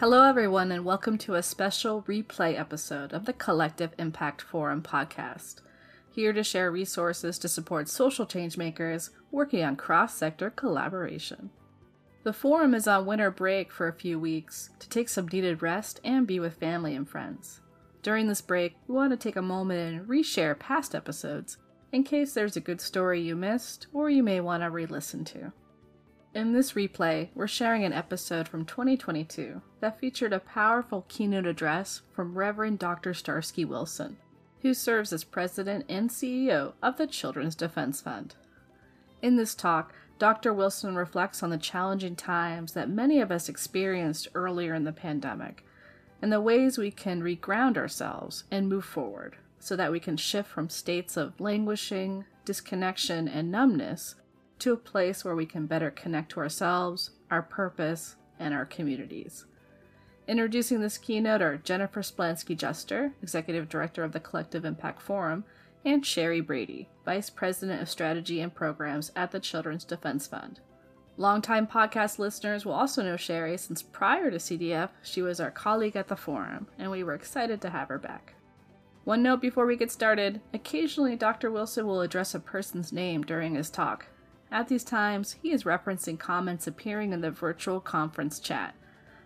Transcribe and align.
Hello, 0.00 0.22
everyone, 0.22 0.70
and 0.70 0.84
welcome 0.84 1.18
to 1.18 1.34
a 1.34 1.42
special 1.42 2.02
replay 2.02 2.56
episode 2.56 3.12
of 3.12 3.24
the 3.24 3.32
Collective 3.32 3.90
Impact 3.98 4.40
Forum 4.40 4.80
podcast. 4.80 5.56
Here 6.08 6.32
to 6.32 6.44
share 6.44 6.70
resources 6.70 7.36
to 7.40 7.48
support 7.48 7.88
social 7.88 8.24
changemakers 8.24 9.10
working 9.32 9.64
on 9.64 9.74
cross 9.74 10.14
sector 10.14 10.50
collaboration. 10.50 11.50
The 12.22 12.32
forum 12.32 12.74
is 12.74 12.86
on 12.86 13.06
winter 13.06 13.32
break 13.32 13.72
for 13.72 13.88
a 13.88 13.92
few 13.92 14.20
weeks 14.20 14.70
to 14.78 14.88
take 14.88 15.08
some 15.08 15.26
needed 15.32 15.62
rest 15.62 15.98
and 16.04 16.28
be 16.28 16.38
with 16.38 16.60
family 16.60 16.94
and 16.94 17.08
friends. 17.08 17.60
During 18.04 18.28
this 18.28 18.40
break, 18.40 18.76
we 18.86 18.94
want 18.94 19.10
to 19.10 19.16
take 19.16 19.34
a 19.34 19.42
moment 19.42 19.96
and 19.96 20.08
reshare 20.08 20.56
past 20.56 20.94
episodes 20.94 21.56
in 21.90 22.04
case 22.04 22.34
there's 22.34 22.56
a 22.56 22.60
good 22.60 22.80
story 22.80 23.20
you 23.20 23.34
missed 23.34 23.88
or 23.92 24.08
you 24.08 24.22
may 24.22 24.40
want 24.40 24.62
to 24.62 24.70
re 24.70 24.86
listen 24.86 25.24
to. 25.24 25.52
In 26.34 26.52
this 26.52 26.72
replay, 26.72 27.30
we're 27.34 27.46
sharing 27.46 27.84
an 27.84 27.94
episode 27.94 28.48
from 28.48 28.66
2022 28.66 29.62
that 29.80 29.98
featured 29.98 30.34
a 30.34 30.40
powerful 30.40 31.06
keynote 31.08 31.46
address 31.46 32.02
from 32.12 32.36
Reverend 32.36 32.78
Dr. 32.78 33.14
Starsky 33.14 33.64
Wilson, 33.64 34.18
who 34.60 34.74
serves 34.74 35.10
as 35.10 35.24
president 35.24 35.86
and 35.88 36.10
CEO 36.10 36.74
of 36.82 36.98
the 36.98 37.06
Children's 37.06 37.54
Defense 37.54 38.02
Fund. 38.02 38.34
In 39.22 39.36
this 39.36 39.54
talk, 39.54 39.94
Dr. 40.18 40.52
Wilson 40.52 40.96
reflects 40.96 41.42
on 41.42 41.48
the 41.48 41.56
challenging 41.56 42.14
times 42.14 42.72
that 42.74 42.90
many 42.90 43.22
of 43.22 43.32
us 43.32 43.48
experienced 43.48 44.28
earlier 44.34 44.74
in 44.74 44.84
the 44.84 44.92
pandemic 44.92 45.64
and 46.20 46.30
the 46.30 46.42
ways 46.42 46.76
we 46.76 46.90
can 46.90 47.22
reground 47.22 47.78
ourselves 47.78 48.44
and 48.50 48.68
move 48.68 48.84
forward 48.84 49.38
so 49.58 49.74
that 49.76 49.90
we 49.90 49.98
can 49.98 50.16
shift 50.18 50.50
from 50.50 50.68
states 50.68 51.16
of 51.16 51.40
languishing, 51.40 52.26
disconnection, 52.44 53.28
and 53.28 53.50
numbness 53.50 54.14
to 54.60 54.72
a 54.72 54.76
place 54.76 55.24
where 55.24 55.36
we 55.36 55.46
can 55.46 55.66
better 55.66 55.90
connect 55.90 56.30
to 56.32 56.40
ourselves, 56.40 57.10
our 57.30 57.42
purpose, 57.42 58.16
and 58.38 58.54
our 58.54 58.64
communities. 58.64 59.46
Introducing 60.26 60.80
this 60.80 60.98
keynote 60.98 61.40
are 61.40 61.56
Jennifer 61.56 62.02
Splansky 62.02 62.56
Juster, 62.56 63.12
Executive 63.22 63.68
Director 63.68 64.04
of 64.04 64.12
the 64.12 64.20
Collective 64.20 64.64
Impact 64.64 65.00
Forum, 65.00 65.44
and 65.84 66.02
Sheri 66.02 66.44
Brady, 66.44 66.88
Vice 67.04 67.30
President 67.30 67.80
of 67.80 67.88
Strategy 67.88 68.40
and 68.40 68.54
Programs 68.54 69.10
at 69.16 69.30
the 69.30 69.40
Children's 69.40 69.84
Defense 69.84 70.26
Fund. 70.26 70.60
Longtime 71.16 71.66
podcast 71.66 72.18
listeners 72.18 72.64
will 72.64 72.74
also 72.74 73.02
know 73.02 73.14
Sheri 73.14 73.58
since 73.58 73.82
prior 73.82 74.30
to 74.30 74.36
CDF, 74.36 74.90
she 75.02 75.22
was 75.22 75.40
our 75.40 75.50
colleague 75.50 75.96
at 75.96 76.08
the 76.08 76.16
forum, 76.16 76.68
and 76.78 76.90
we 76.90 77.02
were 77.02 77.14
excited 77.14 77.60
to 77.62 77.70
have 77.70 77.88
her 77.88 77.98
back. 77.98 78.34
One 79.04 79.22
note 79.22 79.40
before 79.40 79.64
we 79.64 79.76
get 79.76 79.90
started 79.90 80.42
occasionally, 80.52 81.16
Dr. 81.16 81.50
Wilson 81.50 81.86
will 81.86 82.02
address 82.02 82.34
a 82.34 82.40
person's 82.40 82.92
name 82.92 83.22
during 83.22 83.54
his 83.54 83.70
talk. 83.70 84.06
At 84.50 84.68
these 84.68 84.84
times, 84.84 85.36
he 85.42 85.52
is 85.52 85.64
referencing 85.64 86.18
comments 86.18 86.66
appearing 86.66 87.12
in 87.12 87.20
the 87.20 87.30
virtual 87.30 87.80
conference 87.80 88.40
chat. 88.40 88.74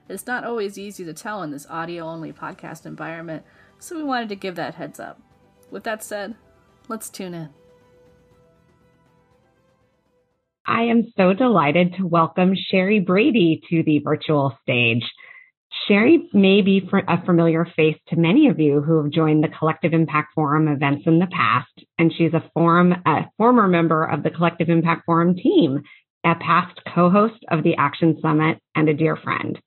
It's 0.08 0.26
not 0.26 0.44
always 0.44 0.78
easy 0.78 1.04
to 1.04 1.14
tell 1.14 1.42
in 1.42 1.52
this 1.52 1.66
audio 1.70 2.04
only 2.04 2.32
podcast 2.32 2.86
environment, 2.86 3.44
so 3.78 3.96
we 3.96 4.02
wanted 4.02 4.28
to 4.30 4.36
give 4.36 4.56
that 4.56 4.74
heads 4.74 4.98
up. 4.98 5.20
With 5.70 5.84
that 5.84 6.02
said, 6.02 6.34
let's 6.88 7.08
tune 7.08 7.34
in. 7.34 7.50
I 10.66 10.82
am 10.82 11.12
so 11.16 11.32
delighted 11.32 11.94
to 11.94 12.06
welcome 12.06 12.54
Sheri 12.54 13.04
Brady 13.04 13.62
to 13.70 13.84
the 13.84 14.00
virtual 14.00 14.56
stage. 14.62 15.04
Sheri 15.88 16.33
may 16.33 16.62
be 16.62 16.88
a 17.08 17.25
familiar 17.25 17.66
face 17.77 17.97
to 18.08 18.16
many 18.16 18.48
of 18.48 18.61
you 18.61 18.83
who 18.83 19.02
have 19.02 19.12
joined 19.12 19.42
the 19.42 19.48
Collective 19.48 19.92
Impact 19.92 20.28
Forum 20.34 20.69
events 20.69 21.05
in 21.06 21.19
the 21.19 21.27
past, 21.27 21.72
and 21.98 22.12
she's 22.16 22.34
a 22.34 22.48
forum 22.55 22.92
a 23.06 23.22
former 23.36 23.66
member 23.66 24.05
of 24.05 24.22
the 24.22 24.30
Collective 24.30 24.69
Impact 24.69 25.02
Forum 25.06 25.34
team, 25.34 25.83
a 26.24 26.34
past 26.36 26.78
co-host 26.94 27.44
of 27.50 27.64
the 27.64 27.74
Action 27.77 28.19
Summit, 28.22 28.58
and 28.77 28.89
a 28.89 28.94
dear 28.94 29.16
friend. 29.16 29.58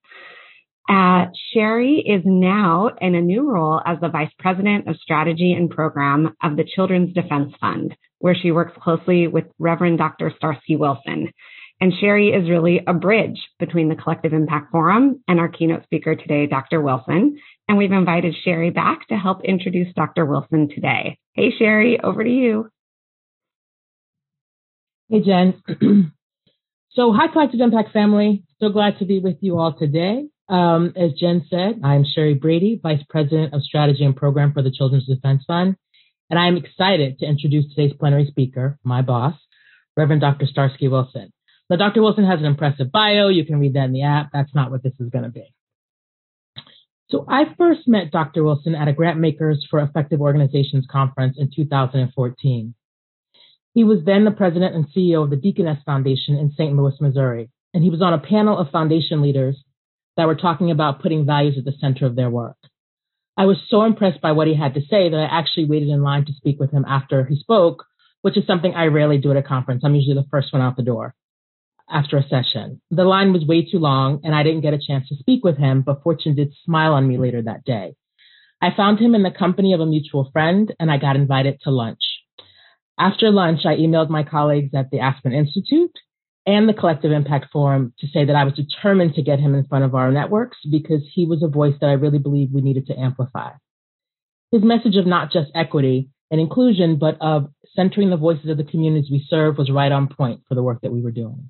Uh, 0.88 1.26
Sheri 1.54 2.00
is 2.06 2.22
now 2.24 2.92
in 3.02 3.16
a 3.16 3.22
new 3.22 3.50
role 3.50 3.82
as 3.86 4.00
the 4.00 4.10
Vice 4.10 4.32
President 4.38 4.88
of 4.88 4.96
Strategy 4.98 5.54
and 5.54 5.70
Program 5.70 6.36
of 6.44 6.56
the 6.56 6.64
Children's 6.76 7.14
Defense 7.14 7.54
Fund, 7.60 7.96
where 8.20 8.36
she 8.36 8.52
works 8.52 8.78
closely 8.82 9.28
with 9.28 9.46
Reverend 9.60 9.98
Dr. 9.98 10.32
Starsky 10.38 10.76
Wilson. 10.76 11.32
And 11.82 11.92
Sheri 11.92 12.36
is 12.36 12.50
really 12.50 12.82
a 12.88 12.94
bridge 12.94 13.40
between 13.60 13.90
the 13.90 13.96
Collective 13.96 14.34
Impact 14.34 14.72
Forum 14.72 15.22
and 15.28 15.40
our 15.40 15.50
keynote 15.50 15.84
speaker 15.84 16.16
today, 16.16 16.48
Dr. 16.48 16.82
Wilson. 16.82 17.38
And 17.68 17.78
we've 17.78 17.92
invited 17.92 18.36
Sheri 18.46 18.74
back 18.74 19.08
to 19.10 19.16
help 19.16 19.44
introduce 19.44 19.94
Dr. 19.94 20.26
Wilson 20.26 20.70
today. 20.70 21.18
Hey, 21.34 21.52
Sheri, 21.60 22.02
over 22.02 22.24
to 22.24 22.30
you. 22.30 22.70
Hey, 25.10 25.22
Jen. 25.22 25.62
so, 26.92 27.12
hi, 27.12 27.28
Collective 27.32 27.60
Impact 27.60 27.92
family. 27.92 28.44
So 28.60 28.70
glad 28.70 29.00
to 29.00 29.06
be 29.06 29.20
with 29.20 29.38
you 29.42 29.60
all 29.60 29.78
today. 29.78 30.28
Um, 30.48 30.94
as 30.96 31.12
Jen 31.14 31.46
said, 31.50 31.82
I'm 31.84 32.06
Sheri 32.06 32.40
Brady, 32.40 32.80
Vice 32.82 33.04
President 33.10 33.54
of 33.54 33.64
Strategy 33.64 34.06
and 34.06 34.16
Program 34.16 34.54
for 34.54 34.62
the 34.62 34.72
Children's 34.72 35.08
Defense 35.08 35.44
Fund, 35.48 35.76
and 36.30 36.40
I'm 36.40 36.56
excited 36.56 37.20
to 37.20 37.26
introduce 37.26 37.68
today's 37.74 37.98
plenary 38.00 38.28
speaker, 38.28 38.78
my 38.84 39.02
boss, 39.02 39.34
Reverend 39.98 40.22
Dr. 40.22 40.46
Starsky 40.46 40.88
Wilson. 40.88 41.32
Now, 41.70 41.78
Dr. 41.78 42.02
Wilson 42.02 42.26
has 42.26 42.40
an 42.40 42.46
impressive 42.46 42.92
bio. 42.92 43.30
You 43.30 43.46
can 43.46 43.60
read 43.60 43.74
that 43.74 43.86
in 43.86 43.94
the 43.94 44.04
app. 44.04 44.30
That's 44.32 44.54
not 44.54 44.70
what 44.70 44.84
this 44.84 44.94
is 45.00 45.10
going 45.10 45.24
to 45.24 45.32
be. 45.32 45.52
So 47.10 47.26
I 47.28 47.44
first 47.58 47.88
met 47.88 48.12
Dr. 48.12 48.44
Wilson 48.44 48.76
at 48.76 48.88
a 48.88 48.94
Grantmakers 48.94 49.58
for 49.70 49.80
Effective 49.80 50.22
Organizations 50.22 50.86
conference 50.90 51.38
in 51.40 51.52
2014. 51.56 52.76
He 53.74 53.84
was 53.84 54.00
then 54.06 54.26
the 54.26 54.32
president 54.32 54.76
and 54.76 54.86
CEO 54.96 55.24
of 55.24 55.30
the 55.30 55.36
Deaconess 55.36 55.80
Foundation 55.86 56.36
in 56.36 56.52
St. 56.52 56.76
Louis, 56.76 56.94
Missouri, 57.00 57.50
and 57.74 57.84
he 57.84 57.90
was 57.90 58.02
on 58.02 58.14
a 58.14 58.20
panel 58.20 58.58
of 58.58 58.72
foundation 58.72 59.22
leaders 59.22 59.64
that 60.18 60.28
were 60.28 60.36
talking 60.36 60.72
about 60.72 61.02
putting 61.02 61.26
values 61.26 61.58
at 61.58 61.66
the 61.66 61.78
center 61.80 62.06
of 62.06 62.16
their 62.16 62.30
work. 62.30 62.58
I 63.38 63.46
was 63.46 63.58
so 63.70 63.84
impressed 63.84 64.22
by 64.22 64.32
what 64.32 64.48
he 64.48 64.56
had 64.56 64.76
to 64.76 64.82
say 64.82 65.10
that 65.10 65.18
I 65.18 65.40
actually 65.40 65.66
waited 65.66 65.90
in 65.90 66.02
line 66.02 66.26
to 66.26 66.34
speak 66.34 66.60
with 66.60 66.72
him 66.72 66.86
after 66.88 67.26
he 67.26 67.36
spoke, 67.38 67.86
which 68.22 68.38
is 68.38 68.48
something 68.48 68.74
I 68.74 68.86
rarely 68.86 69.18
do 69.18 69.32
at 69.32 69.38
a 69.38 69.44
conference. 69.44 69.84
I'm 69.84 69.94
usually 69.94 70.16
the 70.16 70.28
first 70.32 70.54
one 70.54 70.62
out 70.62 70.78
the 70.78 70.84
door 70.84 71.14
after 71.90 72.18
a 72.18 72.28
session. 72.28 72.82
The 72.92 73.04
line 73.04 73.34
was 73.34 73.46
way 73.46 73.64
too 73.70 73.80
long 73.80 74.22
and 74.24 74.34
I 74.34 74.44
didn't 74.44 74.62
get 74.62 74.74
a 74.74 74.80
chance 74.80 75.08
to 75.10 75.16
speak 75.16 75.44
with 75.44 75.58
him, 75.58 75.82
but 75.82 76.04
fortune 76.04 76.36
did 76.36 76.54
smile 76.64 76.94
on 76.94 77.08
me 77.08 77.18
later 77.18 77.42
that 77.42 77.64
day. 77.64 77.96
I 78.62 78.70
found 78.76 79.00
him 79.00 79.16
in 79.16 79.24
the 79.24 79.32
company 79.32 79.74
of 79.74 79.80
a 79.80 79.86
mutual 79.86 80.30
friend 80.32 80.74
and 80.80 80.90
I 80.90 80.98
got 80.98 81.16
invited 81.16 81.60
to 81.62 81.72
lunch. 81.72 82.00
After 82.98 83.30
lunch, 83.30 83.62
I 83.66 83.76
emailed 83.76 84.10
my 84.10 84.24
colleagues 84.24 84.74
at 84.74 84.90
the 84.90 85.00
Aspen 85.00 85.34
Institute 85.34 85.92
and 86.46 86.70
the 86.70 86.74
Collective 86.74 87.12
Impact 87.12 87.48
Forum 87.52 87.94
to 88.00 88.08
say 88.08 88.26
that 88.26 88.36
I 88.36 88.44
was 88.44 88.54
determined 88.54 89.16
to 89.16 89.24
get 89.24 89.40
him 89.40 89.56
in 89.56 89.66
front 89.66 89.84
of 89.84 89.96
our 89.96 90.12
networks 90.12 90.58
because 90.70 91.02
he 91.14 91.26
was 91.26 91.44
a 91.44 91.48
voice 91.48 91.76
that 91.82 91.90
I 91.90 91.94
really 91.94 92.20
believe 92.20 92.50
we 92.54 92.62
needed 92.62 92.88
to 92.88 92.98
amplify. 92.98 93.52
His 94.52 94.64
message 94.64 94.96
of 94.96 95.06
not 95.06 95.32
just 95.32 95.52
equity 95.54 96.10
and 96.32 96.40
inclusion, 96.40 96.98
but 96.98 97.18
of 97.20 97.50
centering 97.76 98.10
the 98.10 98.18
voices 98.18 98.50
of 98.50 98.58
the 98.58 98.64
communities 98.64 99.12
we 99.12 99.26
serve 99.30 99.58
was 99.58 99.70
right 99.70 99.92
on 99.92 100.08
point 100.08 100.42
for 100.48 100.56
the 100.56 100.64
work 100.64 100.82
that 100.82 100.92
we 100.92 101.02
were 101.02 101.12
doing. 101.12 101.50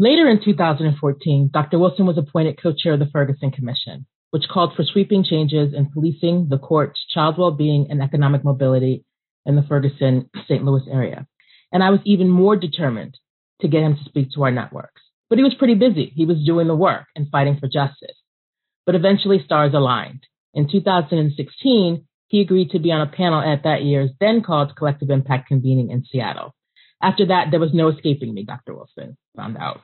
Later 0.00 0.28
in 0.28 0.40
2014, 0.40 1.50
Dr. 1.52 1.78
Wilson 1.80 2.06
was 2.06 2.16
appointed 2.16 2.62
co-chair 2.62 2.92
of 2.92 3.00
the 3.00 3.10
Ferguson 3.12 3.50
Commission, 3.50 4.06
which 4.30 4.48
called 4.48 4.74
for 4.76 4.84
sweeping 4.84 5.24
changes 5.24 5.74
in 5.74 5.90
policing, 5.90 6.46
the 6.48 6.58
courts, 6.58 7.00
child 7.12 7.36
well-being, 7.36 7.88
and 7.90 8.00
economic 8.00 8.44
mobility 8.44 9.04
in 9.44 9.56
the 9.56 9.64
Ferguson, 9.64 10.30
St. 10.46 10.64
Louis 10.64 10.84
area. 10.88 11.26
And 11.72 11.82
I 11.82 11.90
was 11.90 11.98
even 12.04 12.28
more 12.28 12.54
determined 12.54 13.18
to 13.60 13.66
get 13.66 13.82
him 13.82 13.96
to 13.96 14.04
speak 14.04 14.28
to 14.34 14.44
our 14.44 14.52
networks. 14.52 15.02
But 15.28 15.38
he 15.38 15.44
was 15.44 15.54
pretty 15.54 15.74
busy. 15.74 16.12
He 16.14 16.26
was 16.26 16.44
doing 16.46 16.68
the 16.68 16.76
work 16.76 17.06
and 17.16 17.28
fighting 17.28 17.58
for 17.58 17.66
justice. 17.66 18.16
But 18.86 18.94
eventually 18.94 19.42
stars 19.44 19.74
aligned. 19.74 20.22
In 20.54 20.70
2016, 20.70 22.06
he 22.28 22.40
agreed 22.40 22.70
to 22.70 22.78
be 22.78 22.92
on 22.92 23.00
a 23.00 23.10
panel 23.10 23.40
at 23.40 23.64
that 23.64 23.82
year's 23.82 24.10
then 24.20 24.42
called 24.42 24.76
Collective 24.76 25.10
Impact 25.10 25.48
convening 25.48 25.90
in 25.90 26.04
Seattle. 26.04 26.54
After 27.02 27.26
that, 27.26 27.46
there 27.50 27.60
was 27.60 27.72
no 27.72 27.88
escaping 27.88 28.34
me, 28.34 28.44
Dr. 28.44 28.74
Wilson 28.74 29.16
found 29.36 29.56
out. 29.56 29.80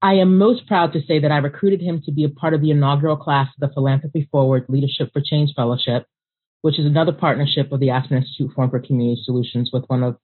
I 0.00 0.14
am 0.14 0.38
most 0.38 0.66
proud 0.66 0.92
to 0.92 1.00
say 1.06 1.20
that 1.20 1.32
I 1.32 1.38
recruited 1.38 1.80
him 1.80 2.02
to 2.04 2.12
be 2.12 2.24
a 2.24 2.28
part 2.28 2.54
of 2.54 2.60
the 2.60 2.70
inaugural 2.70 3.16
class 3.16 3.48
of 3.48 3.68
the 3.68 3.74
Philanthropy 3.74 4.28
Forward 4.30 4.66
Leadership 4.68 5.10
for 5.12 5.20
Change 5.24 5.50
Fellowship, 5.56 6.06
which 6.62 6.78
is 6.78 6.86
another 6.86 7.12
partnership 7.12 7.72
of 7.72 7.80
the 7.80 7.90
Aspen 7.90 8.18
Institute 8.18 8.52
Forum 8.54 8.70
for 8.70 8.78
Community 8.78 9.20
Solutions 9.24 9.70
with 9.72 9.84
one 9.88 10.04
of 10.04 10.16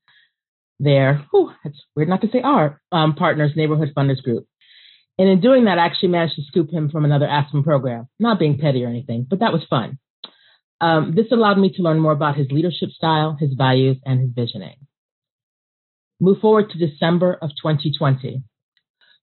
their, 0.79 1.25
whew, 1.31 1.51
it's 1.65 1.81
weird 1.97 2.09
not 2.09 2.21
to 2.21 2.29
say 2.33 2.41
our, 2.41 2.81
um, 2.93 3.15
partners, 3.15 3.53
Neighborhood 3.57 3.93
Funders 3.97 4.23
Group. 4.23 4.47
And 5.19 5.29
in 5.29 5.41
doing 5.41 5.65
that, 5.65 5.79
I 5.79 5.87
actually 5.87 6.09
managed 6.09 6.37
to 6.37 6.43
scoop 6.43 6.71
him 6.71 6.91
from 6.91 7.05
another 7.05 7.27
Aspen 7.27 7.63
program, 7.63 8.09
not 8.19 8.39
being 8.39 8.59
petty 8.59 8.85
or 8.85 8.89
anything, 8.89 9.27
but 9.29 9.41
that 9.41 9.53
was 9.53 9.63
fun. 9.71 9.99
Um, 10.81 11.15
this 11.17 11.27
allowed 11.31 11.59
me 11.59 11.73
to 11.75 11.83
learn 11.83 12.01
more 12.01 12.13
about 12.13 12.37
his 12.37 12.49
leadership 12.51 12.91
style, 12.91 13.37
his 13.39 13.55
values, 13.55 13.97
and 14.05 14.21
his 14.21 14.31
visioning. 14.35 14.77
Move 16.21 16.41
forward 16.41 16.71
to 16.71 16.79
December 16.79 17.39
of 17.41 17.51
2020, 17.51 18.43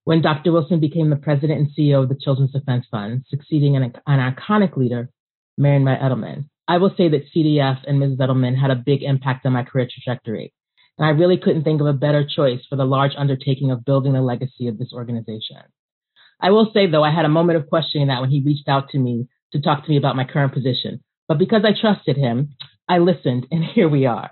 when 0.04 0.22
Dr. 0.22 0.52
Wilson 0.52 0.80
became 0.80 1.10
the 1.10 1.16
president 1.16 1.60
and 1.60 1.70
CEO 1.78 2.04
of 2.04 2.10
the 2.10 2.20
Children's 2.22 2.52
Defense 2.52 2.86
Fund, 2.92 3.26
succeeding 3.30 3.76
an, 3.76 3.94
an 4.06 4.34
iconic 4.34 4.76
leader, 4.76 5.10
Marian 5.58 5.86
Wright 5.86 6.00
Edelman. 6.00 6.46
I 6.68 6.78
will 6.78 6.94
say 6.96 7.10
that 7.10 7.32
CDF 7.36 7.80
and 7.88 8.00
Ms. 8.00 8.18
Edelman 8.18 8.60
had 8.60 8.72
a 8.72 8.76
big 8.76 9.04
impact 9.04 9.46
on 9.46 9.54
my 9.54 9.64
career 9.64 9.88
trajectory 9.92 10.54
and 11.02 11.08
I 11.08 11.20
really 11.20 11.38
couldn't 11.38 11.64
think 11.64 11.82
of 11.82 11.88
a 11.88 11.94
better 11.94 12.24
choice 12.24 12.60
for 12.70 12.76
the 12.76 12.86
large 12.86 13.14
undertaking 13.18 13.72
of 13.72 13.84
building 13.84 14.14
the 14.14 14.22
legacy 14.22 14.68
of 14.68 14.78
this 14.78 14.94
organization. 14.94 15.58
I 16.40 16.52
will 16.52 16.72
say 16.74 16.86
though, 16.86 17.04
I 17.04 17.12
had 17.12 17.26
a 17.26 17.30
moment 17.30 17.58
of 17.58 17.70
questioning 17.70 18.08
that 18.08 18.22
when 18.22 18.30
he 18.30 18.44
reached 18.46 18.68
out 18.68 18.90
to 18.90 19.00
me 19.00 19.28
to 19.54 19.62
talk 19.62 19.84
to 19.84 19.90
me 19.90 19.98
about 19.98 20.16
my 20.16 20.26
current 20.26 20.54
position. 20.54 21.04
But 21.28 21.40
because 21.40 21.64
I 21.66 21.80
trusted 21.80 22.18
him, 22.18 22.56
I 22.88 23.00
listened, 23.00 23.48
and 23.50 23.64
here 23.76 23.90
we 23.90 24.06
are. 24.06 24.30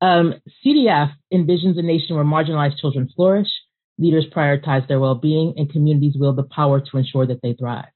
Um, 0.00 0.34
CDF 0.64 1.12
envisions 1.32 1.78
a 1.78 1.82
nation 1.82 2.16
where 2.16 2.24
marginalized 2.24 2.78
children 2.78 3.08
flourish, 3.14 3.48
leaders 3.98 4.26
prioritize 4.34 4.86
their 4.86 5.00
well 5.00 5.16
being, 5.16 5.54
and 5.56 5.70
communities 5.70 6.14
wield 6.18 6.36
the 6.36 6.44
power 6.44 6.80
to 6.80 6.96
ensure 6.98 7.26
that 7.26 7.40
they 7.42 7.54
thrive. 7.54 7.88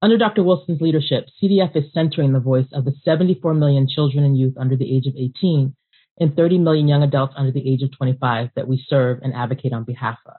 Under 0.00 0.16
Dr. 0.16 0.44
Wilson's 0.44 0.80
leadership, 0.80 1.26
CDF 1.42 1.74
is 1.74 1.92
centering 1.92 2.32
the 2.32 2.40
voice 2.40 2.68
of 2.72 2.84
the 2.84 2.94
74 3.04 3.54
million 3.54 3.88
children 3.88 4.24
and 4.24 4.38
youth 4.38 4.54
under 4.56 4.76
the 4.76 4.96
age 4.96 5.06
of 5.06 5.16
18 5.16 5.74
and 6.20 6.36
30 6.36 6.58
million 6.58 6.86
young 6.86 7.02
adults 7.02 7.34
under 7.36 7.50
the 7.50 7.68
age 7.68 7.82
of 7.82 7.96
25 7.96 8.50
that 8.54 8.68
we 8.68 8.84
serve 8.88 9.20
and 9.22 9.34
advocate 9.34 9.72
on 9.72 9.84
behalf 9.84 10.18
of. 10.26 10.34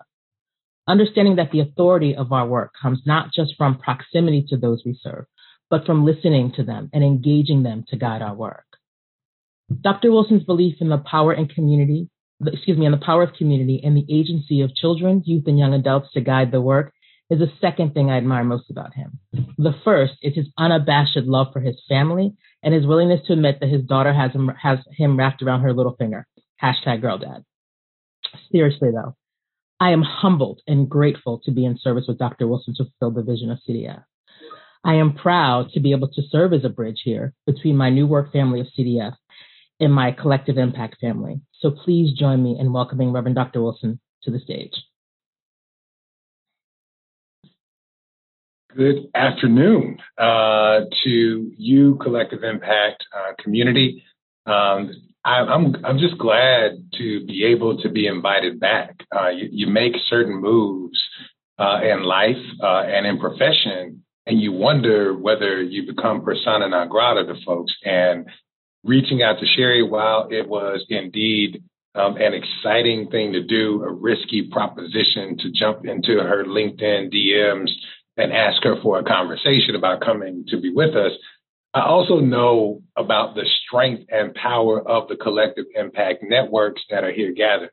Understanding 0.88 1.36
that 1.36 1.52
the 1.52 1.60
authority 1.60 2.16
of 2.16 2.32
our 2.32 2.48
work 2.48 2.72
comes 2.82 3.02
not 3.06 3.34
just 3.34 3.56
from 3.58 3.80
proximity 3.80 4.46
to 4.50 4.58
those 4.58 4.84
we 4.86 4.98
serve, 5.02 5.26
but 5.70 5.86
from 5.86 6.06
listening 6.06 6.52
to 6.56 6.64
them 6.64 6.90
and 6.94 7.04
engaging 7.04 7.64
them 7.64 7.84
to 7.90 7.98
guide 7.98 8.22
our 8.22 8.36
work. 8.36 8.66
Dr. 9.82 10.12
Wilson's 10.12 10.44
belief 10.44 10.78
in 10.82 10.90
the 10.90 10.98
power 10.98 11.32
and 11.32 11.54
community, 11.54 12.10
excuse 12.46 12.78
me, 12.78 12.86
in 12.86 12.92
the 12.92 12.98
power 12.98 13.24
of 13.24 13.34
community 13.34 13.82
and 13.84 13.96
the 13.96 14.06
agency 14.10 14.62
of 14.62 14.76
children, 14.76 15.22
youth, 15.26 15.44
and 15.48 15.60
young 15.60 15.74
adults 15.74 16.12
to 16.14 16.22
guide 16.22 16.52
the 16.52 16.62
work 16.62 16.94
is 17.30 17.40
the 17.40 17.52
second 17.62 17.94
thing 17.94 18.10
I 18.10 18.18
admire 18.18 18.44
most 18.44 18.72
about 18.72 18.96
him. 18.96 19.20
The 19.58 19.76
first 19.84 20.14
is 20.24 20.36
his 20.36 20.48
unabashed 20.58 21.18
love 21.18 21.48
for 21.54 21.60
his 21.60 21.80
family 21.88 22.34
and 22.64 22.74
his 22.74 22.88
willingness 22.88 23.26
to 23.28 23.34
admit 23.34 23.60
that 23.60 23.70
his 23.70 23.84
daughter 23.84 24.12
has 24.12 24.32
him, 24.32 24.50
has 24.62 24.80
him 24.98 25.18
wrapped 25.18 25.44
around 25.44 25.62
her 25.62 25.74
little 25.74 25.96
finger. 25.96 26.26
Hashtag 26.62 27.02
girl 27.02 27.20
dad. 27.20 27.44
Seriously 28.52 28.90
though, 28.92 29.16
I 29.80 29.92
am 29.92 30.02
humbled 30.02 30.62
and 30.68 30.90
grateful 30.90 31.40
to 31.46 31.52
be 31.52 31.66
in 31.66 31.78
service 31.78 32.06
with 32.08 32.18
Dr. 32.18 32.48
Wilson 32.48 32.74
to 32.78 32.86
fulfill 32.86 33.12
the 33.12 33.32
vision 33.32 33.52
of 33.52 33.60
CDF. 33.68 34.04
I 34.84 34.96
am 34.96 35.14
proud 35.14 35.70
to 35.74 35.80
be 35.80 35.92
able 35.92 36.08
to 36.08 36.22
serve 36.32 36.54
as 36.54 36.66
a 36.66 36.70
bridge 36.70 37.02
here 37.04 37.34
between 37.46 37.78
my 37.78 37.90
new 37.90 38.08
work 38.08 38.32
family 38.32 38.60
of 38.62 38.68
CDF 38.78 39.14
and 39.80 39.94
my 39.94 40.12
collective 40.12 40.58
impact 40.58 40.98
family. 41.00 41.42
So 41.60 41.72
please 41.72 42.18
join 42.18 42.44
me 42.44 42.58
in 42.60 42.74
welcoming 42.74 43.12
Reverend 43.12 43.36
Dr. 43.36 43.62
Wilson 43.62 44.00
to 44.24 44.32
the 44.32 44.40
stage. 44.40 44.74
Good 48.76 49.10
afternoon 49.16 49.98
uh, 50.18 50.82
to 51.04 51.52
you, 51.58 51.96
Collective 51.96 52.44
Impact 52.44 53.04
uh, 53.16 53.34
community. 53.42 54.04
Um, 54.46 54.92
I, 55.26 55.40
am 55.42 55.50
I'm, 55.50 55.86
I'm 55.86 55.98
just 55.98 56.18
glad 56.20 56.74
to 56.98 57.26
be 57.26 57.46
able 57.46 57.82
to 57.82 57.90
be 57.90 58.06
invited 58.06 58.60
back. 58.60 58.96
Uh, 59.16 59.30
you, 59.30 59.50
you, 59.52 59.68
make 59.68 59.94
certain 60.08 60.40
moves 60.40 61.00
uh, 61.58 61.80
in 61.84 62.04
life 62.04 62.38
uh, 62.62 62.84
and 62.86 63.08
in 63.08 63.20
profession, 63.20 64.04
and 64.28 64.40
you 64.40 64.52
wonder 64.52 65.18
whether 65.18 65.62
you 65.62 65.86
become 65.92 66.24
persona 66.24 66.70
non 66.70 66.90
grata 66.90 67.26
to 67.26 67.36
folks. 67.44 67.74
And 67.84 68.28
reaching 68.84 69.22
out 69.22 69.38
to 69.40 69.46
Sheri, 69.46 69.88
while 69.88 70.28
it 70.30 70.48
was 70.48 70.86
indeed 70.90 71.64
um, 71.96 72.18
an 72.18 72.34
exciting 72.34 73.10
thing 73.10 73.34
to 73.34 73.44
do, 73.44 73.84
a 73.84 73.92
risky 73.92 74.48
proposition 74.52 75.38
to 75.40 75.52
jump 75.52 75.86
into 75.86 76.20
her 76.20 76.46
LinkedIn 76.46 77.14
DMs 77.14 77.70
and 78.18 78.32
ask 78.32 78.64
her 78.64 78.76
for 78.82 79.00
a 79.00 79.04
conversation 79.04 79.76
about 79.76 80.02
coming 80.02 80.46
to 80.50 80.60
be 80.60 80.72
with 80.72 80.96
us. 80.96 81.12
I 81.74 81.82
also 81.82 82.20
know 82.20 82.82
about 82.98 83.36
the 83.36 83.46
strength 83.66 84.06
and 84.10 84.34
power 84.34 84.82
of 84.88 85.08
the 85.08 85.16
collective 85.16 85.66
impact 85.76 86.24
networks 86.24 86.82
that 86.90 87.04
are 87.04 87.12
here 87.12 87.32
gathered. 87.32 87.72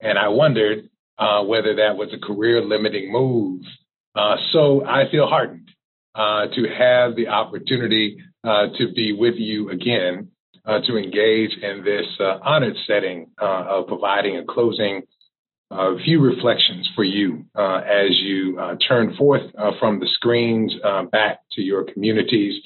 And 0.00 0.18
I 0.18 0.28
wondered 0.28 0.90
uh, 1.18 1.42
whether 1.44 1.76
that 1.76 1.96
was 1.96 2.10
a 2.12 2.24
career 2.24 2.62
limiting 2.62 3.10
move. 3.10 3.62
Uh, 4.14 4.36
so 4.52 4.84
I 4.84 5.10
feel 5.10 5.26
heartened 5.26 5.70
uh, 6.14 6.46
to 6.48 6.68
have 6.68 7.16
the 7.16 7.28
opportunity 7.28 8.18
uh, 8.44 8.66
to 8.76 8.92
be 8.92 9.12
with 9.12 9.34
you 9.36 9.70
again 9.70 10.30
uh, 10.68 10.80
to 10.80 10.96
engage 10.98 11.56
in 11.62 11.82
this 11.82 12.06
uh, 12.20 12.38
honored 12.42 12.76
setting 12.86 13.30
of 13.38 13.86
providing 13.86 14.36
a 14.36 14.44
closing 14.44 15.02
few 16.04 16.20
reflections 16.20 16.88
for 16.94 17.04
you 17.04 17.44
uh, 17.54 17.78
as 17.78 18.10
you 18.18 18.58
uh, 18.58 18.76
turn 18.86 19.14
forth 19.16 19.42
uh, 19.56 19.70
from 19.78 20.00
the 20.00 20.06
screens 20.06 20.74
back 21.10 21.40
to 21.52 21.62
your 21.62 21.84
communities, 21.84 22.62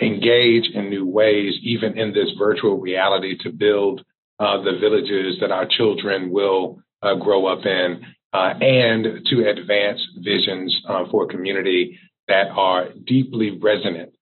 engage 0.00 0.70
in 0.74 0.88
new 0.88 1.06
ways, 1.06 1.54
even 1.62 1.98
in 1.98 2.12
this 2.12 2.30
virtual 2.38 2.78
reality, 2.78 3.36
to 3.38 3.50
build 3.50 4.04
the 4.38 4.78
villages 4.80 5.38
that 5.40 5.50
our 5.50 5.66
children 5.66 6.30
will 6.30 6.80
grow 7.20 7.46
up 7.46 7.64
in, 7.66 8.02
and 8.32 9.26
to 9.26 9.48
advance 9.48 10.00
visions 10.18 10.76
for 11.10 11.24
a 11.24 11.28
community 11.28 11.98
that 12.28 12.48
are 12.50 12.88
deeply 13.06 13.58
resonant 13.60 14.12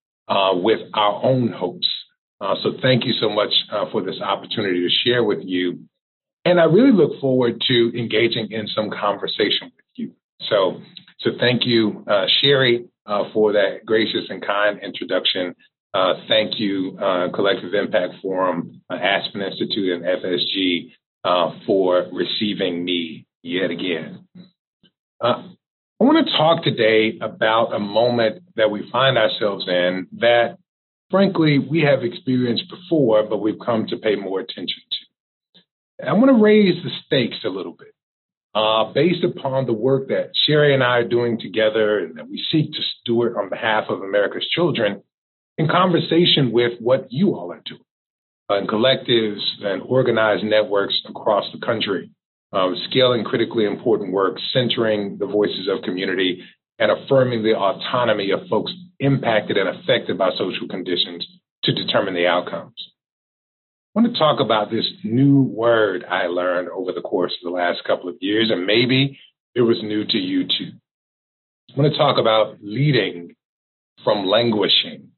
with 0.62 0.80
our 0.94 1.22
own 1.22 1.52
hopes. 1.52 1.88
So, 2.40 2.72
thank 2.82 3.04
you 3.04 3.14
so 3.20 3.28
much 3.28 3.52
for 3.90 4.02
this 4.02 4.20
opportunity 4.20 4.80
to 4.80 4.90
share 5.04 5.24
with 5.24 5.40
you 5.42 5.84
and 6.44 6.60
I 6.60 6.64
really 6.64 6.92
look 6.92 7.20
forward 7.20 7.62
to 7.68 7.98
engaging 7.98 8.52
in 8.52 8.66
some 8.68 8.90
conversation 8.90 9.72
with 9.74 9.84
you. 9.94 10.12
So, 10.48 10.80
so 11.20 11.30
thank 11.40 11.64
you, 11.64 12.04
uh, 12.06 12.26
Sheri, 12.42 12.86
uh, 13.06 13.24
for 13.32 13.52
that 13.52 13.86
gracious 13.86 14.26
and 14.28 14.44
kind 14.44 14.78
introduction. 14.82 15.54
Uh, 15.94 16.14
thank 16.28 16.58
you, 16.58 16.98
uh, 17.00 17.28
Collective 17.32 17.72
Impact 17.72 18.14
Forum, 18.20 18.82
uh, 18.90 18.94
Aspen 18.94 19.40
Institute, 19.40 19.92
and 19.92 20.04
FSG 20.04 20.90
uh, 21.24 21.58
for 21.66 22.06
receiving 22.12 22.84
me 22.84 23.26
yet 23.42 23.70
again. 23.70 24.26
I 25.22 25.42
want 26.00 26.26
to 26.26 26.36
talk 26.36 26.64
today 26.64 27.16
about 27.22 27.72
a 27.72 27.78
moment 27.78 28.42
that 28.56 28.70
we 28.70 28.86
find 28.90 29.16
ourselves 29.16 29.66
in 29.66 30.08
that, 30.18 30.58
frankly, 31.10 31.58
we 31.58 31.80
have 31.80 32.02
experienced 32.02 32.64
before, 32.70 33.24
but 33.28 33.38
we've 33.38 33.58
come 33.64 33.86
to 33.88 33.96
pay 33.96 34.16
more 34.16 34.40
attention 34.40 34.82
to. 34.90 36.06
I 36.06 36.12
want 36.12 36.28
to 36.28 36.42
raise 36.42 36.82
the 36.82 36.90
stakes 37.06 37.44
a 37.44 37.48
little 37.48 37.72
bit 37.72 37.94
uh, 38.54 38.92
based 38.92 39.24
upon 39.24 39.66
the 39.66 39.72
work 39.72 40.08
that 40.08 40.30
Sheri 40.48 40.74
and 40.74 40.82
I 40.82 40.98
are 40.98 41.08
doing 41.08 41.38
together 41.38 41.98
and 41.98 42.18
that 42.18 42.28
we 42.28 42.44
seek 42.50 42.72
to 42.72 42.78
steward 43.00 43.36
on 43.36 43.48
behalf 43.48 43.84
of 43.88 44.02
America's 44.02 44.46
children 44.48 45.02
in 45.58 45.68
conversation 45.68 46.52
with 46.52 46.72
what 46.80 47.12
you 47.12 47.34
all 47.34 47.52
are 47.52 47.62
doing 47.64 47.80
uh, 48.50 48.58
in 48.58 48.66
collectives 48.66 49.40
and 49.62 49.82
organized 49.82 50.44
networks 50.44 51.00
across 51.08 51.44
the 51.52 51.64
country, 51.64 52.10
um, 52.52 52.76
scaling 52.90 53.24
critically 53.24 53.64
important 53.64 54.12
work, 54.12 54.36
centering 54.52 55.18
the 55.18 55.26
voices 55.26 55.68
of 55.68 55.82
community, 55.82 56.42
and 56.78 56.90
affirming 56.90 57.42
the 57.42 57.56
autonomy 57.56 58.30
of 58.30 58.40
folks 58.48 58.72
impacted 59.00 59.56
and 59.56 59.68
affected 59.68 60.18
by 60.18 60.30
social 60.30 60.68
conditions 60.68 61.26
to 61.64 61.72
determine 61.72 62.14
the 62.14 62.26
outcomes. 62.26 62.74
I 63.94 64.00
want 64.00 64.12
to 64.12 64.18
talk 64.18 64.40
about 64.40 64.70
this 64.70 64.90
new 65.04 65.42
word 65.42 66.04
I 66.08 66.26
learned 66.26 66.68
over 66.68 66.92
the 66.92 67.00
course 67.00 67.32
of 67.32 67.50
the 67.50 67.56
last 67.56 67.84
couple 67.86 68.08
of 68.08 68.16
years, 68.20 68.50
and 68.50 68.66
maybe 68.66 69.18
it 69.54 69.60
was 69.60 69.80
new 69.82 70.04
to 70.04 70.18
you 70.18 70.44
too. 70.44 70.72
I 71.70 71.80
want 71.80 71.92
to 71.92 71.98
talk 71.98 72.18
about 72.18 72.56
leading 72.60 73.36
from 74.02 74.26
languishing 74.26 75.10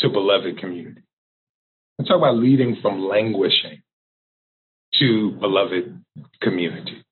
to 0.00 0.08
beloved 0.08 0.58
community. 0.58 1.02
I 2.00 2.04
talk 2.04 2.16
about 2.16 2.36
leading 2.36 2.78
from 2.82 3.06
languishing 3.06 3.82
to 4.98 5.30
beloved 5.32 6.02
community. 6.40 7.03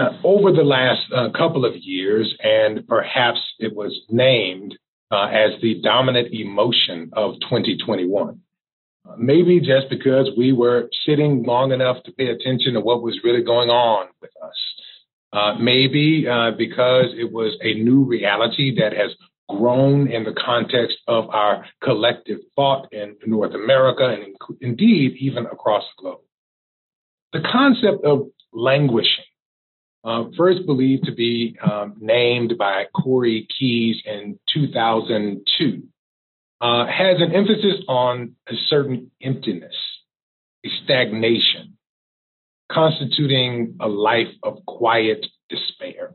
Uh, 0.00 0.16
over 0.24 0.50
the 0.52 0.64
last 0.64 1.02
uh, 1.14 1.28
couple 1.36 1.64
of 1.64 1.74
years, 1.76 2.34
and 2.42 2.86
perhaps 2.88 3.38
it 3.58 3.74
was 3.76 4.00
named 4.08 4.76
uh, 5.10 5.26
as 5.26 5.60
the 5.60 5.80
dominant 5.82 6.32
emotion 6.32 7.10
of 7.12 7.34
2021 7.40 8.40
maybe 9.18 9.60
just 9.60 9.88
because 9.88 10.30
we 10.36 10.52
were 10.52 10.88
sitting 11.06 11.42
long 11.44 11.72
enough 11.72 12.02
to 12.04 12.12
pay 12.12 12.26
attention 12.26 12.74
to 12.74 12.80
what 12.80 13.02
was 13.02 13.20
really 13.24 13.42
going 13.42 13.70
on 13.70 14.08
with 14.20 14.30
us. 14.42 14.54
Uh, 15.32 15.54
maybe 15.60 16.26
uh, 16.28 16.50
because 16.56 17.06
it 17.16 17.30
was 17.32 17.56
a 17.62 17.74
new 17.74 18.04
reality 18.04 18.76
that 18.80 18.92
has 18.92 19.10
grown 19.48 20.10
in 20.10 20.24
the 20.24 20.32
context 20.32 20.96
of 21.06 21.28
our 21.30 21.64
collective 21.82 22.38
thought 22.56 22.92
in 22.92 23.16
North 23.26 23.54
America 23.54 24.08
and 24.08 24.34
indeed 24.60 25.16
even 25.20 25.46
across 25.46 25.84
the 25.96 26.02
globe. 26.02 26.20
The 27.32 27.42
concept 27.52 28.04
of 28.04 28.28
languishing, 28.52 29.24
uh, 30.04 30.24
first 30.36 30.64
believed 30.66 31.04
to 31.04 31.12
be 31.12 31.56
um, 31.62 31.96
named 32.00 32.54
by 32.58 32.84
Corey 32.94 33.46
Keyes 33.58 33.96
in 34.04 34.38
2002, 34.52 35.82
uh, 36.60 36.86
has 36.86 37.20
an 37.20 37.34
emphasis 37.34 37.84
on 37.88 38.36
a 38.48 38.54
certain 38.68 39.10
emptiness, 39.22 39.74
a 40.64 40.68
stagnation, 40.84 41.76
constituting 42.70 43.76
a 43.80 43.88
life 43.88 44.28
of 44.42 44.64
quiet 44.66 45.26
despair. 45.48 46.12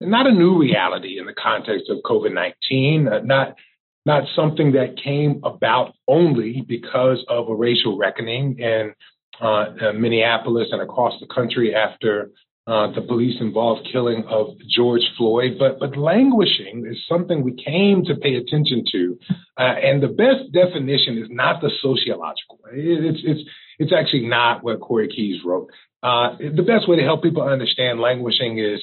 And 0.00 0.10
not 0.10 0.26
a 0.26 0.32
new 0.32 0.58
reality 0.58 1.18
in 1.18 1.26
the 1.26 1.34
context 1.34 1.88
of 1.88 1.98
COVID 2.04 2.32
19, 2.32 3.08
uh, 3.08 3.20
not, 3.24 3.56
not 4.04 4.24
something 4.34 4.72
that 4.72 4.96
came 5.02 5.40
about 5.44 5.94
only 6.08 6.62
because 6.66 7.24
of 7.28 7.48
a 7.48 7.54
racial 7.54 7.96
reckoning 7.96 8.58
in 8.58 8.94
uh, 9.40 9.46
uh, 9.46 9.92
Minneapolis 9.92 10.68
and 10.72 10.82
across 10.82 11.18
the 11.20 11.26
country 11.26 11.74
after 11.74 12.30
uh, 12.66 12.92
the 12.94 13.02
police 13.02 13.40
involved 13.40 13.88
killing 13.90 14.24
of 14.28 14.56
George 14.68 15.02
Floyd, 15.18 15.52
but 15.58 15.80
but 15.80 15.96
languishing 15.96 16.86
is 16.88 16.96
something 17.08 17.42
we 17.42 17.54
came 17.54 18.04
to 18.04 18.14
pay 18.14 18.36
attention 18.36 18.84
to, 18.92 19.18
uh, 19.58 19.62
and 19.62 20.00
the 20.00 20.08
best 20.08 20.52
definition 20.52 21.18
is 21.18 21.28
not 21.28 21.60
the 21.60 21.70
sociological. 21.82 22.60
It's 22.72 23.20
it's 23.24 23.40
it's 23.80 23.92
actually 23.92 24.26
not 24.26 24.62
what 24.62 24.80
Corey 24.80 25.08
Keyes 25.08 25.40
wrote. 25.44 25.70
Uh, 26.04 26.36
the 26.38 26.62
best 26.62 26.88
way 26.88 26.96
to 26.96 27.02
help 27.02 27.22
people 27.22 27.42
understand 27.42 28.00
languishing 28.00 28.58
is, 28.58 28.80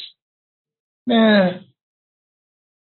nah, 1.05 1.51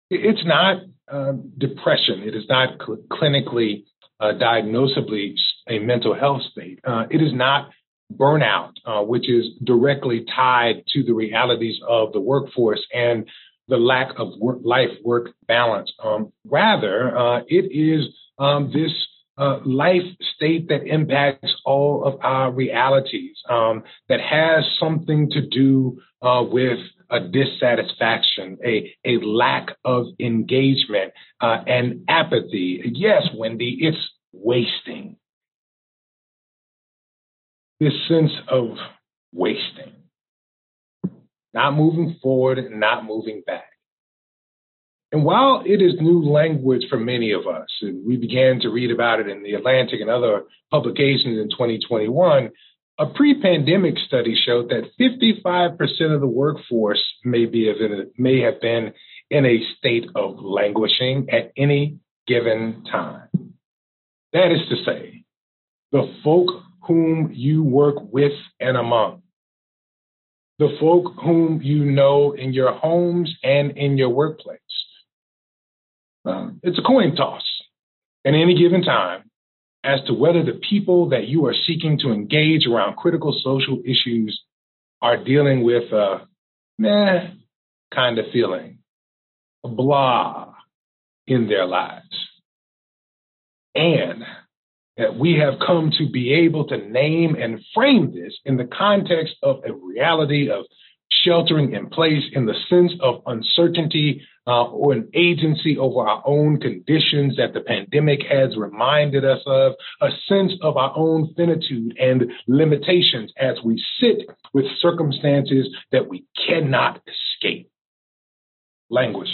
it's 0.09 0.45
not 0.45 0.83
um, 1.12 1.51
depression. 1.57 2.24
It 2.24 2.36
is 2.36 2.43
not 2.48 2.79
cl- 2.86 3.03
clinically 3.12 3.83
uh, 4.19 4.33
diagnosably 4.39 5.33
a 5.67 5.79
mental 5.79 6.13
health 6.13 6.41
state. 6.51 6.79
Uh, 6.86 7.05
it 7.09 7.21
is 7.21 7.33
not 7.33 7.71
burnout, 8.12 8.74
uh, 8.86 9.01
which 9.01 9.30
is 9.30 9.46
directly 9.63 10.25
tied 10.36 10.84
to 10.94 11.04
the 11.04 11.13
realities 11.13 11.80
of 11.88 12.12
the 12.13 12.20
workforce 12.20 12.86
and 12.94 13.28
the 13.68 13.78
lack 13.78 14.18
of 14.18 14.30
work, 14.39 14.60
life 14.63 14.89
work 15.04 15.32
balance. 15.48 15.92
Um, 16.04 16.34
rather, 16.46 17.16
uh, 17.16 17.42
it 17.48 17.72
is 17.72 18.08
um, 18.39 18.72
this 18.74 18.92
uh, 19.38 19.60
life 19.63 20.04
state 20.36 20.68
that 20.68 20.86
impacts 20.86 21.54
all 21.66 22.04
of 22.04 22.20
our 22.22 22.51
realities, 22.51 23.38
um, 23.50 23.84
that 24.10 24.20
has 24.20 24.66
something 24.80 25.30
to 25.30 25.42
do 25.48 26.01
uh, 26.22 26.44
with 26.44 26.80
a 27.10 27.22
dissatisfaction, 27.22 28.58
a, 28.66 28.94
a 29.06 29.18
lack 29.24 29.78
of 29.86 30.08
engagement, 30.20 31.13
uh, 31.42 31.58
and 31.66 32.04
apathy. 32.10 32.82
Yes, 32.94 33.24
Wendy, 33.34 33.78
it's 33.82 33.98
wasting 34.34 35.16
this 37.79 37.93
sense 38.07 38.31
of 38.48 38.77
wasting, 39.33 39.93
not 41.53 41.75
moving 41.75 42.17
forward, 42.21 42.59
not 42.71 43.05
moving 43.05 43.43
back. 43.45 43.65
And 45.12 45.24
while 45.25 45.63
it 45.65 45.81
is 45.81 45.93
new 46.00 46.24
language 46.24 46.83
for 46.89 46.98
many 46.98 47.31
of 47.31 47.48
us, 47.48 47.67
and 47.81 48.05
we 48.05 48.17
began 48.17 48.59
to 48.59 48.69
read 48.69 48.91
about 48.91 49.19
it 49.19 49.27
in 49.27 49.41
the 49.41 49.53
Atlantic 49.53 50.01
and 50.01 50.09
other 50.09 50.43
publications 50.69 51.39
in 51.39 51.50
2021, 51.50 52.51
a 53.00 53.05
pre-pandemic 53.07 53.95
study 54.07 54.36
showed 54.36 54.69
that 54.69 54.91
55% 55.00 56.13
of 56.13 56.21
the 56.21 56.27
workforce 56.27 57.01
may 57.24 57.45
be 57.45 57.74
may 58.17 58.41
have 58.41 58.62
been 58.62 58.93
in 59.31 59.45
a 59.45 59.63
state 59.77 60.05
of 60.15 60.38
languishing 60.39 61.27
at 61.31 61.53
any 61.57 61.98
given 62.27 62.83
time. 62.91 63.29
That 64.33 64.51
is 64.51 64.67
to 64.69 64.83
say, 64.83 65.24
the 65.91 66.13
folk 66.24 66.50
whom 66.83 67.31
you 67.33 67.63
work 67.63 67.95
with 68.12 68.33
and 68.59 68.77
among, 68.77 69.21
the 70.57 70.75
folk 70.79 71.13
whom 71.21 71.62
you 71.62 71.86
know 71.86 72.33
in 72.33 72.53
your 72.53 72.74
homes 72.74 73.36
and 73.43 73.77
in 73.77 73.98
your 73.98 74.09
workplace. 74.09 74.59
Um, 76.25 76.59
it's 76.63 76.77
a 76.77 76.81
coin 76.81 77.15
toss 77.15 77.43
at 78.25 78.33
any 78.33 78.57
given 78.57 78.83
time 78.83 79.29
as 79.83 80.00
to 80.07 80.13
whether 80.13 80.43
the 80.43 80.59
people 80.69 81.09
that 81.09 81.27
you 81.27 81.45
are 81.45 81.55
seeking 81.65 81.98
to 82.00 82.12
engage 82.12 82.67
around 82.67 82.98
critical 82.98 83.33
social 83.43 83.79
issues 83.86 84.41
are 85.01 85.24
dealing 85.24 85.63
with 85.63 85.91
a 85.93 86.27
meh 86.77 87.29
kind 87.93 88.19
of 88.19 88.25
feeling, 88.33 88.79
a 89.63 89.69
blah 89.69 90.53
in 91.27 91.48
their 91.48 91.65
lives. 91.65 92.27
And 93.75 94.24
that 95.00 95.18
we 95.18 95.34
have 95.36 95.56
come 95.65 95.91
to 95.98 96.10
be 96.10 96.34
able 96.34 96.68
to 96.68 96.77
name 96.77 97.36
and 97.36 97.60
frame 97.74 98.13
this 98.13 98.38
in 98.46 98.58
the 98.58 98.65
context 98.65 99.34
of 99.41 99.62
a 99.65 99.74
reality 99.74 100.51
of 100.51 100.65
sheltering 101.24 101.74
in 101.74 101.89
place 101.89 102.24
in 102.34 102.46
the 102.46 102.53
sense 102.70 102.91
of 103.01 103.22
uncertainty 103.25 104.22
uh, 104.46 104.65
or 104.65 104.94
an 104.94 105.10
agency 105.13 105.77
over 105.77 106.01
our 106.01 106.22
own 106.25 106.60
conditions 106.60 107.38
that 107.38 107.53
the 107.53 107.62
pandemic 107.62 108.20
has 108.29 108.58
reminded 108.58 109.24
us 109.24 109.39
of, 109.46 109.74
a 110.01 110.10
sense 110.27 110.51
of 110.62 110.75
our 110.75 110.94
own 110.96 111.34
finitude 111.36 111.98
and 111.98 112.32
limitations 112.48 113.32
as 113.38 113.58
we 113.63 113.82
sit 114.00 114.27
with 114.53 114.65
circumstances 114.79 115.68
that 115.91 116.08
we 116.08 116.25
cannot 116.48 117.01
escape. 117.08 117.70
Language. 118.89 119.29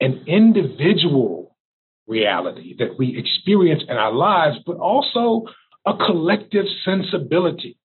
An 0.00 0.24
individual 0.26 1.43
reality 2.06 2.76
that 2.78 2.98
we 2.98 3.16
experience 3.16 3.82
in 3.88 3.96
our 3.96 4.12
lives, 4.12 4.56
but 4.66 4.76
also 4.76 5.46
a 5.86 5.96
collective 5.96 6.66
sensibility 6.84 7.78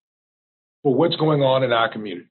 for 0.83 0.93
what's 0.93 1.15
going 1.15 1.41
on 1.41 1.63
in 1.63 1.71
our 1.71 1.91
communities. 1.91 2.27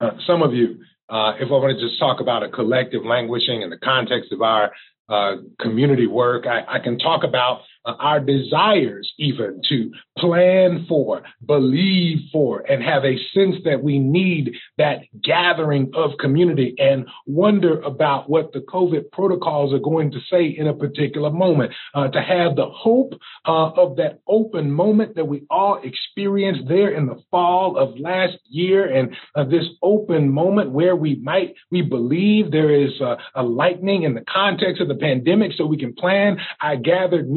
Uh, 0.00 0.12
some 0.26 0.42
of 0.42 0.54
you, 0.54 0.78
uh, 1.08 1.34
if 1.38 1.48
I 1.48 1.52
want 1.52 1.78
to 1.78 1.86
just 1.86 1.98
talk 1.98 2.20
about 2.20 2.42
a 2.42 2.48
collective 2.48 3.04
languishing 3.04 3.62
in 3.62 3.70
the 3.70 3.76
context 3.76 4.32
of 4.32 4.40
our 4.40 4.72
uh, 5.08 5.36
community 5.60 6.06
work, 6.06 6.46
I, 6.46 6.76
I, 6.76 6.78
can 6.78 6.98
talk 6.98 7.24
about 7.24 7.62
uh, 7.84 7.94
our 7.98 8.20
desires 8.20 9.12
even 9.18 9.60
to 9.68 9.90
plan 10.18 10.84
for, 10.88 11.22
believe 11.44 12.18
for, 12.32 12.60
and 12.60 12.82
have 12.82 13.04
a 13.04 13.16
sense 13.34 13.56
that 13.64 13.82
we 13.82 13.98
need 13.98 14.54
that 14.78 15.00
gathering 15.22 15.90
of 15.94 16.10
community 16.18 16.74
and 16.78 17.06
wonder 17.26 17.80
about 17.80 18.28
what 18.28 18.52
the 18.52 18.60
COVID 18.60 19.10
protocols 19.12 19.72
are 19.72 19.78
going 19.78 20.10
to 20.12 20.18
say 20.30 20.46
in 20.46 20.66
a 20.66 20.74
particular 20.74 21.30
moment. 21.30 21.72
Uh, 21.94 22.08
to 22.08 22.20
have 22.20 22.56
the 22.56 22.68
hope 22.68 23.14
uh, 23.46 23.70
of 23.70 23.96
that 23.96 24.20
open 24.26 24.70
moment 24.70 25.14
that 25.16 25.26
we 25.26 25.42
all 25.50 25.80
experienced 25.82 26.68
there 26.68 26.90
in 26.90 27.06
the 27.06 27.20
fall 27.30 27.78
of 27.78 27.98
last 27.98 28.36
year, 28.48 28.86
and 28.86 29.16
uh, 29.34 29.44
this 29.44 29.64
open 29.82 30.30
moment 30.30 30.70
where 30.70 30.96
we 30.96 31.16
might 31.16 31.54
we 31.70 31.82
believe 31.82 32.50
there 32.50 32.70
is 32.70 33.00
a, 33.00 33.42
lightning 33.42 34.04
in 34.04 34.14
the 34.14 34.24
context 34.32 34.80
of 34.80 34.88
the 34.88 34.94
pandemic, 34.94 35.52
so 35.56 35.66
we 35.66 35.76
can 35.78 35.92
plan 35.94 36.38
our 36.60 36.76
gathered 36.76 37.28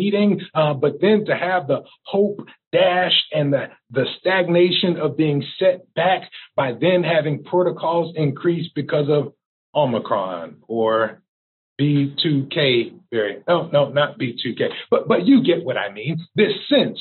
uh, 0.54 0.74
but 0.74 1.02
then 1.02 1.26
to 1.26 1.36
have 1.36 1.68
the 1.68 1.82
hope 2.04 2.40
dashed 2.72 3.26
and 3.34 3.54
the, 3.54 3.68
the 3.92 4.06
stagnation 4.20 4.98
of 4.98 5.18
being 5.18 5.44
set 5.60 5.94
back 5.94 6.30
by 6.56 6.74
then 6.74 7.04
having 7.04 7.44
protocols 7.44 8.16
increased 8.16 8.72
because 8.76 9.10
of 9.10 9.34
Omicron 9.76 10.58
or 10.68 11.22
B2K 11.80 13.00
variant. 13.12 13.44
No, 13.48 13.68
no, 13.68 13.90
not 13.90 14.20
B2K. 14.20 14.70
But 14.90 15.08
but 15.08 15.26
you 15.26 15.44
get 15.44 15.64
what 15.64 15.78
I 15.78 15.92
mean. 15.92 16.26
This 16.36 16.54
sense 16.70 17.00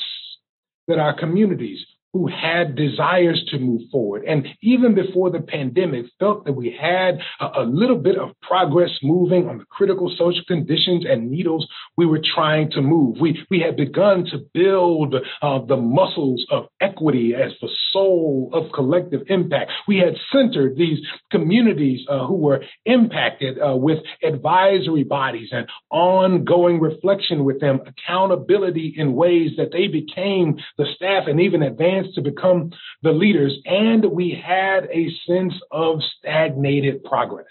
that 0.87 0.99
our 0.99 1.17
communities 1.17 1.79
who 2.13 2.27
had 2.27 2.75
desires 2.75 3.43
to 3.49 3.57
move 3.57 3.81
forward. 3.91 4.23
And 4.25 4.47
even 4.61 4.93
before 4.93 5.31
the 5.31 5.41
pandemic, 5.41 6.05
felt 6.19 6.45
that 6.45 6.53
we 6.53 6.75
had 6.79 7.19
a, 7.39 7.61
a, 7.61 7.65
little 7.65 7.97
bit 7.97 8.17
of 8.17 8.29
progress 8.41 8.91
moving 9.01 9.49
on 9.49 9.57
the 9.57 9.65
critical 9.65 10.13
social 10.15 10.43
conditions 10.47 11.05
and 11.09 11.31
needles 11.31 11.67
we 11.97 12.05
were 12.05 12.21
trying 12.35 12.69
to 12.71 12.81
move. 12.81 13.17
We, 13.19 13.43
we 13.49 13.59
had 13.59 13.75
begun 13.75 14.25
to 14.25 14.39
build 14.53 15.15
uh, 15.41 15.59
the 15.65 15.77
muscles 15.77 16.45
of 16.51 16.65
equity 16.79 17.33
as 17.35 17.51
the 17.61 17.69
soul 17.91 18.51
of 18.53 18.71
collective 18.73 19.23
impact. 19.27 19.71
We 19.87 19.97
had 19.97 20.15
centered 20.31 20.77
these 20.77 20.99
communities 21.31 22.05
uh, 22.07 22.27
who 22.27 22.35
were 22.35 22.63
impacted 22.85 23.57
uh, 23.59 23.75
with 23.75 23.99
advisory 24.23 25.03
bodies 25.03 25.49
and 25.51 25.67
ongoing 25.89 26.79
reflection 26.79 27.43
with 27.43 27.59
them, 27.59 27.79
accountability 27.87 28.93
in 28.97 29.13
ways 29.13 29.51
that 29.57 29.71
they 29.71 29.87
became 29.87 30.57
the 30.77 30.85
staff 30.95 31.23
and 31.27 31.39
even 31.39 31.63
advanced 31.63 32.02
chance 32.03 32.15
to 32.15 32.21
become 32.21 32.71
the 33.01 33.11
leaders, 33.11 33.57
and 33.65 34.05
we 34.05 34.39
had 34.45 34.85
a 34.85 35.07
sense 35.27 35.53
of 35.71 35.99
stagnated 36.19 37.03
progress 37.03 37.45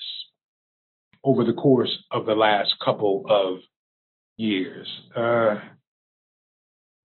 over 1.25 1.44
the 1.44 1.52
course 1.52 2.04
of 2.11 2.26
the 2.26 2.35
last 2.35 2.75
couple 2.85 3.25
of 3.28 3.59
years. 4.37 4.88
Uh, 5.16 5.56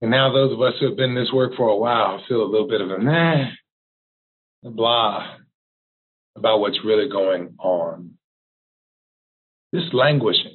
and 0.01 0.11
now 0.11 0.31
those 0.31 0.53
of 0.53 0.61
us 0.61 0.73
who 0.79 0.87
have 0.87 0.97
been 0.97 1.11
in 1.11 1.15
this 1.15 1.33
work 1.33 1.53
for 1.55 1.69
a 1.69 1.77
while 1.77 2.23
feel 2.27 2.43
a 2.43 2.49
little 2.51 2.67
bit 2.67 2.81
of 2.81 2.91
a 2.91 4.69
blah 4.69 5.35
about 6.35 6.59
what's 6.59 6.79
really 6.85 7.09
going 7.09 7.55
on. 7.59 8.11
This 9.71 9.83
languishing, 9.91 10.46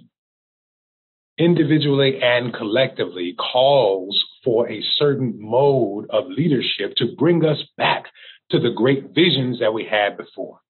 individually 1.43 2.21
and 2.23 2.55
collectively, 2.55 3.35
calls 3.39 4.23
for 4.45 4.71
a 4.71 4.83
certain 4.97 5.35
mode 5.39 6.07
of 6.11 6.25
leadership 6.29 6.95
to 6.97 7.15
bring 7.19 7.45
us 7.45 7.59
back 7.77 8.05
to 8.51 8.59
the 8.59 8.71
great 8.75 9.15
visions 9.15 9.61
that 9.61 9.75
we 9.75 9.85
had 9.85 10.17
before. 10.17 10.61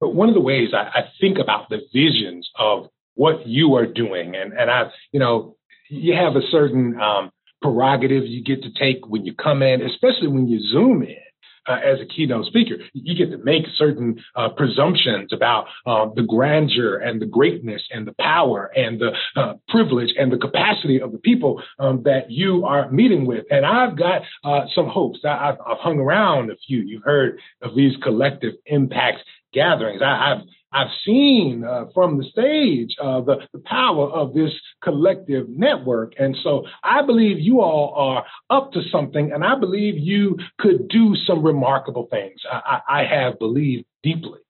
But 0.00 0.14
one 0.14 0.28
of 0.28 0.34
the 0.34 0.40
ways 0.40 0.70
I, 0.74 1.00
I 1.00 1.02
think 1.20 1.38
about 1.38 1.68
the 1.68 1.80
visions 1.92 2.48
of 2.58 2.88
what 3.14 3.46
you 3.46 3.74
are 3.76 3.86
doing, 3.86 4.34
and, 4.34 4.52
and 4.52 4.70
I, 4.70 4.90
you 5.12 5.20
know, 5.20 5.56
you 5.88 6.14
have 6.14 6.36
a 6.36 6.46
certain 6.50 7.00
um, 7.00 7.30
prerogative 7.62 8.24
you 8.26 8.42
get 8.42 8.62
to 8.62 8.70
take 8.78 9.06
when 9.06 9.24
you 9.24 9.34
come 9.34 9.62
in, 9.62 9.82
especially 9.82 10.28
when 10.28 10.48
you 10.48 10.60
zoom 10.72 11.02
in. 11.02 11.23
Uh, 11.66 11.78
as 11.84 12.00
a 12.00 12.06
keynote 12.06 12.46
speaker. 12.46 12.76
You 12.92 13.14
get 13.14 13.36
to 13.36 13.42
make 13.42 13.64
certain 13.76 14.22
uh, 14.34 14.50
presumptions 14.50 15.32
about 15.32 15.66
um, 15.86 16.12
the 16.16 16.22
grandeur 16.22 16.96
and 16.96 17.20
the 17.20 17.26
greatness 17.26 17.82
and 17.90 18.06
the 18.06 18.14
power 18.20 18.70
and 18.74 19.00
the 19.00 19.12
uh, 19.36 19.54
privilege 19.68 20.10
and 20.18 20.32
the 20.32 20.38
capacity 20.38 21.00
of 21.00 21.12
the 21.12 21.18
people 21.18 21.62
um, 21.78 22.02
that 22.04 22.30
you 22.30 22.64
are 22.64 22.90
meeting 22.90 23.26
with. 23.26 23.44
And 23.50 23.64
I've 23.64 23.96
got 23.96 24.22
uh, 24.44 24.66
some 24.74 24.88
hopes. 24.88 25.20
I, 25.24 25.46
have 25.46 25.78
hung 25.80 25.98
around 25.98 26.50
a 26.50 26.56
few. 26.66 26.80
You've 26.80 27.04
heard 27.04 27.38
of 27.62 27.74
these 27.74 27.92
collective 28.02 28.54
impact 28.66 29.20
gatherings. 29.52 30.02
I, 30.02 30.30
have 30.30 30.46
I've 30.74 30.90
seen 31.06 31.64
uh, 31.64 31.84
from 31.94 32.18
the 32.18 32.24
stage 32.24 32.96
uh, 33.00 33.20
the, 33.20 33.36
the 33.52 33.60
power 33.60 34.10
of 34.10 34.34
this 34.34 34.50
collective 34.82 35.48
network. 35.48 36.14
And 36.18 36.36
so 36.42 36.64
I 36.82 37.06
believe 37.06 37.38
you 37.38 37.60
all 37.60 37.94
are 37.96 38.24
up 38.50 38.72
to 38.72 38.82
something, 38.90 39.30
and 39.32 39.44
I 39.44 39.58
believe 39.58 39.94
you 39.96 40.36
could 40.58 40.88
do 40.88 41.14
some 41.26 41.44
remarkable 41.44 42.08
things. 42.10 42.40
I, 42.50 42.80
I 42.88 43.04
have 43.04 43.38
believed 43.38 43.84
deeply 44.02 44.40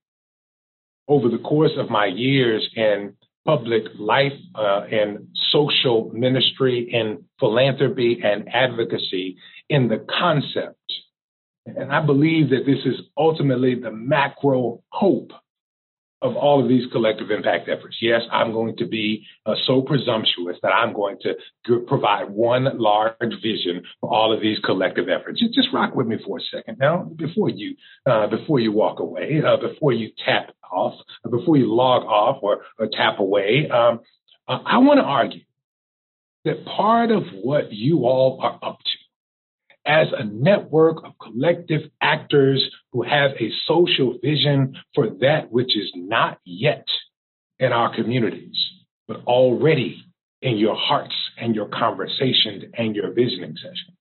over 1.07 1.29
the 1.29 1.39
course 1.39 1.73
of 1.77 1.91
my 1.91 2.07
years 2.07 2.67
in 2.75 3.15
public 3.45 3.83
life, 3.99 4.33
uh, 4.55 4.87
in 4.91 5.29
social 5.53 6.11
ministry, 6.15 6.89
in 6.91 7.25
philanthropy 7.39 8.21
and 8.25 8.49
advocacy, 8.49 9.37
in 9.69 9.89
the 9.89 10.05
concept. 10.19 10.81
And 11.67 11.93
I 11.93 12.01
believe 12.01 12.51
that 12.51 12.65
this 12.67 12.79
is 12.87 13.01
ultimately 13.17 13.75
the 13.75 13.91
macro 13.91 14.83
hope 14.89 15.33
of 16.25 16.37
all 16.37 16.61
of 16.63 16.69
these 16.69 16.91
collective 16.91 17.31
impact 17.31 17.69
efforts. 17.69 17.99
Yes, 18.01 18.23
I'm 18.33 18.53
going 18.53 18.77
to 18.79 18.87
be 18.87 19.27
uh, 19.45 19.55
so 19.67 19.83
presumptuous 19.83 20.57
that 20.63 20.73
I'm 20.73 20.95
going 20.95 21.19
to 21.21 21.35
g- 21.67 21.85
provide 21.87 22.31
one 22.31 22.79
large 22.79 23.15
vision 23.43 23.83
for 24.01 24.11
all 24.11 24.33
of 24.33 24.41
these 24.41 24.59
collective 24.65 25.09
efforts. 25.11 25.39
Just, 25.39 25.55
just 25.55 25.69
rock 25.73 25.95
with 25.95 26.07
me 26.07 26.17
for 26.27 26.39
a 26.39 26.41
second 26.41 26.79
now, 26.81 27.03
before 27.17 27.51
you 27.51 27.77
uh, 28.07 28.27
before 28.27 28.59
you 28.59 28.73
walk 28.73 29.01
away, 29.01 29.43
uh, 29.47 29.59
before 29.59 29.93
you 29.93 30.11
tap 30.25 30.51
off, 30.73 30.95
before 31.31 31.59
you 31.59 31.73
log 31.73 32.05
off 32.05 32.39
or, 32.43 32.63
or 32.79 32.89
tap 32.91 33.19
away. 33.21 33.69
Um, 33.69 34.01
I 34.49 34.79
want 34.79 34.99
to 34.99 35.05
argue 35.05 35.43
that 36.47 36.65
part 36.65 37.11
of 37.11 37.23
what 37.43 37.73
you 37.73 38.05
all 38.05 38.39
are 38.43 38.59
up 38.63 38.79
to 38.79 39.04
as 39.87 40.09
a 40.17 40.25
network 40.25 41.05
of 41.05 41.13
collective 41.21 41.83
actors 42.01 42.71
who 42.93 43.03
have 43.03 43.33
a 43.33 43.51
social 43.67 44.19
vision 44.23 44.77
for 44.95 45.11
that 45.21 45.51
which 45.51 45.77
is 45.77 45.91
not 45.95 46.39
yet 46.45 46.87
in 47.59 47.73
our 47.73 47.95
communities, 47.95 48.57
but 49.07 49.23
already 49.27 50.03
in 50.43 50.57
your 50.57 50.77
hearts 50.77 51.15
and 51.39 51.55
your 51.55 51.69
conversations 51.69 52.65
and 52.77 52.97
your 52.97 53.13
visioning 53.13 53.57
sessions. 53.57 53.99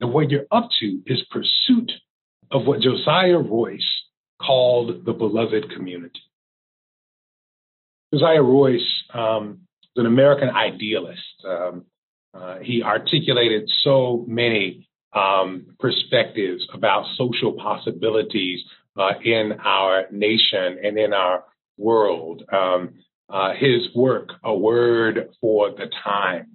And 0.00 0.12
what 0.12 0.30
you're 0.30 0.46
up 0.50 0.68
to 0.80 1.02
is 1.06 1.22
pursuit 1.30 1.92
of 2.50 2.66
what 2.66 2.80
Josiah 2.80 3.38
Royce 3.38 3.80
called 4.40 5.04
the 5.04 5.12
beloved 5.12 5.70
community. 5.74 6.20
Josiah 8.12 8.42
Royce 8.42 8.80
um, 9.14 9.60
was 9.94 10.04
an 10.04 10.06
American 10.06 10.50
idealist. 10.50 11.22
Um, 11.48 11.86
uh, 12.34 12.58
he 12.60 12.82
articulated 12.82 13.70
so 13.82 14.24
many 14.26 14.88
um, 15.12 15.66
perspectives 15.78 16.66
about 16.72 17.04
social 17.16 17.52
possibilities 17.52 18.60
uh, 18.96 19.12
in 19.22 19.52
our 19.64 20.06
nation 20.10 20.78
and 20.82 20.98
in 20.98 21.12
our 21.12 21.44
world. 21.76 22.42
Um, 22.52 22.94
uh, 23.28 23.52
his 23.54 23.94
work, 23.94 24.30
A 24.44 24.54
Word 24.54 25.30
for 25.40 25.70
the 25.70 25.90
Times, 26.02 26.48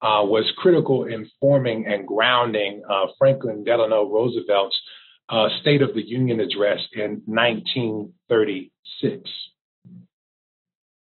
uh, 0.00 0.22
was 0.22 0.50
critical 0.56 1.04
in 1.04 1.28
forming 1.40 1.86
and 1.86 2.06
grounding 2.06 2.82
uh, 2.88 3.06
Franklin 3.18 3.64
Delano 3.64 4.04
Roosevelt's 4.04 4.80
State 5.60 5.82
of 5.82 5.94
the 5.94 6.06
Union 6.06 6.40
address 6.40 6.80
in 6.94 7.22
1936. 7.26 9.30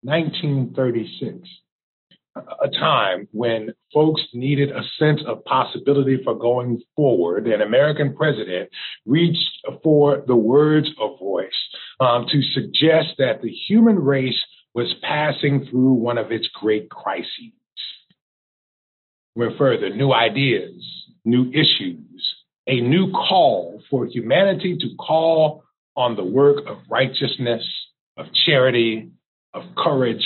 1936 0.01 1.47
a 2.61 2.69
time 2.69 3.27
when 3.31 3.73
folks 3.93 4.21
needed 4.33 4.71
a 4.71 4.81
sense 4.97 5.21
of 5.27 5.43
possibility 5.45 6.19
for 6.23 6.37
going 6.37 6.81
forward, 6.95 7.47
an 7.47 7.61
American 7.61 8.15
president 8.15 8.69
reached 9.05 9.67
for 9.83 10.23
the 10.27 10.35
words 10.35 10.89
of 10.99 11.11
Royce 11.21 11.47
um, 11.99 12.25
to 12.31 12.41
suggest 12.41 13.15
that 13.17 13.41
the 13.41 13.51
human 13.51 13.97
race 13.97 14.39
was 14.73 14.93
passing 15.01 15.67
through 15.69 15.93
one 15.93 16.17
of 16.17 16.31
its 16.31 16.47
great 16.53 16.89
crises. 16.89 17.53
Went 19.35 19.57
further, 19.57 19.89
new 19.89 20.11
ideas, 20.13 20.83
new 21.25 21.49
issues, 21.51 22.35
a 22.67 22.81
new 22.81 23.11
call 23.11 23.81
for 23.89 24.05
humanity 24.05 24.77
to 24.77 24.95
call 24.95 25.63
on 25.95 26.15
the 26.15 26.23
work 26.23 26.57
of 26.67 26.77
righteousness, 26.89 27.63
of 28.17 28.27
charity, 28.45 29.09
of 29.53 29.63
courage, 29.75 30.25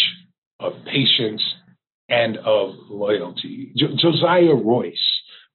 of 0.60 0.74
patience, 0.86 1.42
and 2.10 2.38
of 2.38 2.76
loyalty. 2.90 3.72
Jo- 3.76 3.96
Josiah 3.98 4.56
Royce 4.56 4.98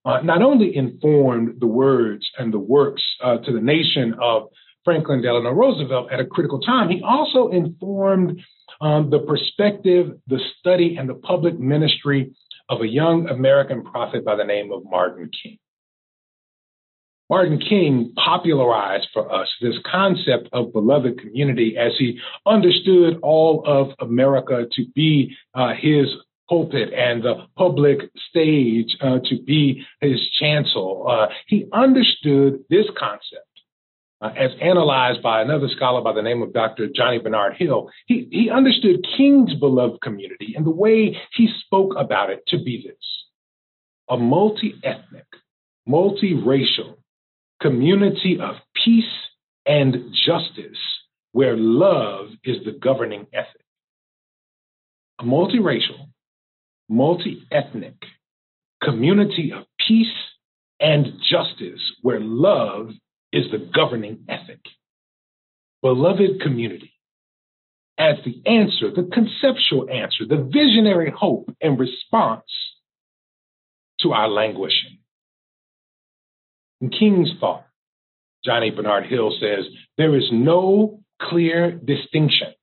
uh, 0.05 0.21
not 0.23 0.43
only 0.43 0.75
informed 0.75 1.61
the 1.61 1.67
words 1.67 2.27
and 2.39 2.53
the 2.53 2.59
works 2.59 3.03
uh, 3.23 3.39
to 3.39 3.53
the 3.53 3.61
nation 3.61 4.15
of 4.23 4.49
Franklin 4.85 5.21
Delano 5.21 5.51
Roosevelt 5.51 6.11
at 6.11 6.21
a 6.21 6.25
critical 6.25 6.61
time, 6.61 6.89
he 6.89 7.03
also 7.03 7.49
informed 7.49 8.41
um, 8.81 9.11
the 9.11 9.19
perspective, 9.19 10.19
the 10.27 10.39
study, 10.59 10.97
and 10.99 11.09
the 11.09 11.15
public 11.15 11.59
ministry 11.59 12.33
of 12.71 12.81
a 12.81 12.87
young 12.87 13.29
American 13.29 13.83
prophet 13.83 14.25
by 14.25 14.37
the 14.37 14.45
name 14.45 14.73
of 14.73 14.83
Martin 14.85 15.31
King. 15.43 15.59
Martin 17.31 17.59
King 17.59 18.15
popularized 18.17 19.09
for 19.13 19.31
us 19.31 19.49
this 19.61 19.75
concept 19.91 20.49
of 20.53 20.73
beloved 20.73 21.21
community 21.21 21.77
as 21.77 21.93
he 21.99 22.19
understood 22.47 23.19
all 23.23 23.63
of 23.67 23.91
America 24.01 24.65
to 24.73 24.87
be 24.95 25.37
uh, 25.55 25.75
his 25.79 26.07
pulpit 26.49 26.93
and 26.93 27.23
the 27.23 27.47
public 27.57 28.11
stage 28.31 28.97
uh, 29.01 29.19
to 29.25 29.43
be 29.43 29.85
his 30.01 30.21
chancel. 30.41 31.07
Uh, 31.09 31.27
he 31.47 31.67
understood 31.73 32.65
this 32.71 32.87
concept. 32.99 33.45
Uh, 34.21 34.31
as 34.37 34.51
analyzed 34.61 35.23
by 35.23 35.41
another 35.41 35.69
scholar 35.77 36.03
by 36.03 36.13
the 36.13 36.23
name 36.23 36.43
of 36.43 36.53
Dr. 36.53 36.89
Johnny 36.89 37.21
Bernard 37.21 37.55
Hill, 37.57 37.89
he, 38.07 38.27
he 38.33 38.51
understood 38.51 39.07
King's 39.17 39.55
beloved 39.55 40.01
community 40.01 40.55
and 40.57 40.67
the 40.67 40.71
way 40.71 41.17
he 41.35 41.49
spoke 41.65 41.95
about 41.97 42.31
it 42.31 42.43
to 42.49 42.59
be 42.59 42.83
this 42.85 42.97
a 44.11 44.17
multi 44.17 44.75
ethnic, 44.83 45.27
multiracial 45.89 46.97
community 47.61 48.39
of 48.41 48.57
peace 48.85 49.05
and 49.67 50.13
justice 50.27 50.79
where 51.33 51.57
love 51.57 52.29
is 52.43 52.57
the 52.65 52.73
governing 52.73 53.27
ethic. 53.33 53.63
A 55.21 55.25
multiracial, 55.25 56.09
multi 56.89 57.47
ethnic 57.51 57.95
community 58.83 59.53
of 59.53 59.65
peace 59.87 60.07
and 60.81 61.07
justice 61.31 61.81
where 62.03 62.21
love 62.21 62.91
is 63.33 63.51
the 63.51 63.59
governing 63.59 64.25
ethic. 64.29 64.61
Beloved 65.83 66.41
community, 66.43 66.93
as 67.99 68.17
the 68.25 68.41
answer, 68.47 68.91
the 68.91 69.09
conceptual 69.13 69.89
answer, 69.91 70.25
the 70.27 70.49
visionary 70.53 71.13
hope 71.17 71.51
and 71.61 71.79
response 71.79 72.51
to 74.01 74.13
our 74.13 74.29
languishing. 74.29 74.99
In 76.81 76.91
King's 76.91 77.33
thought, 77.41 77.67
Johnny 78.45 78.71
Bernard 78.71 79.07
Hill 79.07 79.33
says, 79.41 79.65
there 79.97 80.17
is 80.17 80.29
no 80.33 81.01
clear 81.21 81.73
distinction 81.73 82.55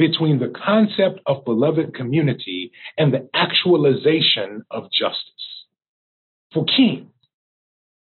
between 0.00 0.38
the 0.38 0.48
concept 0.48 1.20
of 1.26 1.44
beloved 1.44 1.94
community 1.94 2.72
and 2.96 3.12
the 3.12 3.28
actualization 3.34 4.64
of 4.70 4.84
justice. 4.90 5.44
For 6.54 6.64
King, 6.64 7.10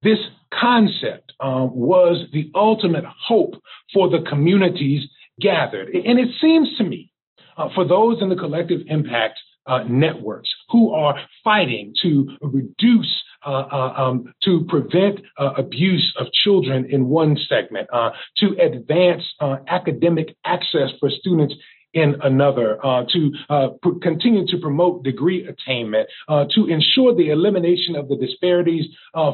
this 0.03 0.19
concept 0.53 1.31
uh, 1.39 1.65
was 1.71 2.27
the 2.34 2.51
ultimate 2.53 3.05
hope 3.05 3.53
for 3.93 4.10
the 4.10 4.25
communities 4.29 5.03
gathered. 5.39 5.88
And 5.88 6.19
it 6.19 6.31
seems 6.41 6.67
to 6.77 6.84
me, 6.84 7.13
uh, 7.58 7.69
for 7.73 7.88
those 7.88 8.21
in 8.21 8.27
the 8.27 8.36
collective 8.36 8.81
impact 8.88 9.39
uh, 9.65 9.84
networks 9.89 10.49
who 10.69 10.91
are 10.91 11.15
fighting 11.45 11.93
to 12.03 12.27
reduce 12.41 13.23
uh, 13.45 13.67
uh, 13.71 13.93
um, 13.95 14.34
to 14.43 14.65
prevent 14.67 15.19
uh, 15.38 15.51
abuse 15.58 16.13
of 16.19 16.27
children 16.43 16.88
in 16.89 17.08
one 17.08 17.38
segment, 17.47 17.88
uh, 17.93 18.10
to 18.38 18.55
advance 18.60 19.23
uh, 19.39 19.58
academic 19.67 20.36
access 20.45 20.89
for 20.99 21.10
students 21.10 21.53
in 21.95 22.17
another, 22.21 22.77
uh, 22.86 23.05
to 23.12 23.31
uh, 23.49 23.67
p- 23.81 23.99
continue 24.01 24.45
to 24.47 24.58
promote 24.58 25.03
degree 25.03 25.47
attainment, 25.47 26.10
uh, 26.27 26.43
to 26.53 26.67
ensure 26.67 27.15
the 27.15 27.29
elimination 27.29 27.95
of 27.95 28.10
the 28.10 28.17
disparities 28.17 28.86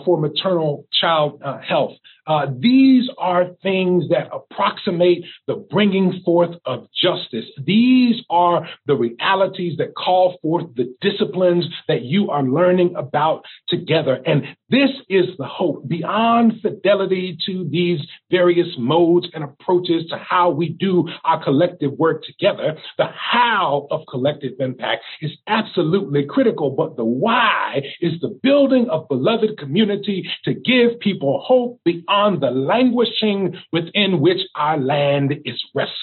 for 0.05 0.19
maternal 0.19 0.85
child 1.01 1.41
health. 1.67 1.93
Uh, 2.27 2.47
these 2.59 3.09
are 3.17 3.49
things 3.63 4.09
that 4.09 4.29
approximate 4.31 5.25
the 5.47 5.55
bringing 5.55 6.21
forth 6.23 6.55
of 6.65 6.87
justice. 6.93 7.45
These 7.65 8.21
are 8.29 8.67
the 8.85 8.95
realities 8.95 9.77
that 9.77 9.95
call 9.95 10.37
forth 10.41 10.65
the 10.75 10.93
disciplines 11.01 11.65
that 11.87 12.03
you 12.03 12.29
are 12.29 12.43
learning 12.43 12.95
about 12.95 13.45
together. 13.67 14.21
And 14.25 14.43
this 14.69 14.91
is 15.09 15.25
the 15.37 15.45
hope 15.45 15.87
beyond 15.87 16.61
fidelity 16.61 17.37
to 17.47 17.67
these 17.69 17.99
various 18.29 18.69
modes 18.77 19.27
and 19.33 19.43
approaches 19.43 20.07
to 20.09 20.17
how 20.17 20.51
we 20.51 20.69
do 20.69 21.07
our 21.23 21.43
collective 21.43 21.93
work 21.93 22.23
together. 22.23 22.77
The 22.97 23.07
how 23.07 23.87
of 23.89 24.01
collective 24.09 24.53
impact 24.59 25.03
is 25.21 25.31
absolutely 25.47 26.25
critical, 26.25 26.69
but 26.69 26.97
the 26.97 27.05
why 27.05 27.81
is 27.99 28.19
the 28.21 28.39
building 28.43 28.89
of 28.89 29.07
beloved 29.09 29.57
community 29.57 30.29
to 30.45 30.53
give 30.53 30.99
people 30.99 31.43
hope 31.45 31.79
beyond 31.83 32.10
the 32.11 32.51
languishing 32.51 33.55
within 33.71 34.19
which 34.19 34.39
our 34.55 34.77
land 34.77 35.33
is 35.45 35.63
wrestling. 35.73 35.95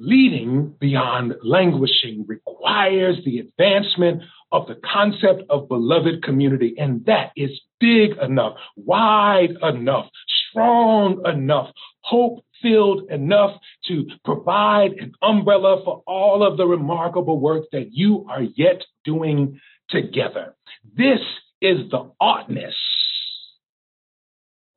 Leading 0.00 0.74
beyond 0.78 1.34
languishing 1.42 2.24
requires 2.28 3.16
the 3.24 3.40
advancement 3.40 4.22
of 4.52 4.66
the 4.66 4.76
concept 4.76 5.42
of 5.50 5.68
beloved 5.68 6.22
community, 6.22 6.74
and 6.78 7.04
that 7.06 7.32
is 7.36 7.50
big 7.80 8.16
enough, 8.22 8.54
wide 8.76 9.56
enough, 9.62 10.06
strong 10.50 11.20
enough, 11.26 11.70
hope 12.02 12.44
filled 12.62 13.10
enough 13.10 13.58
to 13.86 14.06
provide 14.24 14.92
an 14.92 15.12
umbrella 15.20 15.82
for 15.84 16.02
all 16.06 16.46
of 16.46 16.56
the 16.56 16.66
remarkable 16.66 17.38
work 17.38 17.64
that 17.72 17.88
you 17.92 18.24
are 18.30 18.42
yet 18.42 18.82
doing 19.04 19.60
together. 19.90 20.54
This 20.96 21.20
is 21.60 21.90
the 21.90 22.10
oughtness 22.20 22.74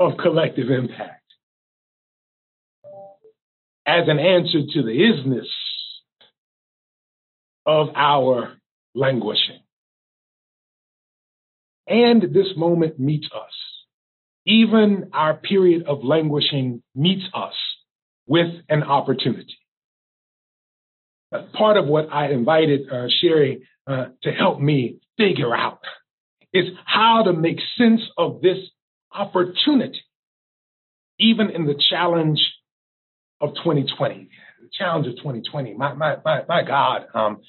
of 0.01 0.17
collective 0.17 0.69
impact 0.69 1.21
as 3.85 4.07
an 4.07 4.19
answer 4.19 4.61
to 4.73 4.83
the 4.83 4.89
isness 4.89 5.47
of 7.65 7.89
our 7.95 8.57
languishing. 8.95 9.59
And 11.87 12.21
this 12.33 12.47
moment 12.57 12.99
meets 12.99 13.27
us. 13.27 13.51
Even 14.47 15.11
our 15.13 15.35
period 15.35 15.83
of 15.87 16.03
languishing 16.03 16.81
meets 16.95 17.23
us 17.33 17.53
with 18.25 18.49
an 18.69 18.81
opportunity. 18.81 19.57
Part 21.53 21.77
of 21.77 21.85
what 21.85 22.11
I 22.11 22.31
invited 22.31 22.89
uh, 22.89 23.07
Sheri 23.23 23.61
uh, 23.85 24.05
to 24.23 24.31
help 24.31 24.59
me 24.59 24.97
figure 25.17 25.55
out 25.55 25.81
is 26.53 26.65
how 26.85 27.23
to 27.23 27.33
make 27.33 27.59
sense 27.77 28.01
of 28.17 28.41
this 28.41 28.57
opportunity, 29.13 30.02
even 31.19 31.50
in 31.50 31.65
the 31.65 31.80
challenge 31.89 32.39
of 33.39 33.50
2020. 33.56 34.30
The 34.62 34.69
challenge 34.71 35.08
of 35.08 35.15
2020. 35.17 35.74
My 35.74 35.93
my 35.93 36.17
my, 36.24 36.43
my 36.47 36.63
God. 36.63 37.08
Um, 37.13 37.41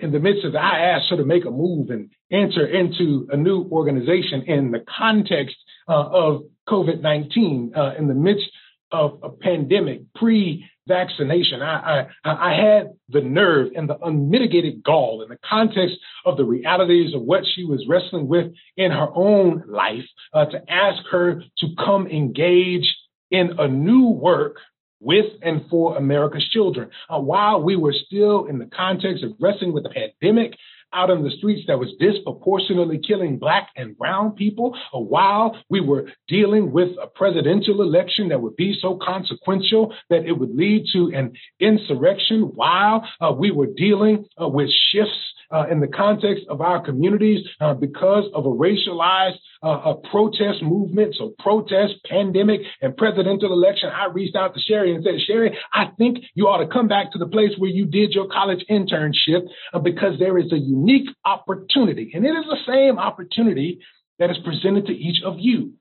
in 0.00 0.12
the 0.12 0.20
midst 0.20 0.44
of 0.44 0.54
I 0.54 0.80
asked 0.80 1.10
her 1.10 1.16
to 1.16 1.24
make 1.24 1.46
a 1.46 1.50
move 1.50 1.90
and 1.90 2.10
enter 2.30 2.66
into 2.66 3.26
a 3.32 3.36
new 3.36 3.66
organization 3.70 4.42
in 4.42 4.70
the 4.70 4.84
context 4.98 5.56
uh, 5.88 5.92
of 5.92 6.42
COVID 6.68 7.00
19, 7.00 7.72
uh, 7.74 7.94
in 7.98 8.06
the 8.06 8.14
midst 8.14 8.44
of 8.92 9.20
a 9.22 9.30
pandemic, 9.30 10.02
pre 10.14 10.66
vaccination. 10.86 11.62
I, 11.62 12.08
I, 12.24 12.30
I 12.30 12.54
had 12.54 12.92
the 13.08 13.20
nerve 13.20 13.72
and 13.76 13.88
the 13.88 13.98
unmitigated 13.98 14.82
gall 14.82 15.22
in 15.22 15.28
the 15.28 15.38
context 15.48 15.96
of 16.26 16.36
the 16.36 16.44
realities 16.44 17.14
of 17.14 17.22
what 17.22 17.44
she 17.46 17.64
was 17.64 17.86
wrestling 17.88 18.28
with 18.28 18.52
in 18.76 18.90
her 18.90 19.08
own 19.14 19.64
life 19.68 20.06
uh, 20.34 20.46
to 20.46 20.58
ask 20.68 21.02
her 21.10 21.42
to 21.58 21.66
come 21.78 22.08
engage 22.08 22.92
in 23.30 23.52
a 23.58 23.68
new 23.68 24.08
work 24.08 24.56
with 25.00 25.26
and 25.42 25.64
for 25.70 25.96
America's 25.96 26.46
children. 26.50 26.90
Uh, 27.08 27.20
while 27.20 27.62
we 27.62 27.76
were 27.76 27.94
still 28.06 28.46
in 28.46 28.58
the 28.58 28.66
context 28.66 29.24
of 29.24 29.32
wrestling 29.40 29.72
with 29.72 29.84
the 29.84 29.90
pandemic 29.90 30.54
out 30.92 31.10
on 31.10 31.22
the 31.22 31.30
streets 31.30 31.66
that 31.66 31.78
was 31.78 31.92
disproportionately 31.98 32.98
killing 32.98 33.38
black 33.38 33.68
and 33.76 33.96
brown 33.96 34.32
people, 34.32 34.76
while 34.92 35.56
we 35.68 35.80
were 35.80 36.10
dealing 36.28 36.72
with 36.72 36.88
a 37.02 37.06
presidential 37.06 37.82
election 37.82 38.28
that 38.28 38.40
would 38.40 38.56
be 38.56 38.76
so 38.80 38.98
consequential 39.00 39.94
that 40.08 40.24
it 40.26 40.32
would 40.32 40.54
lead 40.54 40.84
to 40.92 41.12
an 41.14 41.32
insurrection, 41.58 42.42
while 42.54 43.06
uh, 43.20 43.32
we 43.32 43.50
were 43.50 43.68
dealing 43.76 44.26
uh, 44.40 44.48
with 44.48 44.68
shifts 44.92 45.34
uh, 45.50 45.66
in 45.70 45.80
the 45.80 45.88
context 45.88 46.44
of 46.48 46.60
our 46.60 46.84
communities 46.84 47.46
uh, 47.60 47.74
because 47.74 48.24
of 48.34 48.46
a 48.46 48.48
racialized 48.48 49.38
uh, 49.62 49.92
a 49.92 49.94
protest 50.10 50.62
movement, 50.62 51.14
so 51.18 51.34
protest, 51.38 51.94
pandemic, 52.08 52.60
and 52.80 52.96
presidential 52.96 53.52
election. 53.52 53.90
I 53.90 54.06
reached 54.06 54.36
out 54.36 54.54
to 54.54 54.60
Sheri 54.60 54.94
and 54.94 55.04
said, 55.04 55.14
Sheri, 55.28 55.54
I 55.72 55.88
think 55.98 56.18
you 56.34 56.48
ought 56.48 56.64
to 56.64 56.72
come 56.72 56.88
back 56.88 57.12
to 57.12 57.18
the 57.18 57.26
place 57.26 57.50
where 57.58 57.70
you 57.70 57.84
did 57.84 58.12
your 58.12 58.28
college 58.28 58.64
internship 58.70 59.46
uh, 59.74 59.78
because 59.78 60.18
there 60.18 60.38
is 60.38 60.52
a 60.52 60.58
unique 60.58 61.08
opportunity, 61.24 62.12
and 62.14 62.24
it 62.24 62.30
is 62.30 62.44
the 62.46 62.64
same 62.66 62.98
opportunity 62.98 63.80
that 64.18 64.30
is 64.30 64.38
presented 64.44 64.86
to 64.86 64.92
each 64.92 65.22
of 65.24 65.36
you. 65.38 65.74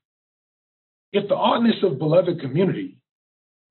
If 1.12 1.28
the 1.28 1.36
oughtness 1.36 1.78
of 1.84 1.98
beloved 1.98 2.40
community 2.40 2.98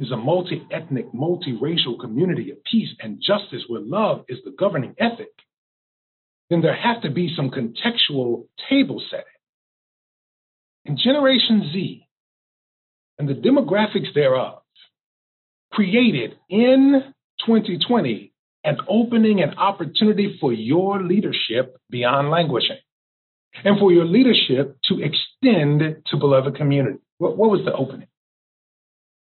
is 0.00 0.11
a 0.11 0.16
multi 0.16 0.62
ethnic, 0.70 1.12
multiracial 1.12 2.00
community 2.00 2.50
of 2.50 2.58
peace 2.64 2.90
and 3.00 3.20
justice 3.20 3.64
where 3.68 3.80
love 3.80 4.24
is 4.28 4.38
the 4.44 4.54
governing 4.58 4.94
ethic, 4.98 5.30
then 6.50 6.62
there 6.62 6.76
has 6.76 7.02
to 7.02 7.11
be 7.11 7.34
some 7.37 7.50
contextual 7.50 8.46
table 8.70 9.02
setting. 9.11 9.24
And 10.87 10.98
Generation 10.98 11.70
Z 11.72 12.06
and 13.18 13.28
the 13.28 13.34
demographics 13.34 14.14
thereof 14.14 14.62
created 15.72 16.37
in 16.48 17.02
2020 17.46 18.32
an 18.64 18.78
opening 18.88 19.40
and 19.40 19.56
opportunity 19.58 20.37
for 20.40 20.52
your 20.52 21.02
leadership 21.02 21.76
beyond 21.90 22.30
languishing 22.30 22.78
and 23.64 23.78
for 23.78 23.92
your 23.92 24.04
leadership 24.04 24.76
to 24.84 25.00
extend 25.00 26.02
to 26.06 26.16
beloved 26.16 26.56
community. 26.56 26.98
What, 27.18 27.37
what 27.37 27.50
was 27.50 27.64
the 27.64 27.72
opening? 27.72 28.08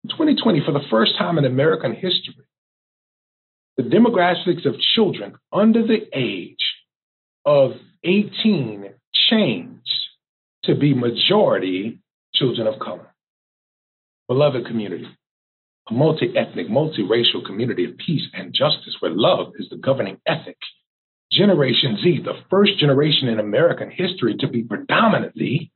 In 0.04 0.10
2020, 0.10 0.62
for 0.64 0.72
the 0.72 0.84
first 0.90 1.16
time 1.18 1.38
in 1.38 1.44
American 1.44 1.94
history, 1.94 2.44
the 3.76 3.82
demographics 3.82 4.66
of 4.66 4.78
children 4.94 5.34
under 5.52 5.82
the 5.82 6.06
age 6.12 6.73
of 7.44 7.72
18 8.04 8.90
changed 9.30 9.80
to 10.64 10.74
be 10.74 10.94
majority 10.94 12.00
children 12.34 12.66
of 12.66 12.78
color. 12.78 13.06
Beloved 14.28 14.66
community, 14.66 15.06
a 15.90 15.92
multi 15.92 16.32
ethnic, 16.36 16.68
multiracial 16.68 17.44
community 17.44 17.84
of 17.84 17.96
peace 17.98 18.22
and 18.32 18.54
justice 18.54 18.96
where 19.00 19.12
love 19.12 19.52
is 19.58 19.68
the 19.68 19.76
governing 19.76 20.18
ethic. 20.26 20.56
Generation 21.30 21.98
Z, 22.02 22.22
the 22.24 22.40
first 22.48 22.78
generation 22.78 23.28
in 23.28 23.40
American 23.40 23.90
history 23.90 24.36
to 24.38 24.48
be 24.48 24.62
predominantly 24.62 25.72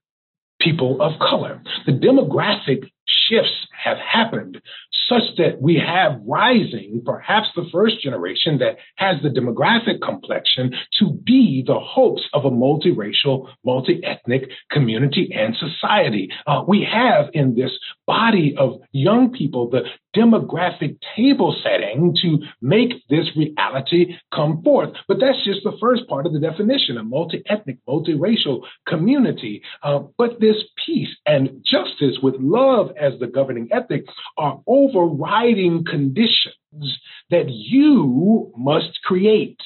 people 0.60 1.02
of 1.02 1.18
color. 1.18 1.62
The 1.86 1.92
demographic 1.92 2.90
shifts 3.08 3.66
have 3.72 3.98
happened 3.98 4.60
such 5.08 5.22
that 5.38 5.60
we 5.60 5.76
have 5.76 6.20
rising, 6.26 7.02
perhaps 7.04 7.48
the 7.56 7.66
first 7.72 8.00
generation 8.02 8.58
that 8.58 8.76
has 8.96 9.16
the 9.22 9.30
demographic 9.30 10.02
complexion 10.02 10.72
to 10.98 11.12
be 11.24 11.64
the 11.66 11.78
hopes 11.78 12.22
of 12.34 12.44
a 12.44 12.50
multiracial, 12.50 13.48
multi-ethnic 13.64 14.50
community 14.70 15.30
and 15.34 15.56
society. 15.56 16.30
Uh, 16.46 16.62
we 16.66 16.86
have 16.90 17.26
in 17.32 17.54
this 17.54 17.70
body 18.06 18.54
of 18.58 18.80
young 18.92 19.32
people 19.32 19.70
the 19.70 19.82
demographic 20.16 20.98
table 21.16 21.54
setting 21.62 22.14
to 22.22 22.38
make 22.60 22.92
this 23.08 23.26
reality 23.36 24.16
come 24.34 24.62
forth. 24.62 24.90
But 25.06 25.18
that's 25.20 25.44
just 25.44 25.60
the 25.64 25.76
first 25.80 26.08
part 26.08 26.26
of 26.26 26.32
the 26.32 26.40
definition, 26.40 26.96
a 26.96 27.04
multi-ethnic, 27.04 27.78
multiracial 27.88 28.62
community. 28.86 29.62
Uh, 29.82 30.00
but 30.16 30.40
this 30.40 30.56
peace 30.84 31.14
and 31.26 31.64
justice 31.64 32.18
with 32.22 32.34
love 32.38 32.90
as 33.00 33.18
the 33.20 33.26
governing 33.26 33.68
ethic 33.72 34.04
are 34.36 34.60
overriding 34.66 35.84
conditions 35.84 36.98
that 37.30 37.48
you 37.48 38.52
must 38.56 39.00
create. 39.04 39.60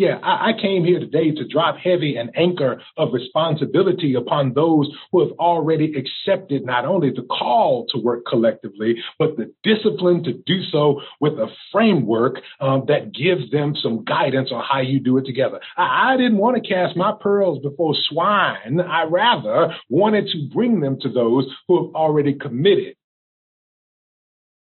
Yeah, 0.00 0.18
I, 0.22 0.48
I, 0.48 0.52
came 0.58 0.82
here 0.82 0.98
today 0.98 1.30
to 1.30 1.46
drop 1.46 1.76
heavy 1.76 2.16
an 2.16 2.30
anchor 2.34 2.80
of 2.96 3.12
responsibility 3.12 4.14
upon 4.14 4.54
those 4.54 4.90
who 5.12 5.20
have 5.20 5.36
already 5.38 5.92
accepted 5.94 6.64
not 6.64 6.86
only 6.86 7.10
the 7.10 7.20
call 7.24 7.84
to 7.90 7.98
work 7.98 8.24
collectively, 8.26 8.94
but 9.18 9.36
the 9.36 9.52
discipline 9.62 10.24
to 10.24 10.32
do 10.32 10.62
so 10.72 11.02
with 11.20 11.34
a 11.34 11.48
framework 11.70 12.36
um, 12.60 12.84
that 12.88 13.12
gives 13.12 13.50
them 13.50 13.74
some 13.76 14.02
guidance 14.02 14.48
on 14.50 14.64
how 14.64 14.80
you 14.80 15.00
do 15.00 15.18
it 15.18 15.26
together. 15.26 15.60
I, 15.76 16.14
I 16.14 16.16
didn't 16.16 16.38
want 16.38 16.56
to 16.56 16.66
cast 16.66 16.96
my 16.96 17.12
pearls 17.20 17.58
before 17.58 17.94
swine. 18.08 18.80
I 18.80 19.02
rather 19.02 19.74
wanted 19.90 20.28
to 20.28 20.48
bring 20.50 20.80
them 20.80 20.98
to 21.02 21.10
those 21.10 21.46
who 21.68 21.84
have 21.84 21.94
already 21.94 22.32
committed 22.32 22.94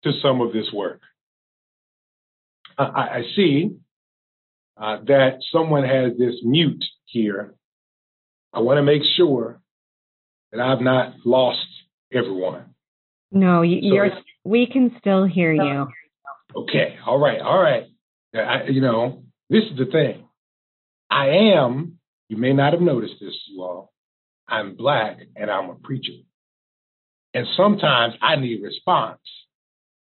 to 0.03 0.11
some 0.21 0.41
of 0.41 0.53
this 0.53 0.71
work. 0.71 1.01
I, 2.77 2.83
I 2.83 3.21
see 3.35 3.79
uh, 4.77 4.97
that 5.07 5.39
someone 5.51 5.83
has 5.83 6.17
this 6.17 6.35
mute 6.43 6.83
here. 7.05 7.53
I 8.53 8.59
want 8.59 8.77
to 8.77 8.83
make 8.83 9.01
sure 9.17 9.59
that 10.51 10.61
I've 10.61 10.81
not 10.81 11.15
lost 11.25 11.65
everyone. 12.13 12.75
No, 13.31 13.61
you, 13.63 13.97
are 13.97 14.11
we 14.43 14.67
can 14.67 14.95
still 14.99 15.25
hear 15.25 15.51
you. 15.51 15.87
Okay. 16.55 16.95
All 17.05 17.19
right. 17.19 17.41
All 17.41 17.61
right. 17.61 17.83
I, 18.33 18.65
you 18.69 18.81
know, 18.81 19.23
this 19.49 19.63
is 19.71 19.77
the 19.77 19.85
thing. 19.85 20.27
I 21.09 21.27
am, 21.55 21.99
you 22.29 22.37
may 22.37 22.53
not 22.53 22.73
have 22.73 22.81
noticed 22.81 23.15
this, 23.19 23.33
you 23.47 23.61
all. 23.61 23.93
I'm 24.47 24.75
black 24.75 25.17
and 25.35 25.49
I'm 25.49 25.69
a 25.69 25.75
preacher. 25.75 26.13
And 27.33 27.45
sometimes 27.57 28.13
I 28.21 28.35
need 28.37 28.61
response 28.63 29.19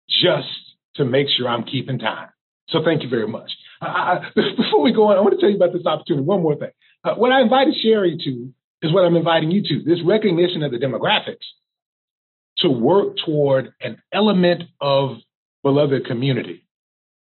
just 0.09 0.49
to 0.97 1.05
make 1.05 1.29
sure 1.37 1.49
I'm 1.49 1.65
keeping 1.65 1.99
time. 1.99 2.29
So 2.71 2.81
thank 2.85 3.03
you 3.03 3.09
very 3.09 3.29
much. 3.29 3.51
I, 3.81 4.21
before 4.35 4.83
we 4.83 4.93
go 4.93 5.09
on, 5.09 5.17
I 5.17 5.21
want 5.21 5.35
to 5.35 5.41
tell 5.41 5.51
you 5.51 5.57
about 5.57 5.73
this 5.73 5.87
opportunity. 5.87 6.25
One 6.25 6.43
more 6.43 6.57
thing. 6.57 6.71
Uh, 7.03 7.15
what 7.15 7.33
I 7.33 7.41
invited 7.41 7.75
Sheri 7.75 8.19
to 8.25 8.53
is 8.83 8.93
what 8.93 9.05
I'm 9.05 9.17
inviting 9.17 9.51
you 9.51 9.63
to 9.63 9.83
this 9.85 10.03
recognition 10.05 10.63
of 10.63 10.71
the 10.71 10.79
demographics 10.79 11.47
to 12.59 12.69
work 12.69 13.17
toward 13.25 13.73
an 13.81 14.01
element 14.13 14.65
of 14.81 15.17
beloved 15.63 16.07
community 16.07 16.65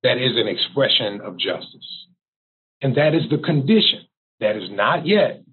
that 0.04 0.18
is 0.18 0.34
an 0.36 0.48
expression 0.48 1.22
of 1.22 1.38
justice. 1.38 2.08
And 2.82 2.96
that 2.96 3.16
is 3.16 3.24
the 3.30 3.40
condition 3.40 4.06
that 4.40 4.56
is 4.56 4.70
not 4.70 5.08
yet 5.08 5.44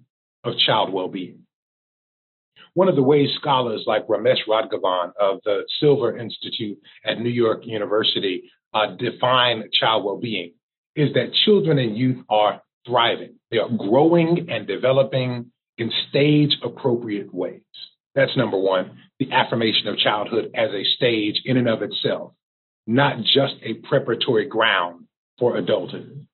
of 0.43 0.53
child 0.57 0.93
well 0.93 1.07
being. 1.07 1.39
One 2.75 2.87
of 2.87 2.95
the 2.95 3.03
ways 3.03 3.29
scholars 3.39 3.83
like 3.87 4.07
Ramesh 4.07 4.47
Raghavan 4.47 5.13
of 5.19 5.39
the 5.45 5.63
Silver 5.79 6.17
Institute 6.17 6.79
at 7.05 7.19
New 7.19 7.29
York 7.29 7.61
University 7.65 8.51
uh, 8.73 8.95
define 8.95 9.69
child 9.79 10.05
well 10.05 10.19
being 10.19 10.53
is 10.95 11.13
that 11.13 11.33
children 11.45 11.79
and 11.79 11.97
youth 11.97 12.23
are 12.29 12.61
thriving. 12.85 13.35
They 13.51 13.57
are 13.57 13.69
growing 13.69 14.47
and 14.49 14.67
developing 14.67 15.51
in 15.77 15.91
stage 16.09 16.51
appropriate 16.63 17.33
ways. 17.33 17.61
That's 18.15 18.37
number 18.37 18.57
one, 18.57 18.99
the 19.19 19.31
affirmation 19.31 19.87
of 19.87 19.97
childhood 19.97 20.51
as 20.53 20.69
a 20.71 20.83
stage 20.95 21.41
in 21.45 21.57
and 21.57 21.67
of 21.67 21.81
itself, 21.81 22.33
not 22.85 23.17
just 23.23 23.55
a 23.63 23.75
preparatory 23.87 24.45
ground 24.45 25.05
for 25.39 25.57
adulthood. 25.57 26.27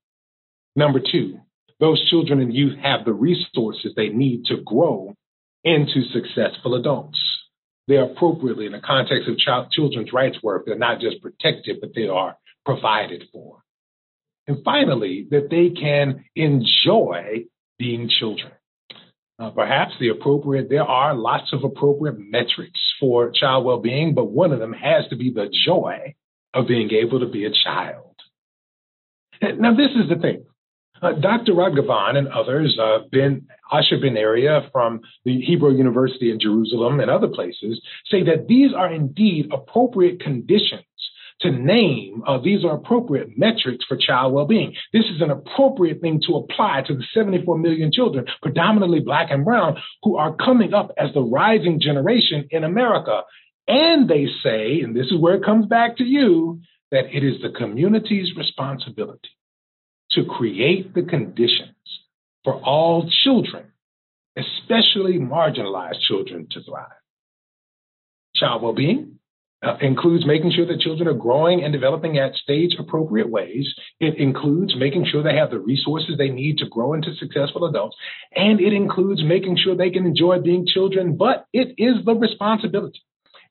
Number 0.76 1.00
two, 1.00 1.40
those 1.80 2.10
children 2.10 2.42
and 2.42 2.54
youth 2.54 2.78
have 2.80 3.06
the 3.06 3.14
resources 3.14 3.94
they 3.96 4.10
need 4.10 4.46
to 4.46 4.58
grow 4.66 5.16
into 5.64 6.04
successful 6.12 6.76
adults. 6.76 7.18
They 7.88 7.96
are 7.96 8.12
appropriately, 8.12 8.66
in 8.66 8.74
the 8.74 8.82
context 8.82 9.30
of 9.30 9.38
child, 9.38 9.72
children's 9.72 10.14
rights 10.14 10.38
work, 10.44 10.66
they're 10.66 10.78
not 10.78 11.00
just 11.00 11.22
protected, 11.22 11.78
but 11.82 11.92
they 11.96 12.08
are 12.08 12.38
provided 12.66 13.24
for. 13.32 13.64
And 14.48 14.64
finally, 14.64 15.28
that 15.32 15.50
they 15.50 15.70
can 15.70 16.26
enjoy 16.36 17.46
being 17.78 18.10
children. 18.10 18.52
Uh, 19.38 19.52
perhaps 19.52 19.94
the 20.00 20.10
appropriate, 20.10 20.70
there 20.70 20.84
are 20.84 21.16
lots 21.16 21.54
of 21.54 21.64
appropriate 21.64 22.18
metrics 22.20 22.80
for 23.00 23.32
child 23.32 23.64
well 23.64 23.80
being, 23.80 24.14
but 24.14 24.26
one 24.26 24.52
of 24.52 24.60
them 24.60 24.74
has 24.74 25.08
to 25.10 25.16
be 25.16 25.32
the 25.32 25.50
joy 25.66 26.14
of 26.54 26.68
being 26.68 26.92
able 26.92 27.22
to 27.22 27.28
be 27.28 27.46
a 27.46 27.52
child. 27.52 28.16
Now, 29.42 29.74
this 29.74 29.92
is 29.92 30.10
the 30.10 30.20
thing. 30.22 30.46
Uh, 31.02 31.14
Dr. 31.14 31.54
Raghavan 31.54 32.18
and 32.18 32.28
others, 32.28 32.78
uh, 32.78 33.00
Ben 33.10 33.48
Asher 33.72 33.98
Ben-Arieh 34.02 34.70
from 34.72 35.00
the 35.24 35.40
Hebrew 35.40 35.74
University 35.74 36.30
in 36.30 36.40
Jerusalem 36.42 37.00
and 37.00 37.10
other 37.10 37.30
places, 37.30 37.82
say 38.12 38.24
that 38.24 38.48
these 38.50 38.74
are 38.74 38.92
indeed 38.92 39.50
appropriate 39.54 40.20
conditions 40.20 40.84
to 41.42 41.52
name 41.52 42.24
uh, 42.28 42.38
these 42.38 42.66
are 42.66 42.76
appropriate 42.76 43.38
metrics 43.38 43.86
for 43.88 43.98
child 43.98 44.34
well-being. 44.34 44.74
This 44.92 45.06
is 45.06 45.22
an 45.22 45.32
appropriate 45.32 46.02
thing 46.02 46.22
to 46.28 46.36
apply 46.36 46.84
to 46.88 46.96
the 46.96 47.04
74 47.14 47.58
million 47.58 47.92
children, 47.92 48.26
predominantly 48.42 49.00
black 49.00 49.32
and 49.32 49.46
brown, 49.46 49.78
who 50.04 50.18
are 50.18 50.36
coming 50.36 50.74
up 50.74 50.92
as 50.98 51.14
the 51.14 51.22
rising 51.22 51.80
generation 51.80 52.48
in 52.52 52.64
America. 52.64 53.22
And 53.68 54.10
they 54.10 54.28
say, 54.44 54.82
and 54.82 54.96
this 54.96 55.08
is 55.08 55.20
where 55.20 55.36
it 55.36 55.46
comes 55.46 55.68
back 55.68 55.98
to 55.98 56.04
you, 56.04 56.62
that 56.92 57.06
it 57.16 57.24
is 57.24 57.42
the 57.42 57.52
community's 57.52 58.36
responsibility 58.36 59.30
to 60.12 60.26
create 60.26 60.94
the 60.94 61.04
conditions 61.04 61.76
for 62.44 62.56
all 62.56 63.10
children, 63.24 63.72
especially 64.36 65.20
marginalized 65.20 66.02
children, 66.08 66.48
to 66.52 66.64
thrive. 66.64 66.88
Child 68.36 68.64
well-being 68.64 69.19
uh, 69.62 69.76
includes 69.82 70.26
making 70.26 70.52
sure 70.52 70.66
that 70.66 70.80
children 70.80 71.08
are 71.08 71.14
growing 71.14 71.64
and 71.64 71.74
developing 71.74 72.18
at 72.18 72.36
stage 72.36 72.76
appropriate 72.80 73.30
ways. 73.30 73.68
It 74.00 74.18
includes 74.18 74.76
making 74.78 75.06
sure 75.12 75.22
they 75.22 75.36
have 75.36 75.52
the 75.52 75.60
resources 75.60 76.16
they 76.18 76.30
need 76.30 76.60
to 76.60 76.70
grow 76.70 76.94
into 76.94 77.14
successful 77.16 77.66
adults. 77.66 77.98
And 78.36 78.62
it 78.62 78.74
includes 78.74 79.24
making 79.24 79.58
sure 79.58 79.76
they 79.76 79.90
can 79.90 80.06
enjoy 80.06 80.40
being 80.40 80.66
children, 80.66 81.18
but 81.18 81.46
it 81.54 81.76
is 81.78 82.06
the 82.06 82.16
responsibility 82.16 83.02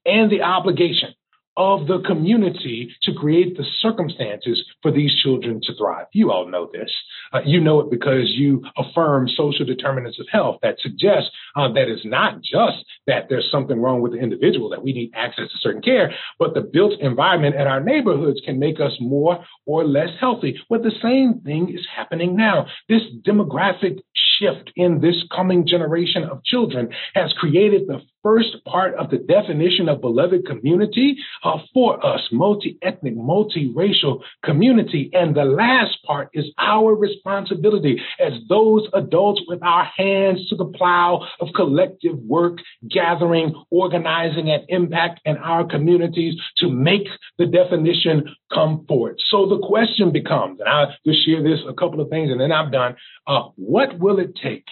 and 0.07 0.31
the 0.31 0.43
obligation 0.43 1.15
of 1.59 1.89
the 1.89 2.01
community 2.07 2.95
to 3.03 3.13
create 3.13 3.57
the 3.57 3.65
circumstances 3.81 4.65
for 4.81 4.93
these 4.93 5.13
children 5.23 5.61
to 5.65 5.75
thrive. 5.77 6.07
You 6.13 6.31
all 6.31 6.49
know 6.49 6.71
this. 6.73 6.91
Uh, 7.33 7.41
you 7.45 7.61
know 7.61 7.81
it 7.81 7.91
because 7.91 8.31
you 8.37 8.63
affirm 8.79 9.29
social 9.29 9.67
determinants 9.67 10.21
of 10.21 10.27
health 10.31 10.61
that 10.63 10.77
suggest 10.81 11.27
uh, 11.57 11.71
that 11.73 11.89
it's 11.89 12.07
not 12.07 12.41
just 12.41 12.85
that 13.09 13.27
there's 13.29 13.51
something 13.51 13.83
wrong 13.83 14.01
with 14.01 14.13
the 14.13 14.19
individual, 14.19 14.71
that 14.71 14.85
we 14.85 14.93
need 14.93 15.11
access 15.15 15.51
to 15.51 15.59
certain 15.61 15.83
care, 15.83 16.15
but 16.39 16.55
the 16.55 16.61
built 16.61 16.99
environment 17.01 17.57
in 17.57 17.67
our 17.67 17.81
neighborhoods 17.81 18.41
can 18.45 18.61
make 18.61 18.81
us 18.81 18.93
more 19.01 19.45
or 19.67 19.85
less 19.85 20.11
healthy. 20.21 20.61
Well, 20.71 20.81
the 20.81 20.93
same 21.03 21.41
thing 21.45 21.75
is 21.75 21.87
happening 21.95 22.37
now. 22.37 22.67
This 22.89 23.03
demographic 23.27 23.99
shift 24.39 24.71
in 24.77 25.01
this 25.01 25.17
coming 25.35 25.67
generation 25.67 26.23
of 26.23 26.45
children 26.45 26.91
has 27.15 27.33
created 27.33 27.89
the 27.89 28.01
first 28.23 28.65
part 28.67 28.95
of 28.95 29.11
the 29.11 29.19
definition 29.19 29.89
of 29.89 30.01
beloved 30.01 30.47
community 30.47 31.17
uh, 31.49 31.59
for 31.73 32.05
us, 32.05 32.21
multi 32.31 32.79
ethnic, 32.83 33.17
multiracial 33.17 34.21
community. 34.45 35.11
And 35.15 35.35
the 35.35 35.45
last 35.45 36.03
part 36.05 36.29
is 36.35 36.45
our 36.59 36.95
responsibility 36.95 38.01
as 38.21 38.35
those 38.49 38.87
adults 38.93 39.41
with 39.49 39.63
our 39.63 39.85
hands 39.85 40.47
to 40.49 40.57
the 40.57 40.67
plow 40.67 41.27
of 41.41 41.49
collective 41.55 42.19
work, 42.19 42.59
gathering, 42.91 43.55
organizing, 43.71 44.51
and 44.51 44.65
impact 44.69 45.21
in 45.25 45.39
our 45.39 45.67
communities 45.67 46.35
to 46.59 46.69
make 46.69 47.09
the 47.39 47.47
definition 47.47 48.35
come 48.53 48.85
forward. 48.87 49.17
So 49.31 49.49
the 49.49 49.67
question 49.67 50.13
becomes, 50.13 50.61
and 50.61 50.69
I'll 50.69 50.95
just 51.07 51.25
share 51.25 51.43
this 51.43 51.61
a 51.67 51.73
couple 51.73 52.01
of 52.01 52.11
things 52.11 52.31
and 52.31 52.41
then 52.41 52.53
I'm 52.53 52.71
done. 52.71 52.97
Uh, 53.27 53.49
what 53.57 53.99
will 53.99 54.19
it 54.19 54.37
take 54.43 54.67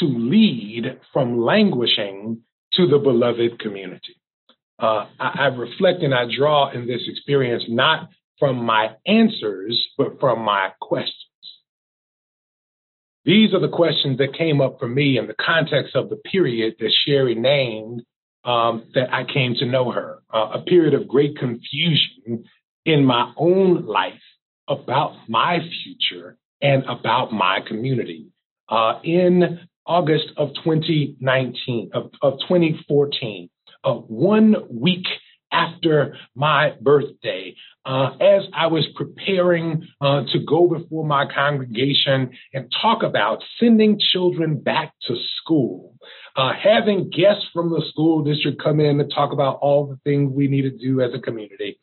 to 0.00 0.06
lead 0.06 0.98
from 1.12 1.40
languishing 1.40 2.42
to 2.72 2.86
the 2.88 2.98
beloved 2.98 3.60
community? 3.60 4.16
Uh, 4.78 5.06
I, 5.18 5.30
I 5.38 5.46
reflect 5.46 6.02
and 6.02 6.14
I 6.14 6.24
draw 6.34 6.70
in 6.70 6.86
this 6.86 7.02
experience 7.08 7.64
not 7.68 8.08
from 8.38 8.64
my 8.64 8.90
answers, 9.06 9.84
but 9.96 10.20
from 10.20 10.40
my 10.42 10.70
questions. 10.80 11.14
These 13.24 13.52
are 13.52 13.60
the 13.60 13.68
questions 13.68 14.18
that 14.18 14.38
came 14.38 14.60
up 14.60 14.78
for 14.78 14.88
me 14.88 15.18
in 15.18 15.26
the 15.26 15.34
context 15.34 15.96
of 15.96 16.08
the 16.08 16.16
period 16.16 16.76
that 16.78 16.92
Sheri 17.06 17.36
named 17.36 18.02
um, 18.44 18.84
that 18.94 19.12
I 19.12 19.24
came 19.24 19.54
to 19.56 19.66
know 19.66 19.90
her, 19.90 20.22
uh, 20.32 20.52
a 20.54 20.62
period 20.62 20.94
of 20.94 21.08
great 21.08 21.36
confusion 21.36 22.44
in 22.86 23.04
my 23.04 23.32
own 23.36 23.84
life 23.84 24.22
about 24.68 25.14
my 25.28 25.58
future 25.82 26.38
and 26.62 26.84
about 26.84 27.32
my 27.32 27.58
community. 27.66 28.28
Uh, 28.68 29.00
in 29.02 29.60
August 29.86 30.28
of 30.36 30.50
2019, 30.64 31.90
of, 31.92 32.10
of 32.22 32.38
2014, 32.48 33.50
uh, 33.84 33.94
one 33.94 34.54
week 34.70 35.06
after 35.52 36.16
my 36.34 36.72
birthday, 36.80 37.54
uh, 37.84 38.10
as 38.20 38.42
I 38.54 38.66
was 38.66 38.86
preparing 38.94 39.86
uh, 40.00 40.22
to 40.32 40.38
go 40.46 40.68
before 40.68 41.06
my 41.06 41.26
congregation 41.32 42.30
and 42.52 42.72
talk 42.82 43.02
about 43.02 43.42
sending 43.58 43.98
children 44.12 44.60
back 44.60 44.92
to 45.06 45.16
school, 45.40 45.94
uh, 46.36 46.52
having 46.52 47.10
guests 47.10 47.46
from 47.52 47.70
the 47.70 47.82
school 47.90 48.22
district 48.22 48.62
come 48.62 48.80
in 48.80 48.98
to 48.98 49.04
talk 49.04 49.32
about 49.32 49.58
all 49.62 49.86
the 49.86 49.98
things 50.04 50.32
we 50.32 50.48
need 50.48 50.62
to 50.62 50.70
do 50.70 51.00
as 51.00 51.12
a 51.14 51.20
community. 51.20 51.78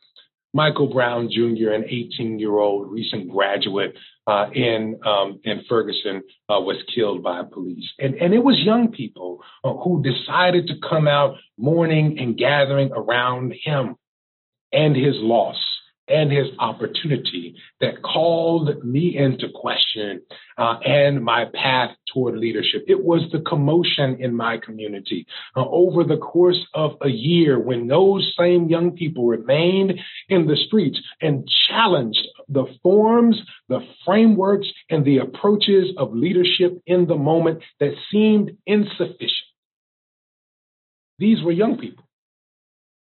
Michael 0.53 0.87
Brown 0.87 1.29
Jr., 1.29 1.71
an 1.71 1.85
18 1.89 2.39
year 2.39 2.57
old 2.57 2.89
recent 2.89 3.29
graduate 3.29 3.97
uh, 4.27 4.47
in 4.53 4.99
um, 5.05 5.39
in 5.43 5.63
Ferguson, 5.69 6.23
uh, 6.49 6.59
was 6.59 6.77
killed 6.93 7.23
by 7.23 7.43
police. 7.43 7.85
And, 7.99 8.15
and 8.15 8.33
it 8.33 8.43
was 8.43 8.59
young 8.59 8.91
people 8.91 9.43
uh, 9.63 9.73
who 9.73 10.03
decided 10.03 10.67
to 10.67 10.75
come 10.87 11.07
out 11.07 11.35
mourning 11.57 12.19
and 12.19 12.37
gathering 12.37 12.91
around 12.91 13.53
him 13.63 13.95
and 14.71 14.95
his 14.95 15.15
loss 15.17 15.57
and 16.07 16.31
his 16.31 16.47
opportunity 16.59 17.55
that 17.81 18.01
called 18.03 18.83
me 18.83 19.17
into 19.17 19.47
question 19.53 20.21
uh, 20.57 20.75
and 20.85 21.23
my 21.23 21.45
path 21.53 21.95
toward 22.13 22.37
leadership. 22.37 22.83
It 22.87 23.03
was 23.03 23.21
the 23.31 23.39
commotion 23.39 24.17
in 24.19 24.35
my 24.35 24.57
community 24.57 25.25
uh, 25.55 25.65
over 25.67 26.03
the 26.03 26.17
course 26.17 26.63
of 26.73 26.91
a 27.01 27.09
year 27.09 27.59
when 27.59 27.87
those 27.87 28.33
same 28.37 28.69
young 28.69 28.91
people 28.91 29.27
remained 29.27 29.99
in 30.29 30.47
the 30.47 30.57
streets 30.67 30.99
and 31.21 31.47
challenged 31.67 32.27
the 32.47 32.65
forms, 32.83 33.41
the 33.69 33.79
frameworks, 34.05 34.67
and 34.89 35.03
the 35.03 35.17
approaches 35.17 35.87
of 35.97 36.13
leadership 36.13 36.81
in 36.85 37.07
the 37.07 37.15
moment 37.15 37.63
that 37.79 37.93
seemed 38.11 38.51
insufficient. 38.65 39.31
these 41.17 41.41
were 41.43 41.51
young 41.51 41.77
people 41.77 42.05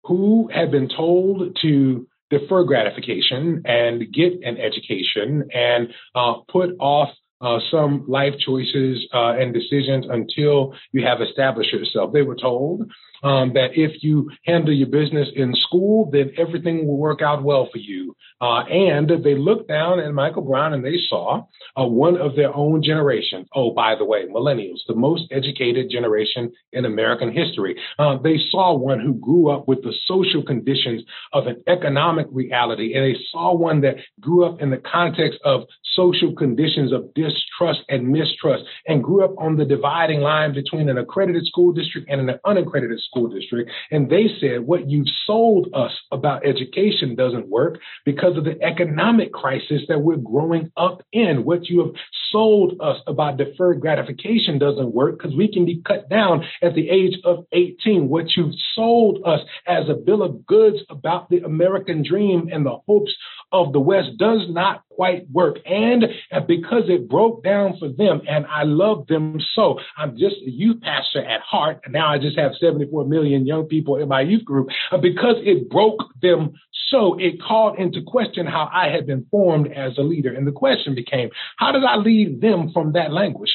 who 0.05 0.49
had 0.53 0.71
been 0.71 0.89
told 0.89 1.57
to 1.61 2.07
defer 2.31 2.65
gratification 2.65 3.63
and 3.65 4.13
get 4.13 4.35
an 4.43 4.59
education 4.59 5.49
and 5.55 5.89
uh, 6.15 6.35
put 6.49 6.71
off 6.79 7.11
uh, 7.41 7.59
some 7.71 8.05
life 8.09 8.35
choices 8.45 9.07
uh, 9.15 9.33
and 9.33 9.55
decisions 9.55 10.07
until 10.09 10.75
you 10.93 11.05
have 11.05 11.21
established 11.21 11.73
yourself. 11.73 12.13
They 12.13 12.23
were 12.23 12.37
told 12.37 12.91
um, 13.23 13.53
that 13.55 13.71
if 13.75 14.03
you 14.03 14.31
handle 14.45 14.73
your 14.73 14.89
business 14.89 15.29
in 15.35 15.55
school, 15.55 16.11
then 16.13 16.33
everything 16.39 16.87
will 16.87 16.97
work 16.97 17.23
out 17.23 17.43
well 17.43 17.69
for 17.71 17.79
you. 17.79 18.15
Uh, 18.41 18.61
and 18.65 19.11
they 19.25 19.35
looked 19.35 19.69
down 19.69 19.99
at 19.99 20.13
Michael 20.13 20.43
Brown 20.43 20.73
and 20.73 20.85
they 20.85 20.97
saw 21.09 21.45
uh, 21.77 21.85
one 21.85 22.17
of 22.17 22.37
their 22.37 22.55
own 22.55 22.83
generation. 22.83 23.47
Oh, 23.55 23.73
by 23.73 23.95
the 23.97 24.05
way, 24.05 24.27
millennials, 24.27 24.79
the 24.87 24.95
most 24.95 25.25
educated 25.33 25.91
generation 25.91 26.53
in 26.73 26.85
American 26.85 27.33
history. 27.33 27.77
Uh, 27.99 28.17
they 28.23 28.39
saw 28.51 28.77
one 28.77 29.01
who 29.01 29.15
grew 29.15 29.51
up 29.51 29.67
with 29.67 29.83
the 29.83 29.95
social 30.07 30.43
conditions 30.43 31.03
of 31.33 31.47
an 31.47 31.63
economic 31.67 32.27
reality, 32.31 32.95
and 32.95 33.05
they 33.05 33.19
saw 33.33 33.55
one 33.55 33.81
that 33.81 33.97
grew 34.21 34.45
up 34.45 34.61
in 34.61 34.71
the 34.71 34.77
context 34.77 35.39
of 35.45 35.63
social 35.95 36.33
conditions 36.35 36.93
of 36.93 37.13
distrust 37.29 37.81
and 37.89 38.09
mistrust 38.09 38.65
and 38.87 39.03
grew 39.03 39.25
up 39.25 39.35
on 39.39 39.57
the 39.57 39.65
dividing 39.65 40.21
line 40.21 40.55
between 40.55 40.89
an 40.89 40.99
accredited 40.99 41.45
school 41.47 41.73
district 41.73 42.09
and 42.11 42.29
an 42.29 42.39
unaccredited 42.45 43.01
school 43.01 43.29
district. 43.29 43.71
And 43.91 44.11
they 44.11 44.27
said, 44.41 44.61
what 44.67 44.89
you've 44.89 45.09
sold 45.27 45.69
us 45.75 45.93
about 46.11 46.47
education 46.47 47.15
doesn't 47.15 47.49
work 47.49 47.79
because 48.05 48.37
of 48.37 48.45
the 48.45 48.61
economic 48.63 49.33
crisis 49.33 49.83
that 49.89 50.01
we're 50.01 50.17
growing 50.17 50.71
up 50.77 51.03
in. 51.13 51.45
What 51.45 51.69
you 51.69 51.81
have 51.81 51.95
sold 52.31 52.81
us 52.81 52.99
about 53.07 53.37
deferred 53.37 53.81
gratification 53.81 54.59
doesn't 54.59 54.95
work 54.95 55.19
because 55.19 55.37
we 55.37 55.53
can 55.53 55.65
be 55.65 55.83
cut 55.87 56.09
down 56.09 56.45
at 56.63 56.75
the 56.75 56.89
age 56.91 57.19
of 57.25 57.45
18. 57.53 58.09
What 58.09 58.37
you've 58.37 58.55
sold 58.75 59.21
us 59.25 59.41
as 59.67 59.89
a 59.89 59.95
bill 59.95 60.23
of 60.23 60.47
goods 60.47 60.79
about 60.91 61.29
the 61.31 61.39
American 61.39 62.05
dream 62.07 62.49
and 62.53 62.65
the 62.65 62.79
hopes 62.87 63.15
of 63.53 63.73
the 63.73 63.81
West 63.81 64.11
does 64.19 64.43
not 64.49 64.83
quite 64.91 65.31
work. 65.31 65.57
And 65.65 66.05
because 66.47 66.85
it 66.89 67.09
broke 67.19 67.43
down 67.43 67.77
for 67.81 67.89
them, 67.89 68.23
and 68.29 68.47
I 68.47 68.63
love 68.63 69.09
them 69.09 69.41
so, 69.57 69.81
I'm 69.97 70.17
just 70.17 70.37
a 70.47 70.51
youth 70.51 70.81
pastor 70.83 71.21
at 71.21 71.41
heart. 71.41 71.81
Now 71.89 72.13
I 72.13 72.19
just 72.19 72.39
have 72.39 72.53
74 72.61 73.07
million 73.07 73.45
young 73.45 73.65
people 73.65 73.97
in 73.97 74.07
my 74.07 74.21
youth 74.21 74.45
group. 74.45 74.69
Because 75.03 75.35
it 75.43 75.69
broke 75.69 75.99
them 76.23 76.53
so, 76.91 77.19
it 77.19 77.43
called 77.43 77.77
into 77.77 78.03
question 78.07 78.47
how 78.47 78.71
I 78.73 78.91
had 78.91 79.05
been 79.05 79.27
formed 79.33 79.73
as 79.73 79.99
a 79.99 80.03
leader. 80.03 80.33
And 80.33 80.47
the 80.47 80.53
question 80.53 80.95
became, 80.95 81.31
how 81.57 81.73
did 81.73 81.83
I 81.83 81.97
lead 81.97 82.41
them 82.41 82.71
from 82.73 82.93
that 82.93 83.13
language? 83.13 83.53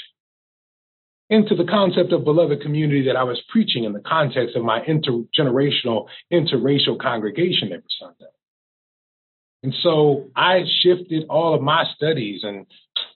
into 1.29 1.55
the 1.55 1.63
concept 1.63 2.11
of 2.11 2.25
beloved 2.25 2.61
community 2.61 3.07
that 3.07 3.15
I 3.15 3.23
was 3.23 3.41
preaching 3.49 3.85
in 3.85 3.93
the 3.93 4.01
context 4.01 4.55
of 4.55 4.63
my 4.63 4.81
intergenerational, 4.81 6.05
interracial 6.31 6.99
congregation 7.01 7.71
every 7.71 7.93
Sunday. 7.97 8.29
And 9.63 9.73
so 9.81 10.29
I 10.35 10.63
shifted 10.83 11.23
all 11.29 11.55
of 11.55 11.61
my 11.61 11.85
studies 11.95 12.41
and 12.43 12.67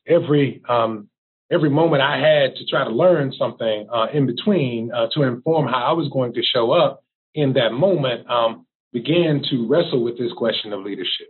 every 0.08 0.62
um, 0.68 1.10
every 1.52 1.70
moment 1.70 2.02
I 2.02 2.18
had 2.18 2.56
to 2.56 2.66
try 2.66 2.84
to 2.84 2.90
learn 2.92 3.34
something 3.38 3.88
uh, 3.94 4.08
in 4.14 4.26
between 4.26 4.92
uh, 4.92 5.08
to 5.14 5.24
inform 5.24 5.68
how 5.68 5.86
I 5.86 5.94
was 5.94 6.10
going 6.12 6.34
to 6.34 6.42
show 6.44 6.72
up 6.72 7.04
in 7.34 7.54
that 7.54 7.72
moment, 7.72 8.30
um, 8.30 8.66
began 8.92 9.42
to 9.50 9.68
wrestle 9.68 10.04
with 10.04 10.18
this 10.18 10.32
question 10.36 10.74
of 10.74 10.84
leadership. 10.84 11.28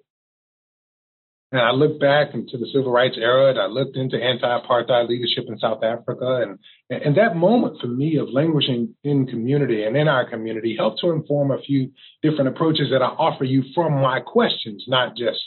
And 1.52 1.62
I 1.62 1.72
looked 1.72 2.02
back 2.02 2.34
into 2.34 2.58
the 2.58 2.68
civil 2.74 2.92
rights 2.92 3.16
era 3.18 3.50
and 3.52 3.60
I 3.60 3.68
looked 3.68 3.96
into 3.96 4.22
anti-apartheid 4.22 5.08
leadership 5.08 5.46
in 5.48 5.58
South 5.60 5.82
Africa. 5.82 6.44
And, 6.44 6.60
and 6.90 7.16
that 7.16 7.38
moment 7.38 7.80
for 7.80 7.88
me 7.88 8.18
of 8.18 8.28
languishing 8.30 8.96
in 9.04 9.28
community 9.28 9.84
and 9.84 9.96
in 9.96 10.10
our 10.10 10.30
community 10.30 10.76
helped 10.78 11.00
to 11.02 11.12
inform 11.12 11.52
a 11.52 11.62
few 11.62 11.92
different 12.22 12.50
approaches 12.50 12.88
that 12.92 13.02
I 13.02 13.08
offer 13.08 13.46
you 13.46 13.64
from 13.74 13.94
my 13.94 14.20
questions, 14.20 14.84
not 14.88 15.16
just 15.16 15.40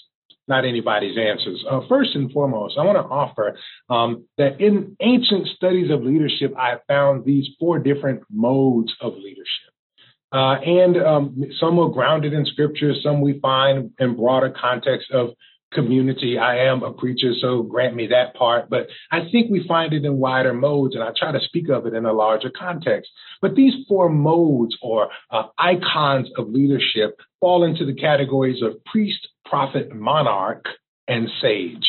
not 0.51 0.67
anybody's 0.67 1.17
answers. 1.17 1.65
Uh, 1.69 1.81
first 1.89 2.11
and 2.15 2.31
foremost, 2.31 2.77
I 2.79 2.85
want 2.85 2.99
to 2.99 3.05
offer 3.05 3.57
um, 3.89 4.27
that 4.37 4.61
in 4.61 4.97
ancient 5.01 5.47
studies 5.57 5.91
of 5.91 6.03
leadership, 6.03 6.53
I 6.59 6.75
found 6.87 7.25
these 7.25 7.47
four 7.59 7.79
different 7.79 8.25
modes 8.31 8.93
of 9.01 9.15
leadership. 9.15 9.71
Uh, 10.33 10.57
and 10.61 10.97
um, 10.97 11.43
some 11.59 11.79
are 11.79 11.89
grounded 11.89 12.33
in 12.33 12.45
scripture, 12.45 12.93
some 13.03 13.21
we 13.21 13.41
find 13.41 13.93
in 13.99 14.17
broader 14.17 14.51
context 14.51 15.11
of 15.11 15.31
community. 15.73 16.39
I 16.39 16.67
am 16.67 16.83
a 16.83 16.93
preacher, 16.93 17.33
so 17.41 17.63
grant 17.63 17.95
me 17.95 18.09
that 18.09 18.35
part. 18.35 18.69
But 18.69 18.89
I 19.11 19.29
think 19.31 19.51
we 19.51 19.67
find 19.67 19.93
it 19.93 20.05
in 20.05 20.19
wider 20.19 20.55
modes, 20.55 20.95
and 20.95 21.05
I 21.05 21.11
try 21.17 21.33
to 21.33 21.41
speak 21.41 21.69
of 21.69 21.87
it 21.87 21.95
in 21.95 22.07
a 22.07 22.13
larger 22.13 22.51
context. 22.51 23.11
But 23.41 23.55
these 23.55 23.75
four 23.89 24.09
modes 24.09 24.77
or 24.83 25.11
uh, 25.31 25.45
icons 25.59 26.29
of 26.37 26.49
leadership 26.51 27.19
fall 27.41 27.65
into 27.65 27.85
the 27.85 27.95
categories 27.95 28.63
of 28.63 28.85
priest, 28.85 29.29
prophet, 29.45 29.95
monarch, 29.95 30.67
and 31.09 31.29
sage. 31.41 31.87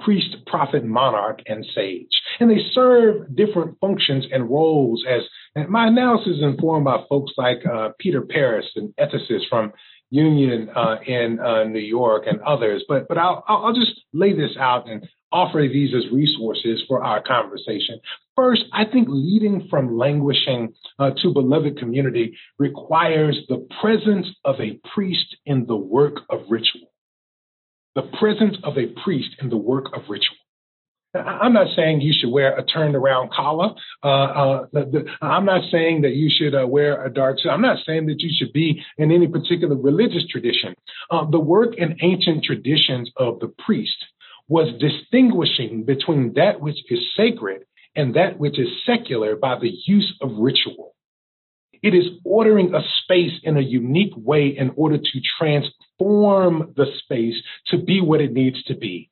Priest, 0.00 0.36
prophet, 0.46 0.84
monarch, 0.84 1.40
and 1.46 1.64
sage. 1.74 2.08
And 2.40 2.50
they 2.50 2.60
serve 2.72 3.36
different 3.36 3.78
functions 3.80 4.26
and 4.32 4.50
roles 4.50 5.04
as 5.08 5.22
and 5.54 5.68
my 5.68 5.86
analysis 5.86 6.36
is 6.38 6.42
informed 6.42 6.86
by 6.86 7.04
folks 7.08 7.32
like 7.36 7.64
uh, 7.66 7.90
Peter 7.98 8.22
Paris, 8.22 8.66
an 8.76 8.94
ethicist 8.98 9.48
from 9.50 9.72
Union 10.12 10.68
uh, 10.76 10.96
in 11.06 11.40
uh, 11.40 11.64
New 11.64 11.80
York 11.80 12.24
and 12.26 12.38
others. 12.42 12.84
But 12.86 13.08
but 13.08 13.16
I'll 13.16 13.42
I'll 13.48 13.74
just 13.74 13.92
lay 14.12 14.34
this 14.34 14.50
out 14.60 14.86
and 14.86 15.08
offer 15.32 15.62
these 15.62 15.94
as 15.94 16.12
resources 16.12 16.82
for 16.86 17.02
our 17.02 17.22
conversation. 17.22 17.98
First, 18.36 18.64
I 18.74 18.84
think 18.84 19.08
leading 19.10 19.68
from 19.70 19.96
languishing 19.96 20.74
uh, 20.98 21.12
to 21.22 21.32
beloved 21.32 21.78
community 21.78 22.36
requires 22.58 23.38
the 23.48 23.66
presence 23.80 24.26
of 24.44 24.56
a 24.60 24.78
priest 24.94 25.34
in 25.46 25.64
the 25.64 25.76
work 25.76 26.16
of 26.28 26.40
ritual. 26.50 26.92
The 27.94 28.10
presence 28.20 28.58
of 28.64 28.76
a 28.76 28.92
priest 29.02 29.30
in 29.40 29.48
the 29.48 29.56
work 29.56 29.86
of 29.94 30.02
ritual. 30.10 30.41
I'm 31.14 31.52
not 31.52 31.68
saying 31.76 32.00
you 32.00 32.14
should 32.18 32.30
wear 32.30 32.56
a 32.56 32.64
turned 32.64 32.96
around 32.96 33.30
collar. 33.32 33.74
Uh, 34.02 34.06
uh, 34.06 34.66
the, 34.72 34.84
the, 34.84 35.04
I'm 35.20 35.44
not 35.44 35.62
saying 35.70 36.02
that 36.02 36.14
you 36.14 36.30
should 36.30 36.54
uh, 36.54 36.66
wear 36.66 37.04
a 37.04 37.12
dark 37.12 37.38
suit. 37.38 37.50
I'm 37.50 37.60
not 37.60 37.78
saying 37.86 38.06
that 38.06 38.20
you 38.20 38.30
should 38.34 38.52
be 38.52 38.82
in 38.96 39.12
any 39.12 39.28
particular 39.28 39.76
religious 39.76 40.26
tradition. 40.30 40.74
Uh, 41.10 41.26
the 41.30 41.40
work 41.40 41.74
in 41.76 41.96
ancient 42.00 42.44
traditions 42.44 43.10
of 43.16 43.40
the 43.40 43.52
priest 43.64 43.96
was 44.48 44.72
distinguishing 44.80 45.84
between 45.84 46.32
that 46.34 46.60
which 46.60 46.78
is 46.90 47.00
sacred 47.16 47.64
and 47.94 48.14
that 48.14 48.38
which 48.38 48.58
is 48.58 48.68
secular 48.86 49.36
by 49.36 49.58
the 49.58 49.72
use 49.86 50.14
of 50.22 50.30
ritual. 50.38 50.94
It 51.82 51.94
is 51.94 52.06
ordering 52.24 52.74
a 52.74 52.80
space 53.02 53.32
in 53.42 53.56
a 53.56 53.60
unique 53.60 54.14
way 54.16 54.46
in 54.56 54.72
order 54.76 54.98
to 54.98 55.20
transform 55.38 56.72
the 56.76 56.86
space 57.02 57.34
to 57.68 57.78
be 57.78 58.00
what 58.00 58.20
it 58.20 58.32
needs 58.32 58.62
to 58.64 58.74
be. 58.74 59.10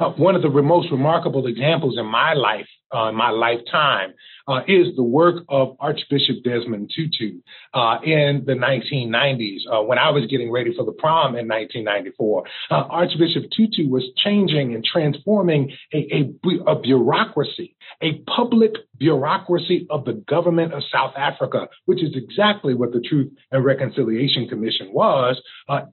Uh, 0.00 0.10
one 0.12 0.34
of 0.34 0.40
the 0.40 0.48
most 0.48 0.90
remarkable 0.90 1.46
examples 1.46 1.98
in 1.98 2.06
my 2.06 2.32
life, 2.32 2.66
uh, 2.90 3.12
my 3.12 3.28
lifetime, 3.28 4.14
uh, 4.48 4.60
is 4.66 4.96
the 4.96 5.02
work 5.02 5.44
of 5.50 5.76
Archbishop 5.78 6.36
Desmond 6.42 6.90
Tutu 6.96 7.40
uh, 7.74 7.98
in 8.02 8.42
the 8.46 8.54
1990s. 8.54 9.58
Uh, 9.70 9.82
when 9.82 9.98
I 9.98 10.08
was 10.10 10.24
getting 10.30 10.50
ready 10.50 10.74
for 10.74 10.86
the 10.86 10.92
prom 10.92 11.36
in 11.36 11.46
1994, 11.46 12.44
uh, 12.70 12.74
Archbishop 12.74 13.44
Tutu 13.54 13.90
was 13.90 14.04
changing 14.16 14.74
and 14.74 14.82
transforming 14.82 15.70
a, 15.92 15.98
a, 15.98 16.72
a 16.72 16.80
bureaucracy, 16.80 17.76
a 18.02 18.22
public 18.34 18.72
bureaucracy 18.96 19.86
of 19.90 20.06
the 20.06 20.14
government 20.14 20.72
of 20.72 20.82
South 20.90 21.12
Africa, 21.14 21.68
which 21.84 22.02
is 22.02 22.16
exactly 22.16 22.72
what 22.72 22.92
the 22.92 23.02
Truth 23.06 23.32
and 23.52 23.62
Reconciliation 23.66 24.48
Commission 24.48 24.94
was, 24.94 25.40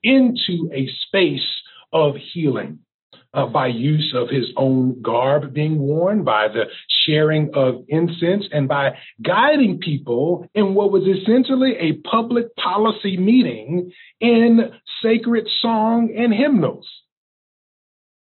into 0.02 0.70
a 0.74 0.88
space 1.08 1.42
of 1.92 2.16
healing 2.34 2.80
uh, 3.38 3.46
by 3.46 3.68
use 3.68 4.14
of 4.16 4.30
his 4.30 4.46
own 4.58 5.00
garb 5.02 5.54
being 5.54 5.78
worn, 5.78 6.24
by 6.24 6.48
the 6.48 6.64
sharing 7.06 7.52
of 7.54 7.86
incense, 7.88 8.46
and 8.52 8.68
by 8.68 8.98
guiding 9.22 9.78
people 9.78 10.50
in 10.56 10.74
what 10.74 10.92
was 10.92 11.04
essentially 11.04 11.76
a 11.80 11.94
public 12.10 12.56
policy 12.56 13.16
meeting 13.16 13.92
in 14.20 14.72
sacred 15.04 15.48
song 15.62 16.12
and 16.18 16.34
hymnals. 16.34 16.88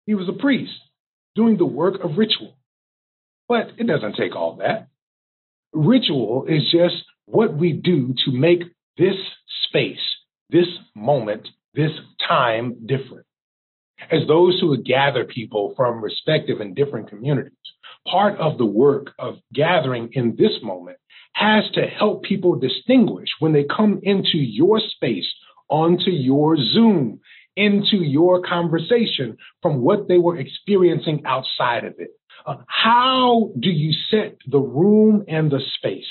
He 0.08 0.16
was 0.16 0.28
a 0.28 0.42
priest 0.42 0.74
doing 1.36 1.58
the 1.58 1.66
work 1.66 2.04
of 2.04 2.18
ritual. 2.18 2.58
But 3.48 3.72
it 3.78 3.86
doesn't 3.86 4.16
take 4.16 4.36
all 4.36 4.58
that. 4.58 4.88
Ritual 5.74 6.46
is 6.48 6.64
just 6.72 7.04
what 7.26 7.56
we 7.56 7.72
do 7.72 8.16
to 8.26 8.32
make 8.32 8.64
this 8.98 9.16
space, 9.68 9.98
this 10.50 10.68
moment, 10.96 11.48
this 11.76 11.92
time 12.28 12.88
different 12.88 13.26
as 14.12 14.28
those 14.28 14.60
who 14.60 14.70
would 14.70 14.86
gather 14.86 15.26
people 15.26 15.74
from 15.76 16.04
respective 16.04 16.62
and 16.62 16.76
different 16.76 17.10
communities. 17.10 17.52
Part 18.08 18.38
of 18.40 18.58
the 18.58 18.66
work 18.66 19.14
of 19.18 19.36
gathering 19.54 20.10
in 20.14 20.36
this 20.38 20.62
moment 20.62 20.98
has 21.34 21.64
to 21.74 21.82
help 21.82 22.24
people 22.24 22.60
distinguish 22.60 23.30
when 23.40 23.54
they 23.54 23.64
come 23.64 24.00
into 24.04 24.38
your 24.38 24.80
space, 24.80 25.28
onto 25.70 26.12
your 26.12 26.58
Zoom, 26.58 27.20
into 27.56 27.98
your 27.98 28.42
conversation 28.42 29.38
from 29.62 29.82
what 29.82 30.08
they 30.08 30.18
were 30.18 30.38
experiencing 30.38 31.24
outside 31.26 31.86
of 31.86 31.94
it. 31.98 32.10
Uh, 32.46 32.58
how 32.68 33.52
do 33.60 33.70
you 33.70 33.94
set 34.12 34.38
the 34.48 34.60
room 34.60 35.24
and 35.28 35.50
the 35.50 35.62
space? 35.78 36.08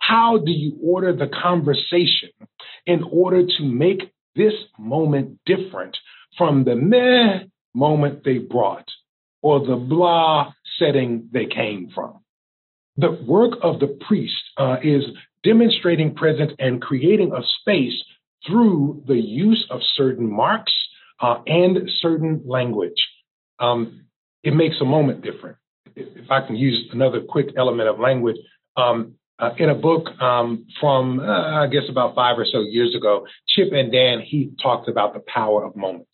How 0.00 0.38
do 0.38 0.50
you 0.50 0.78
order 0.82 1.14
the 1.14 1.28
conversation 1.28 2.30
in 2.86 3.02
order 3.10 3.44
to 3.46 3.64
make 3.64 4.12
this 4.34 4.54
moment 4.78 5.38
different 5.46 5.96
from 6.36 6.64
the 6.64 6.74
meh 6.74 7.44
moment 7.74 8.24
they 8.24 8.38
brought 8.38 8.88
or 9.42 9.60
the 9.60 9.76
blah 9.76 10.52
setting 10.78 11.28
they 11.32 11.46
came 11.46 11.90
from? 11.94 12.20
The 12.96 13.18
work 13.26 13.58
of 13.62 13.80
the 13.80 13.98
priest 14.06 14.34
uh, 14.56 14.76
is 14.82 15.04
demonstrating 15.42 16.14
presence 16.14 16.52
and 16.58 16.80
creating 16.80 17.32
a 17.32 17.42
space 17.60 18.02
through 18.46 19.02
the 19.06 19.16
use 19.16 19.66
of 19.70 19.80
certain 19.94 20.30
marks 20.30 20.72
uh, 21.20 21.38
and 21.46 21.90
certain 22.00 22.42
language. 22.46 23.08
Um, 23.58 24.06
it 24.42 24.54
makes 24.54 24.76
a 24.80 24.84
moment 24.84 25.22
different. 25.22 25.56
If 25.96 26.30
I 26.30 26.46
can 26.46 26.56
use 26.56 26.88
another 26.92 27.20
quick 27.20 27.48
element 27.56 27.88
of 27.88 27.98
language, 27.98 28.36
um, 28.76 29.14
uh, 29.38 29.50
in 29.58 29.68
a 29.68 29.74
book 29.74 30.08
um, 30.20 30.66
from, 30.80 31.20
uh, 31.20 31.62
I 31.62 31.66
guess, 31.66 31.84
about 31.88 32.14
five 32.14 32.38
or 32.38 32.46
so 32.50 32.60
years 32.60 32.94
ago, 32.94 33.26
Chip 33.48 33.72
and 33.72 33.90
Dan 33.90 34.20
Heath 34.20 34.52
talked 34.62 34.88
about 34.88 35.14
the 35.14 35.20
power 35.20 35.64
of 35.64 35.74
moments. 35.74 36.13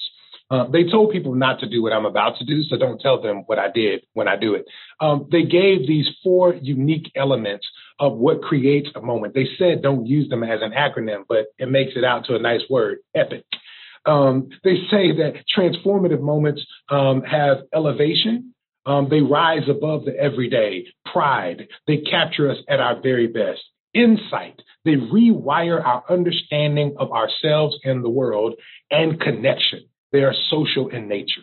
Uh, 0.51 0.67
they 0.67 0.83
told 0.85 1.13
people 1.13 1.35
not 1.35 1.61
to 1.61 1.69
do 1.69 1.83
what 1.83 1.93
I'm 1.93 2.07
about 2.07 2.37
to 2.39 2.45
do, 2.45 2.63
so 2.65 2.77
don't 2.77 3.01
tell 3.01 3.23
them 3.23 3.45
what 3.47 3.59
I 3.59 3.71
did 3.71 4.05
when 4.15 4.27
I 4.27 4.37
do 4.37 4.55
it. 4.55 4.65
Um, 5.01 5.29
they 5.31 5.45
gave 5.45 5.87
these 5.87 6.09
four 6.25 6.55
unique 6.55 7.13
elements 7.15 7.67
of 8.01 8.17
what 8.17 8.43
creates 8.43 8.89
a 8.97 9.01
moment. 9.01 9.35
They 9.35 9.47
said 9.59 9.83
don't 9.83 10.07
use 10.07 10.29
them 10.29 10.43
as 10.43 10.61
an 10.63 10.73
acronym, 10.73 11.23
but 11.29 11.47
it 11.59 11.71
makes 11.71 11.93
it 11.95 12.05
out 12.05 12.25
to 12.27 12.35
a 12.35 12.41
nice 12.41 12.63
word, 12.69 12.99
epic. 13.15 13.45
Um, 14.07 14.49
they 14.65 14.77
say 14.91 15.13
that 15.19 15.45
transformative 15.57 16.21
moments 16.21 16.65
um, 16.89 17.23
have 17.23 17.59
elevation. 17.75 18.55
Um, 18.87 19.09
they 19.11 19.21
rise 19.21 19.69
above 19.69 20.05
the 20.05 20.17
everyday, 20.17 20.87
pride. 21.13 21.69
They 21.87 21.99
capture 21.99 22.51
us 22.51 22.57
at 22.69 22.81
our 22.81 23.01
very 23.01 23.27
best. 23.27 23.61
Insight. 23.93 24.63
They 24.85 24.93
rewire 24.93 25.85
our 25.85 26.03
understanding 26.09 26.97
of 26.99 27.13
ourselves 27.13 27.77
and 27.85 28.03
the 28.03 28.09
world 28.09 28.55
and 28.91 29.21
connection. 29.21 29.89
They 30.13 30.21
are 30.21 30.35
social 30.51 30.89
in 30.89 31.09
nature. 31.09 31.43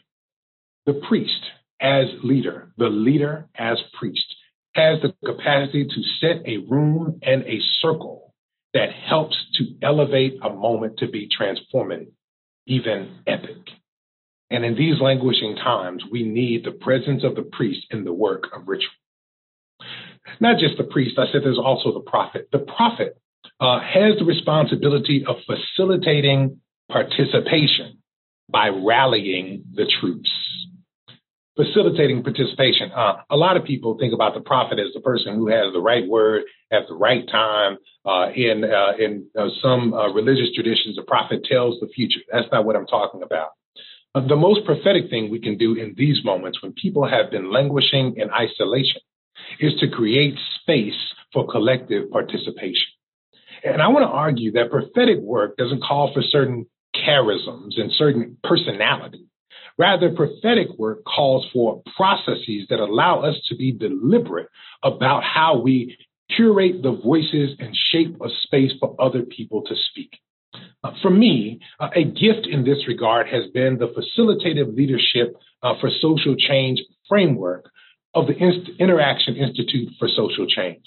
The 0.85 1.01
priest 1.07 1.41
as 1.79 2.05
leader, 2.23 2.71
the 2.77 2.89
leader 2.89 3.47
as 3.55 3.77
priest, 3.97 4.35
has 4.73 5.01
the 5.01 5.13
capacity 5.25 5.85
to 5.85 6.03
set 6.21 6.45
a 6.45 6.57
room 6.69 7.19
and 7.23 7.43
a 7.43 7.59
circle 7.81 8.33
that 8.73 8.89
helps 8.91 9.35
to 9.55 9.65
elevate 9.81 10.39
a 10.43 10.49
moment 10.49 10.97
to 10.99 11.07
be 11.07 11.29
transformative, 11.29 12.11
even 12.67 13.19
epic. 13.25 13.57
And 14.49 14.63
in 14.63 14.75
these 14.75 15.01
languishing 15.01 15.55
times, 15.55 16.03
we 16.09 16.23
need 16.23 16.63
the 16.63 16.71
presence 16.71 17.23
of 17.23 17.35
the 17.35 17.41
priest 17.41 17.87
in 17.91 18.03
the 18.03 18.13
work 18.13 18.45
of 18.55 18.67
ritual. 18.67 18.89
Not 20.39 20.59
just 20.59 20.77
the 20.77 20.83
priest, 20.83 21.17
I 21.17 21.25
said 21.31 21.41
there's 21.43 21.57
also 21.57 21.93
the 21.93 22.01
prophet. 22.01 22.49
The 22.51 22.59
prophet 22.59 23.17
uh, 23.59 23.79
has 23.79 24.19
the 24.19 24.25
responsibility 24.25 25.25
of 25.27 25.37
facilitating 25.45 26.59
participation 26.89 27.99
by 28.49 28.69
rallying 28.69 29.63
the 29.73 29.85
troops. 29.99 30.29
Facilitating 31.55 32.21
participation. 32.21 32.91
Uh, 32.91 33.15
a 33.31 33.35
lot 33.35 33.57
of 33.57 33.63
people 33.63 33.97
think 33.97 34.13
about 34.13 34.35
the 34.35 34.41
prophet 34.41 34.77
as 34.77 34.93
the 34.93 35.01
person 35.01 35.35
who 35.35 35.47
has 35.47 35.73
the 35.73 35.81
right 35.81 36.07
word 36.07 36.43
at 36.71 36.83
the 36.87 36.93
right 36.93 37.27
time. 37.29 37.77
Uh, 38.05 38.29
in 38.35 38.63
uh, 38.63 38.93
in 38.97 39.27
uh, 39.37 39.49
some 39.61 39.93
uh, 39.93 40.07
religious 40.13 40.53
traditions, 40.53 40.95
the 40.95 41.01
prophet 41.01 41.43
tells 41.49 41.79
the 41.79 41.87
future. 41.87 42.21
That's 42.31 42.47
not 42.51 42.63
what 42.63 42.75
I'm 42.75 42.85
talking 42.85 43.23
about. 43.23 43.49
Uh, 44.13 44.25
the 44.27 44.35
most 44.35 44.65
prophetic 44.65 45.09
thing 45.09 45.29
we 45.29 45.39
can 45.39 45.57
do 45.57 45.75
in 45.75 45.93
these 45.97 46.23
moments 46.23 46.61
when 46.61 46.73
people 46.73 47.07
have 47.07 47.31
been 47.31 47.51
languishing 47.51 48.15
in 48.17 48.29
isolation 48.31 49.01
is 49.59 49.73
to 49.79 49.89
create 49.89 50.35
space 50.61 50.97
for 51.33 51.47
collective 51.47 52.09
participation. 52.11 52.87
And 53.63 53.81
I 53.81 53.87
want 53.89 54.03
to 54.03 54.09
argue 54.09 54.51
that 54.53 54.71
prophetic 54.71 55.19
work 55.19 55.57
doesn't 55.57 55.83
call 55.83 56.13
for 56.13 56.21
certain 56.21 56.67
charisms 57.05 57.79
and 57.79 57.91
certain 57.91 58.37
personality. 58.43 59.25
Rather, 59.77 60.09
prophetic 60.11 60.67
work 60.77 61.03
calls 61.05 61.45
for 61.53 61.83
processes 61.95 62.65
that 62.69 62.79
allow 62.79 63.21
us 63.21 63.35
to 63.47 63.55
be 63.55 63.71
deliberate 63.71 64.49
about 64.83 65.23
how 65.23 65.59
we 65.59 65.97
curate 66.35 66.81
the 66.81 66.91
voices 66.91 67.55
and 67.59 67.75
shape 67.91 68.17
a 68.21 68.29
space 68.43 68.71
for 68.79 68.95
other 68.99 69.21
people 69.21 69.63
to 69.63 69.75
speak. 69.89 70.19
Uh, 70.83 70.91
for 71.01 71.11
me, 71.11 71.59
uh, 71.79 71.89
a 71.95 72.03
gift 72.03 72.47
in 72.49 72.63
this 72.63 72.87
regard 72.87 73.27
has 73.27 73.43
been 73.53 73.77
the 73.77 73.87
facilitative 73.87 74.75
leadership 74.75 75.35
uh, 75.63 75.73
for 75.79 75.89
social 76.01 76.35
change 76.35 76.79
framework 77.07 77.69
of 78.13 78.27
the 78.27 78.35
Inst- 78.35 78.69
Interaction 78.79 79.35
Institute 79.35 79.89
for 79.99 80.07
Social 80.07 80.47
Change. 80.47 80.83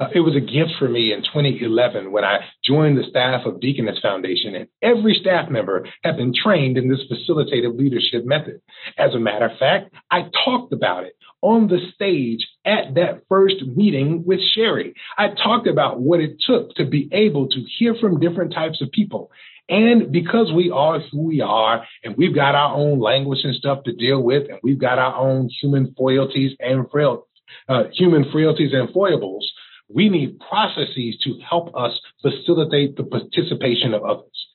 Uh, 0.00 0.08
it 0.14 0.20
was 0.20 0.34
a 0.34 0.40
gift 0.40 0.70
for 0.78 0.88
me 0.88 1.12
in 1.12 1.20
2011 1.20 2.10
when 2.10 2.24
I 2.24 2.38
joined 2.64 2.96
the 2.96 3.04
staff 3.10 3.44
of 3.44 3.60
Deaconess 3.60 3.98
Foundation, 4.00 4.54
and 4.54 4.66
every 4.80 5.14
staff 5.20 5.50
member 5.50 5.86
had 6.02 6.16
been 6.16 6.32
trained 6.32 6.78
in 6.78 6.88
this 6.88 7.00
facilitative 7.10 7.78
leadership 7.78 8.24
method. 8.24 8.62
As 8.96 9.14
a 9.14 9.18
matter 9.18 9.46
of 9.46 9.58
fact, 9.58 9.92
I 10.10 10.30
talked 10.44 10.72
about 10.72 11.04
it 11.04 11.12
on 11.42 11.68
the 11.68 11.78
stage 11.94 12.48
at 12.64 12.94
that 12.94 13.22
first 13.28 13.62
meeting 13.76 14.24
with 14.24 14.40
Sheri. 14.56 14.94
I 15.18 15.28
talked 15.28 15.66
about 15.66 16.00
what 16.00 16.20
it 16.20 16.36
took 16.46 16.74
to 16.76 16.86
be 16.86 17.08
able 17.12 17.48
to 17.48 17.64
hear 17.78 17.94
from 17.94 18.20
different 18.20 18.54
types 18.54 18.80
of 18.80 18.90
people. 18.92 19.30
And 19.68 20.10
because 20.10 20.50
we 20.52 20.70
are 20.70 21.00
who 21.12 21.22
we 21.22 21.42
are, 21.42 21.84
and 22.02 22.16
we've 22.16 22.34
got 22.34 22.54
our 22.54 22.74
own 22.74 23.00
language 23.00 23.40
and 23.44 23.54
stuff 23.54 23.84
to 23.84 23.92
deal 23.92 24.22
with, 24.22 24.48
and 24.48 24.58
we've 24.62 24.80
got 24.80 24.98
our 24.98 25.14
own 25.14 25.48
human 25.60 25.94
frailties 25.96 26.56
and 26.58 26.90
frail, 26.90 27.26
uh, 27.68 27.84
human 27.94 28.30
frailties 28.32 28.72
and 28.72 28.90
foibles, 28.92 29.50
we 29.92 30.08
need 30.08 30.38
processes 30.40 31.18
to 31.24 31.38
help 31.48 31.74
us 31.76 31.98
facilitate 32.22 32.96
the 32.96 33.04
participation 33.04 33.94
of 33.94 34.04
others. 34.04 34.46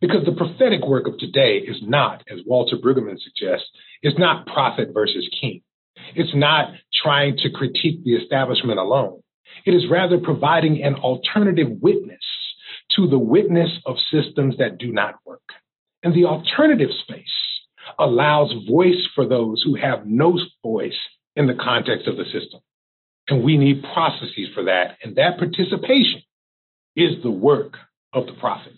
Because 0.00 0.24
the 0.24 0.32
prophetic 0.32 0.86
work 0.86 1.06
of 1.06 1.18
today 1.18 1.58
is 1.58 1.76
not, 1.82 2.22
as 2.30 2.40
Walter 2.46 2.76
Brueggemann 2.76 3.18
suggests, 3.18 3.68
is 4.02 4.14
not 4.18 4.46
prophet 4.46 4.90
versus 4.92 5.28
king. 5.40 5.62
It's 6.14 6.34
not 6.34 6.72
trying 7.02 7.36
to 7.38 7.50
critique 7.50 8.04
the 8.04 8.14
establishment 8.14 8.78
alone. 8.78 9.22
It 9.64 9.72
is 9.72 9.88
rather 9.90 10.18
providing 10.18 10.82
an 10.82 10.96
alternative 10.96 11.68
witness 11.80 12.24
to 12.96 13.08
the 13.08 13.18
witness 13.18 13.70
of 13.86 13.96
systems 14.10 14.56
that 14.58 14.78
do 14.78 14.92
not 14.92 15.14
work. 15.24 15.42
And 16.02 16.14
the 16.14 16.26
alternative 16.26 16.90
space 17.02 17.24
allows 17.98 18.52
voice 18.68 19.08
for 19.14 19.26
those 19.26 19.62
who 19.62 19.74
have 19.76 20.06
no 20.06 20.38
voice 20.62 20.98
in 21.36 21.46
the 21.46 21.54
context 21.54 22.06
of 22.06 22.16
the 22.16 22.24
system. 22.24 22.60
And 23.28 23.42
we 23.42 23.56
need 23.56 23.82
processes 23.94 24.48
for 24.54 24.64
that. 24.64 24.98
And 25.02 25.16
that 25.16 25.38
participation 25.38 26.22
is 26.96 27.22
the 27.22 27.30
work 27.30 27.74
of 28.12 28.26
the 28.26 28.32
prophet. 28.34 28.74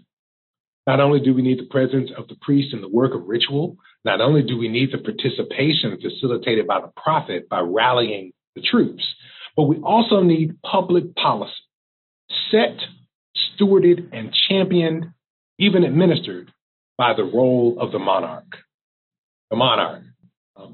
Not 0.87 1.01
only 1.01 1.21
do 1.21 1.35
we 1.35 1.43
need 1.43 1.59
the 1.59 1.69
presence 1.69 2.11
of 2.17 2.29
the 2.29 2.37
priest 2.41 2.73
and 2.73 2.83
the 2.83 2.89
work 2.89 3.13
of 3.15 3.27
ritual, 3.27 3.77
not 4.05 4.21
only 4.21 4.43
do 4.43 4.57
we 4.57 4.69
need 4.69 4.93
the 4.93 4.99
participation 4.99 5.99
facilitated 6.01 6.67
by 6.67 6.81
the 6.81 6.93
prophet 6.97 7.49
by 7.49 7.61
rallying 7.61 8.33
the 8.55 8.63
troops, 8.63 9.03
but 9.57 9.65
we 9.65 9.79
also 9.79 10.23
need 10.23 10.63
public 10.63 11.15
policy 11.17 11.53
set, 12.51 12.79
stewarded, 13.35 14.09
and 14.13 14.33
championed, 14.49 15.07
even 15.59 15.83
administered 15.83 16.53
by 16.97 17.15
the 17.15 17.25
role 17.25 17.79
of 17.81 17.91
the 17.91 17.99
monarch. 17.99 18.57
The 19.51 19.57
monarch 19.57 20.03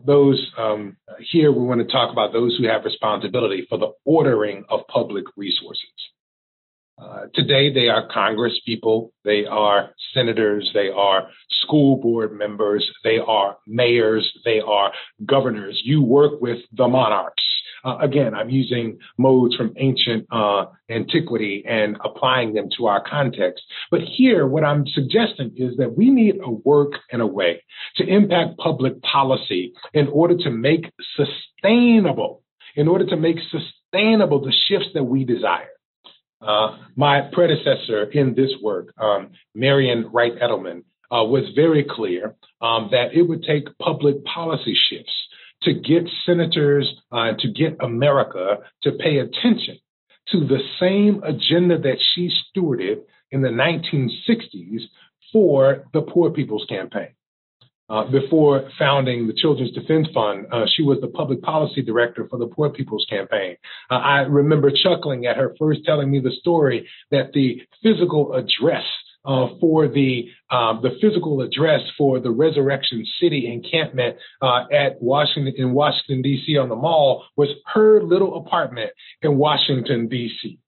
those 0.05 0.53
um, 0.59 0.97
here, 1.31 1.53
we 1.53 1.65
want 1.65 1.81
to 1.81 1.93
talk 1.93 2.13
about 2.13 2.33
those 2.33 2.57
who 2.57 2.69
have 2.69 2.85
responsibility 2.85 3.67
for 3.69 3.79
the 3.79 3.93
ordering 4.05 4.65
of 4.69 4.81
public 4.89 5.25
resources. 5.37 5.89
Uh, 6.99 7.27
today, 7.35 7.73
they 7.73 7.89
are 7.89 8.09
Congress 8.13 8.61
people, 8.65 9.13
they 9.25 9.45
are 9.45 9.91
senators, 10.15 10.71
they 10.73 10.89
are 10.89 11.29
school 11.63 11.97
board 11.97 12.33
members, 12.33 12.89
they 13.03 13.19
are 13.19 13.57
mayors, 13.67 14.31
they 14.45 14.61
are 14.61 14.93
governors. 15.27 15.81
You 15.85 16.03
work 16.03 16.41
with 16.41 16.59
the 16.73 16.87
monarchs. 16.87 17.43
Uh, 17.85 17.99
again, 18.01 18.35
I'm 18.35 18.51
using 18.51 18.99
modes 19.19 19.57
from 19.57 19.75
ancient 19.77 20.27
uh, 20.31 20.67
antiquity 20.89 21.65
and 21.67 21.97
applying 22.05 22.55
them 22.55 22.69
to 22.79 22.87
our 22.87 23.03
context. 23.03 23.65
But 23.91 24.01
here, 24.03 24.47
what 24.47 24.65
I'm 24.65 24.87
suggesting 24.87 25.53
is 25.57 25.77
that 25.79 25.97
we 25.97 26.11
need 26.11 26.37
a 26.43 26.51
work 26.51 26.93
and 27.11 27.21
a 27.21 27.27
way 27.27 27.63
to 27.97 28.07
impact 28.07 28.59
public 28.59 29.03
policy 29.03 29.73
in 29.93 30.09
order 30.09 30.37
to 30.39 30.51
make 30.51 30.93
sustainable, 31.17 32.43
in 32.77 32.89
order 32.89 33.07
to 33.07 33.17
make 33.17 33.37
sustainable 33.51 34.41
the 34.41 34.53
shifts 34.69 34.89
that 34.95 35.05
we 35.05 35.25
desire. 35.25 35.69
Uh, 36.41 36.77
my 36.97 37.21
predecessor 37.33 38.05
in 38.13 38.35
this 38.35 38.51
work, 38.63 38.93
um, 38.99 39.31
Marian 39.55 40.11
Wright 40.13 40.33
Edelman, 40.41 40.83
uh, 41.11 41.23
was 41.25 41.45
very 41.55 41.85
clear 41.89 42.35
um, 42.61 42.89
that 42.91 43.13
it 43.13 43.23
would 43.23 43.43
take 43.43 43.77
public 43.79 44.25
policy 44.25 44.75
shifts 44.75 45.13
to 45.65 45.73
get 45.73 46.09
senators, 46.27 46.93
uh, 47.11 47.33
to 47.39 47.49
get 47.49 47.77
America 47.81 48.59
to 48.83 48.93
pay 48.93 49.19
attention 49.19 49.79
to 50.31 50.41
the 50.41 50.59
same 50.81 51.23
agenda 51.23 51.79
that 51.79 51.99
she 52.15 52.31
stewarded 52.31 53.03
in 53.31 53.43
the 53.43 53.49
1960s 53.49 54.83
for 55.33 55.85
the 55.93 56.03
Poor 56.03 56.31
People's 56.31 56.67
Campaign. 56.69 57.09
Uh, 57.89 58.11
before 58.11 58.71
founding 58.79 59.27
the 59.27 59.35
Children's 59.35 59.73
Defense 59.73 60.07
Fund, 60.15 60.47
uh, 60.51 60.65
she 60.75 60.83
was 60.83 60.99
the 61.01 61.09
public 61.09 61.43
policy 61.43 61.83
director 61.83 62.27
for 62.31 62.39
the 62.39 62.47
Poor 62.47 62.71
People's 62.71 63.05
Campaign. 63.11 63.57
Uh, 63.91 63.97
I 63.97 64.21
remember 64.21 64.71
chuckling 64.71 65.27
at 65.27 65.37
her 65.37 65.55
first 65.59 65.81
telling 65.85 66.11
me 66.11 66.21
the 66.21 66.31
story 66.41 66.89
that 67.11 67.33
the 67.35 67.61
physical 67.83 68.35
address 68.35 68.85
uh, 69.25 69.49
for 69.61 69.89
the 69.89 70.29
um, 70.51 70.81
the 70.83 70.91
physical 71.01 71.41
address 71.43 71.81
for 71.97 72.21
the 72.21 72.31
Resurrection 72.31 73.05
City 73.21 73.51
encampment 73.53 74.17
uh, 74.41 74.65
at 74.73 75.01
Washington 75.01 75.55
in 75.57 75.73
Washington 75.73 76.23
D.C. 76.23 76.57
on 76.59 76.69
the 76.69 76.77
mall 76.77 77.25
was 77.37 77.49
her 77.73 78.03
little 78.03 78.37
apartment 78.37 78.91
in 79.23 79.39
Washington 79.39 80.09
D.C. 80.09 80.59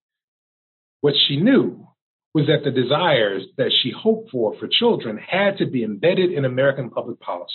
What 1.00 1.14
she 1.26 1.36
knew 1.36 1.86
was 2.32 2.46
that 2.46 2.64
the 2.64 2.70
desires 2.70 3.44
that 3.56 3.72
she 3.82 3.92
hoped 3.96 4.30
for 4.30 4.56
for 4.58 4.68
children 4.68 5.18
had 5.18 5.58
to 5.58 5.66
be 5.66 5.84
embedded 5.84 6.32
in 6.32 6.44
American 6.44 6.90
public 6.90 7.20
policy. 7.20 7.52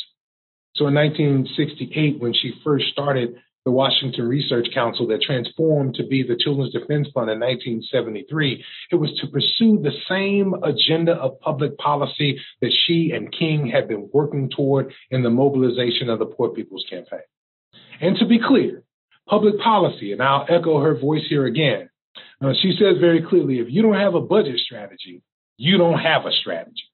So 0.76 0.88
in 0.88 0.94
1968, 0.94 2.20
when 2.20 2.34
she 2.34 2.54
first 2.64 2.86
started 2.92 3.36
the 3.66 3.72
Washington 3.72 4.28
Research 4.28 4.68
Council 4.74 5.08
that 5.08 5.22
transformed 5.22 5.96
to 5.96 6.06
be 6.06 6.24
the 6.24 6.38
Children's 6.38 6.74
Defense 6.74 7.08
Fund 7.14 7.30
in 7.30 7.40
1973, 7.40 8.64
it 8.92 8.96
was 8.96 9.12
to 9.20 9.28
pursue 9.28 9.82
the 9.82 9.92
same 10.08 10.54
agenda 10.64 11.14
of 11.14 11.40
public 11.40 11.78
policy 11.78 12.40
that 12.62 12.74
she 12.86 13.12
and 13.14 13.32
King 13.32 13.68
had 13.68 13.88
been 13.88 14.10
working 14.14 14.50
toward 14.50 14.94
in 15.12 15.24
the 15.24 15.30
mobilization 15.30 16.10
of 16.10 16.20
the 16.20 16.26
Poor 16.26 16.50
People's 16.50 16.86
Campaign. 16.90 17.20
And 18.02 18.18
to 18.18 18.26
be 18.26 18.40
clear, 18.40 18.84
public 19.28 19.60
policy, 19.60 20.14
and 20.14 20.22
I'll 20.22 20.46
echo 20.50 20.82
her 20.82 20.98
voice 20.98 21.24
here 21.30 21.46
again, 21.46 21.90
uh, 22.42 22.54
she 22.62 22.72
says 22.80 22.98
very 23.00 23.22
clearly 23.22 23.60
if 23.60 23.68
you 23.70 23.82
don't 23.82 23.94
have 23.94 24.16
a 24.16 24.22
budget 24.22 24.58
strategy, 24.60 25.22
you 25.58 25.78
don't 25.78 26.00
have 26.00 26.26
a 26.26 26.32
strategy. 26.32 26.89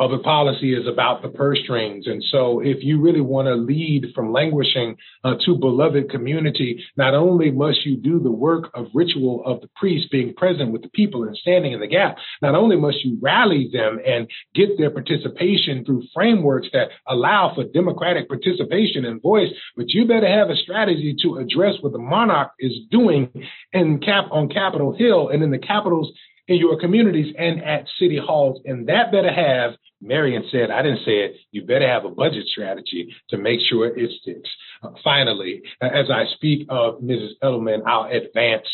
Public 0.00 0.22
policy 0.22 0.72
is 0.72 0.86
about 0.86 1.20
the 1.20 1.28
purse 1.28 1.58
strings. 1.62 2.06
And 2.06 2.24
so 2.30 2.60
if 2.60 2.78
you 2.82 3.02
really 3.02 3.20
want 3.20 3.48
to 3.48 3.54
lead 3.54 4.06
from 4.14 4.32
languishing 4.32 4.96
uh, 5.24 5.34
to 5.44 5.56
beloved 5.56 6.08
community, 6.08 6.82
not 6.96 7.12
only 7.12 7.50
must 7.50 7.84
you 7.84 7.98
do 7.98 8.18
the 8.18 8.30
work 8.30 8.70
of 8.72 8.86
ritual 8.94 9.42
of 9.44 9.60
the 9.60 9.68
priest 9.76 10.10
being 10.10 10.32
present 10.32 10.72
with 10.72 10.80
the 10.80 10.88
people 10.88 11.24
and 11.24 11.36
standing 11.36 11.72
in 11.72 11.80
the 11.80 11.86
gap, 11.86 12.16
not 12.40 12.54
only 12.54 12.76
must 12.76 13.04
you 13.04 13.18
rally 13.20 13.68
them 13.74 14.00
and 14.06 14.26
get 14.54 14.78
their 14.78 14.88
participation 14.88 15.84
through 15.84 16.02
frameworks 16.14 16.68
that 16.72 16.88
allow 17.06 17.52
for 17.54 17.64
democratic 17.64 18.26
participation 18.26 19.04
and 19.04 19.20
voice, 19.20 19.50
but 19.76 19.90
you 19.90 20.08
better 20.08 20.28
have 20.28 20.48
a 20.48 20.56
strategy 20.56 21.14
to 21.22 21.36
address 21.36 21.74
what 21.82 21.92
the 21.92 21.98
monarch 21.98 22.52
is 22.58 22.72
doing 22.90 23.28
in 23.74 23.98
cap 23.98 24.28
on 24.30 24.48
Capitol 24.48 24.96
Hill 24.96 25.28
and 25.28 25.42
in 25.42 25.50
the 25.50 25.58
capitals 25.58 26.10
in 26.50 26.58
your 26.58 26.76
communities 26.78 27.32
and 27.38 27.62
at 27.62 27.86
city 27.96 28.18
halls. 28.18 28.60
And 28.64 28.88
that 28.88 29.12
better 29.12 29.32
have, 29.32 29.74
Marian 30.02 30.42
said, 30.50 30.68
I 30.72 30.82
didn't 30.82 31.04
say 31.04 31.18
it, 31.20 31.36
you 31.52 31.64
better 31.64 31.86
have 31.86 32.04
a 32.04 32.10
budget 32.10 32.44
strategy 32.48 33.14
to 33.28 33.38
make 33.38 33.60
sure 33.60 33.86
it 33.86 34.10
sticks. 34.20 34.50
Uh, 34.82 34.90
finally, 35.04 35.62
as 35.80 36.10
I 36.12 36.24
speak 36.34 36.66
of 36.68 37.02
Mrs. 37.02 37.34
Edelman, 37.40 37.86
I'll 37.86 38.10
advance 38.10 38.66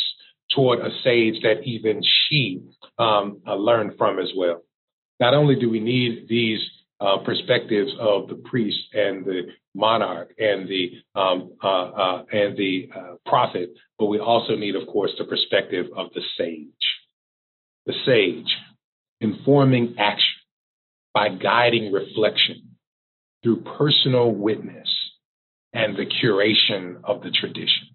toward 0.55 0.79
a 0.79 0.89
sage 1.05 1.43
that 1.43 1.65
even 1.65 2.01
she 2.03 2.63
um, 2.99 3.43
uh, 3.47 3.57
learned 3.57 3.99
from 3.99 4.21
as 4.21 4.33
well. 4.35 4.63
Not 5.21 5.35
only 5.35 5.57
do 5.57 5.69
we 5.69 5.81
need 5.81 6.29
these 6.31 6.61
uh, 6.99 7.19
perspectives 7.27 7.93
of 8.01 8.29
the 8.29 8.37
priest 8.37 8.79
and 8.95 9.23
the 9.27 9.49
monarch 9.75 10.33
and 10.39 10.67
the 10.67 10.93
um, 11.15 11.53
uh, 11.63 11.67
uh, 11.67 12.25
and 12.33 12.57
the 12.57 12.89
uh, 12.97 13.17
prophet, 13.27 13.75
but 13.99 14.07
we 14.07 14.19
also 14.19 14.57
need, 14.57 14.77
of 14.77 14.87
course, 14.89 15.11
the 15.19 15.27
perspective 15.27 15.87
of 15.95 16.07
the 16.15 16.23
sage 16.39 16.71
the 17.87 17.95
sage, 18.05 18.57
informing 19.21 19.95
action 19.99 20.35
by 21.15 21.29
guiding 21.31 21.93
reflection 21.93 22.77
through 23.43 23.63
personal 23.79 24.31
witness 24.31 24.89
and 25.73 25.97
the 25.97 26.07
curation 26.07 27.01
of 27.05 27.23
the 27.23 27.31
tradition. 27.31 27.89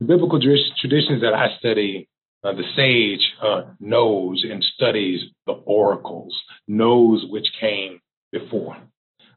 The 0.00 0.06
biblical 0.06 0.40
traditions 0.40 1.22
that 1.22 1.34
I 1.34 1.56
study, 1.58 2.08
uh, 2.42 2.52
the 2.52 2.64
sage 2.76 3.32
uh, 3.42 3.62
knows 3.80 4.44
and 4.48 4.62
studies 4.74 5.20
the 5.46 5.52
oracles, 5.52 6.40
knows 6.68 7.24
which 7.28 7.46
came 7.60 8.00
before, 8.32 8.76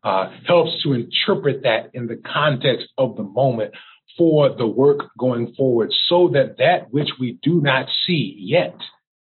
uh, 0.03 0.32
helps 0.45 0.84
to 0.84 0.93
interpret 0.93 1.63
that 1.63 1.91
in 1.93 2.07
the 2.07 2.17
context 2.17 2.88
of 2.97 3.15
the 3.15 3.23
moment 3.23 3.73
for 4.18 4.49
the 4.55 4.68
work 4.68 5.01
going 5.18 5.53
forward 5.55 5.93
so 6.09 6.30
that 6.34 6.57
that 6.57 6.91
which 6.91 7.09
we 7.20 7.38
do 7.43 7.61
not 7.61 7.88
see 8.05 8.36
yet 8.39 8.76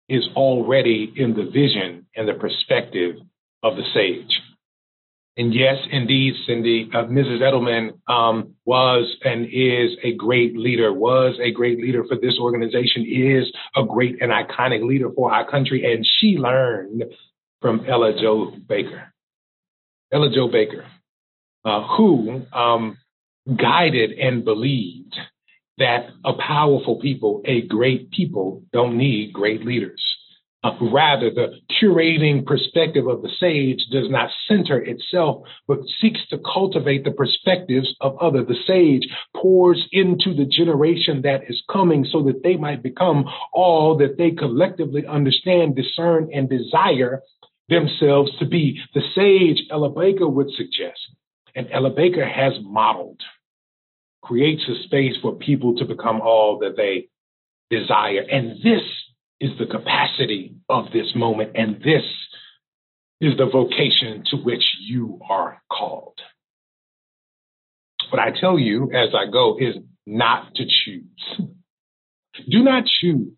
is 0.09 0.27
already 0.35 1.11
in 1.15 1.33
the 1.33 1.45
vision 1.45 2.05
and 2.15 2.27
the 2.27 2.33
perspective 2.33 3.15
of 3.63 3.75
the 3.77 3.83
sage. 3.93 4.41
And 5.35 5.53
yes, 5.53 5.77
indeed, 5.91 6.35
Cindy, 6.45 6.89
uh, 6.93 7.05
Mrs. 7.05 7.41
Edelman 7.41 7.97
um, 8.07 8.53
was 8.65 9.15
and 9.23 9.45
is 9.45 9.97
a 10.03 10.13
great 10.13 10.55
leader, 10.55 10.93
was 10.93 11.39
a 11.41 11.49
great 11.49 11.79
leader 11.79 12.03
for 12.07 12.17
this 12.17 12.37
organization, 12.39 13.03
is 13.07 13.51
a 13.75 13.83
great 13.83 14.21
and 14.21 14.31
iconic 14.31 14.85
leader 14.87 15.09
for 15.15 15.33
our 15.33 15.49
country. 15.49 15.91
And 15.91 16.05
she 16.19 16.37
learned 16.37 17.05
from 17.61 17.83
Ella 17.87 18.13
Jo 18.21 18.51
Baker. 18.67 19.11
Ella 20.11 20.29
Jo 20.31 20.47
Baker, 20.49 20.85
uh, 21.65 21.81
who 21.97 22.43
um, 22.53 22.97
guided 23.57 24.11
and 24.11 24.45
believed 24.45 25.15
that 25.77 26.07
a 26.23 26.33
powerful 26.33 26.99
people, 26.99 27.41
a 27.45 27.61
great 27.61 28.11
people, 28.11 28.63
don't 28.71 28.97
need 28.97 29.33
great 29.33 29.65
leaders. 29.65 30.01
Uh, 30.63 30.71
rather, 30.93 31.29
the 31.29 31.59
curating 31.81 32.45
perspective 32.45 33.05
of 33.05 33.21
the 33.21 33.29
sage 33.37 33.83
does 33.91 34.09
not 34.09 34.29
center 34.47 34.81
itself, 34.81 35.43
but 35.67 35.79
seeks 35.99 36.21
to 36.29 36.37
cultivate 36.53 37.03
the 37.03 37.11
perspectives 37.11 37.93
of 37.99 38.17
others. 38.19 38.47
The 38.47 38.55
sage 38.65 39.09
pours 39.35 39.85
into 39.91 40.33
the 40.33 40.45
generation 40.45 41.23
that 41.23 41.41
is 41.49 41.61
coming 41.69 42.05
so 42.09 42.23
that 42.23 42.43
they 42.43 42.55
might 42.55 42.81
become 42.81 43.25
all 43.51 43.97
that 43.97 44.17
they 44.17 44.31
collectively 44.31 45.05
understand, 45.05 45.75
discern, 45.75 46.29
and 46.33 46.49
desire 46.49 47.21
themselves 47.67 48.31
to 48.39 48.45
be. 48.45 48.79
The 48.93 49.01
sage, 49.13 49.67
Ella 49.69 49.89
Baker 49.89 50.29
would 50.29 50.49
suggest, 50.51 50.99
and 51.55 51.67
Ella 51.71 51.91
Baker 51.91 52.27
has 52.27 52.53
modeled 52.61 53.21
creates 54.23 54.63
a 54.69 54.83
space 54.85 55.15
for 55.21 55.35
people 55.35 55.75
to 55.75 55.85
become 55.85 56.21
all 56.21 56.59
that 56.59 56.77
they 56.77 57.09
desire. 57.69 58.21
And 58.21 58.51
this 58.63 58.81
is 59.39 59.51
the 59.59 59.65
capacity 59.65 60.55
of 60.69 60.85
this 60.93 61.13
moment. 61.15 61.51
And 61.55 61.77
this 61.83 62.03
is 63.19 63.37
the 63.37 63.45
vocation 63.45 64.23
to 64.31 64.37
which 64.37 64.63
you 64.81 65.19
are 65.29 65.61
called. 65.71 66.19
What 68.09 68.21
I 68.21 68.31
tell 68.39 68.57
you 68.57 68.91
as 68.93 69.09
I 69.13 69.29
go 69.29 69.57
is 69.59 69.75
not 70.05 70.55
to 70.55 70.63
choose. 70.65 71.47
Do 72.49 72.63
not 72.63 72.85
choose 72.85 73.33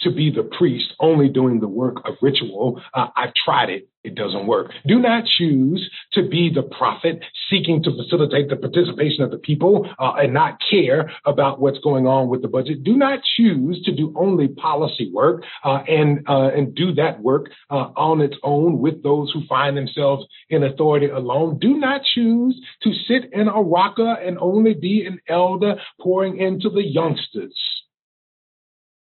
to 0.00 0.10
be 0.10 0.30
the 0.30 0.42
priest 0.42 0.94
only 1.00 1.28
doing 1.28 1.60
the 1.60 1.68
work 1.68 1.96
of 2.04 2.14
ritual. 2.20 2.82
Uh, 2.92 3.08
I've 3.16 3.34
tried 3.34 3.70
it. 3.70 3.88
It 4.04 4.14
doesn't 4.16 4.46
work. 4.46 4.70
Do 4.86 4.98
not 4.98 5.24
choose 5.24 5.90
to 6.12 6.28
be 6.28 6.50
the 6.54 6.62
prophet 6.62 7.20
seeking 7.48 7.82
to 7.84 7.90
facilitate 7.90 8.50
the 8.50 8.56
participation 8.56 9.24
of 9.24 9.30
the 9.30 9.38
people 9.38 9.88
uh, 9.98 10.12
and 10.18 10.34
not 10.34 10.58
care 10.70 11.10
about 11.24 11.58
what's 11.58 11.78
going 11.78 12.06
on 12.06 12.28
with 12.28 12.42
the 12.42 12.48
budget. 12.48 12.84
Do 12.84 12.98
not 12.98 13.20
choose 13.34 13.82
to 13.86 13.96
do 13.96 14.12
only 14.14 14.48
policy 14.48 15.10
work 15.10 15.42
uh, 15.64 15.78
and 15.88 16.22
uh, 16.28 16.50
and 16.54 16.74
do 16.74 16.92
that 16.96 17.22
work 17.22 17.50
uh, 17.70 17.92
on 17.96 18.20
its 18.20 18.36
own 18.42 18.78
with 18.78 19.02
those 19.02 19.30
who 19.32 19.40
find 19.48 19.74
themselves 19.74 20.26
in 20.50 20.62
authority 20.62 21.06
alone. 21.06 21.58
Do 21.58 21.78
not 21.78 22.02
choose 22.14 22.60
to 22.82 22.92
sit 23.08 23.32
in 23.32 23.48
a 23.48 23.62
rocker 23.62 24.12
and 24.12 24.36
only 24.38 24.74
be 24.74 25.06
an 25.06 25.18
elder 25.26 25.76
pouring 25.98 26.36
into 26.36 26.68
the 26.68 26.84
youngsters. 26.84 27.58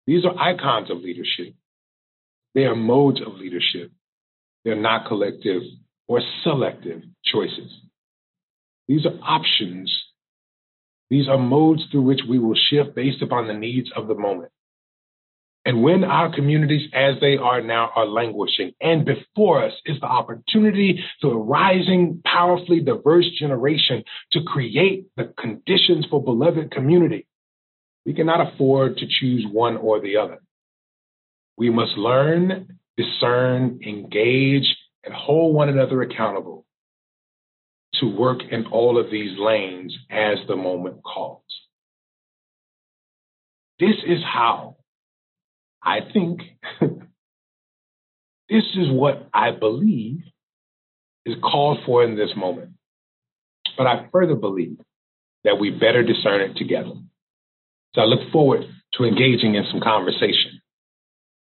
These 0.07 0.26
are 0.26 0.39
icons 0.39 0.91
of 0.91 0.99
leadership. 0.99 1.55
They 2.55 2.64
are 2.64 2.76
modes 2.76 3.22
of 3.26 3.39
leadership. 3.39 3.91
They're 4.65 4.77
not 4.77 5.07
collective 5.07 5.62
or 6.09 6.21
selective 6.43 7.03
choices. 7.25 7.71
These 8.89 9.07
are 9.07 9.19
options. 9.23 9.93
These 11.11 11.29
are 11.29 11.39
modes 11.39 11.83
through 11.91 12.03
which 12.03 12.21
we 12.29 12.39
will 12.39 12.55
shift 12.55 12.95
based 12.95 13.23
upon 13.23 13.47
the 13.47 13.55
needs 13.55 13.91
of 13.95 14.09
the 14.09 14.15
moment. 14.15 14.51
And 15.67 15.83
when 15.83 16.05
our 16.05 16.35
communities, 16.35 16.91
as 16.93 17.15
they 17.21 17.39
are 17.39 17.62
now, 17.62 17.91
are 17.97 18.05
languishing, 18.07 18.73
and 18.83 19.07
before 19.07 19.65
us 19.65 19.73
is 19.87 19.99
the 19.99 20.07
opportunity 20.07 21.03
to 21.23 21.29
a 21.29 21.39
rising, 21.39 22.21
powerfully 22.25 22.81
diverse 22.81 23.31
generation 23.39 24.05
to 24.33 24.43
create 24.43 25.07
the 25.17 25.33
conditions 25.41 26.05
for 26.11 26.23
beloved 26.23 26.71
community, 26.71 27.27
we 28.05 28.12
cannot 28.12 28.53
afford 28.53 28.99
to 28.99 29.07
choose 29.09 29.47
one 29.51 29.79
or 29.79 30.01
the 30.01 30.19
other. 30.19 30.43
We 31.57 31.71
must 31.71 31.97
learn, 31.97 32.79
discern, 32.97 33.81
engage, 33.87 34.77
and 35.05 35.15
hold 35.15 35.55
one 35.55 35.69
another 35.69 36.03
accountable 36.03 36.65
to 38.01 38.07
work 38.07 38.41
in 38.51 38.67
all 38.67 38.99
of 38.99 39.11
these 39.11 39.39
lanes 39.39 39.97
as 40.11 40.39
the 40.49 40.57
moment 40.57 41.03
calls. 41.03 41.43
This 43.79 43.97
is 44.07 44.19
how 44.23 44.77
I 45.83 46.01
think, 46.13 46.41
this 46.81 48.65
is 48.77 48.91
what 48.91 49.29
I 49.33 49.51
believe 49.51 50.21
is 51.27 51.37
called 51.43 51.79
for 51.85 52.05
in 52.05 52.17
this 52.17 52.31
moment. 52.37 52.73
But 53.77 53.87
I 53.87 54.09
further 54.13 54.37
believe 54.37 54.79
that 55.45 55.59
we 55.59 55.71
better 55.71 56.03
discern 56.03 56.41
it 56.41 56.57
together. 56.57 56.93
So 57.95 58.01
I 58.01 58.05
look 58.05 58.31
forward 58.33 58.63
to 58.95 59.05
engaging 59.05 59.55
in 59.55 59.65
some 59.71 59.81
conversation 59.81 60.61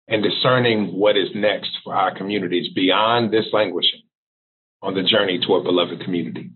and 0.10 0.24
discerning 0.24 0.88
what 0.88 1.16
is 1.16 1.30
next 1.36 1.70
for 1.84 1.96
our 1.96 2.16
communities 2.16 2.74
beyond 2.74 3.32
this 3.32 3.46
languishing 3.54 4.02
on 4.82 4.96
the 4.96 5.04
journey 5.04 5.40
toward 5.46 5.64
beloved 5.64 6.04
community. 6.04 6.52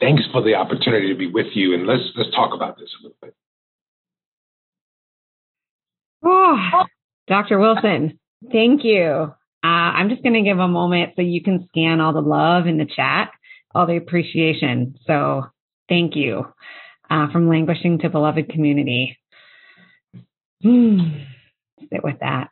Thanks 0.00 0.22
for 0.32 0.42
the 0.42 0.54
opportunity 0.54 1.12
to 1.12 1.18
be 1.18 1.30
with 1.30 1.48
you, 1.54 1.74
and 1.74 1.86
let's 1.86 2.02
let's 2.16 2.30
talk 2.30 2.54
about 2.54 2.78
this 2.78 2.88
a 3.00 3.02
little 3.02 3.16
bit. 3.20 3.34
Oh, 6.24 6.84
Dr. 7.26 7.58
Wilson, 7.58 8.18
thank 8.52 8.84
you. 8.84 9.34
Uh, 9.64 9.66
I'm 9.66 10.08
just 10.08 10.22
going 10.22 10.34
to 10.34 10.48
give 10.48 10.58
a 10.58 10.68
moment 10.68 11.14
so 11.16 11.22
you 11.22 11.42
can 11.42 11.66
scan 11.68 12.00
all 12.00 12.12
the 12.12 12.20
love 12.20 12.66
in 12.66 12.78
the 12.78 12.86
chat, 12.86 13.32
all 13.74 13.86
the 13.86 13.96
appreciation. 13.96 14.96
So 15.04 15.46
thank 15.88 16.14
you 16.14 16.46
uh, 17.10 17.30
from 17.32 17.48
languishing 17.48 17.98
to 18.00 18.08
beloved 18.08 18.50
community. 18.50 19.18
Hmm. 20.62 20.98
Sit 21.92 22.04
with 22.04 22.20
that. 22.20 22.50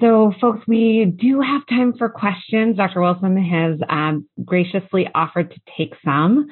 So, 0.00 0.32
folks, 0.40 0.66
we 0.66 1.04
do 1.04 1.40
have 1.40 1.66
time 1.68 1.94
for 1.96 2.08
questions. 2.08 2.76
Dr. 2.76 3.00
Wilson 3.00 3.36
has 3.36 3.78
um, 3.88 4.28
graciously 4.44 5.08
offered 5.14 5.50
to 5.50 5.60
take 5.76 5.94
some. 6.04 6.48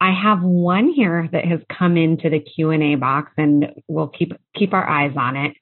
I 0.00 0.12
have 0.12 0.42
one 0.42 0.92
here 0.92 1.28
that 1.32 1.46
has 1.46 1.60
come 1.76 1.96
into 1.96 2.28
the 2.28 2.40
Q 2.40 2.70
and 2.70 2.82
A 2.82 2.94
box, 2.96 3.32
and 3.38 3.66
we'll 3.88 4.08
keep 4.08 4.32
keep 4.54 4.74
our 4.74 4.88
eyes 4.88 5.14
on 5.16 5.36
it. 5.36 5.56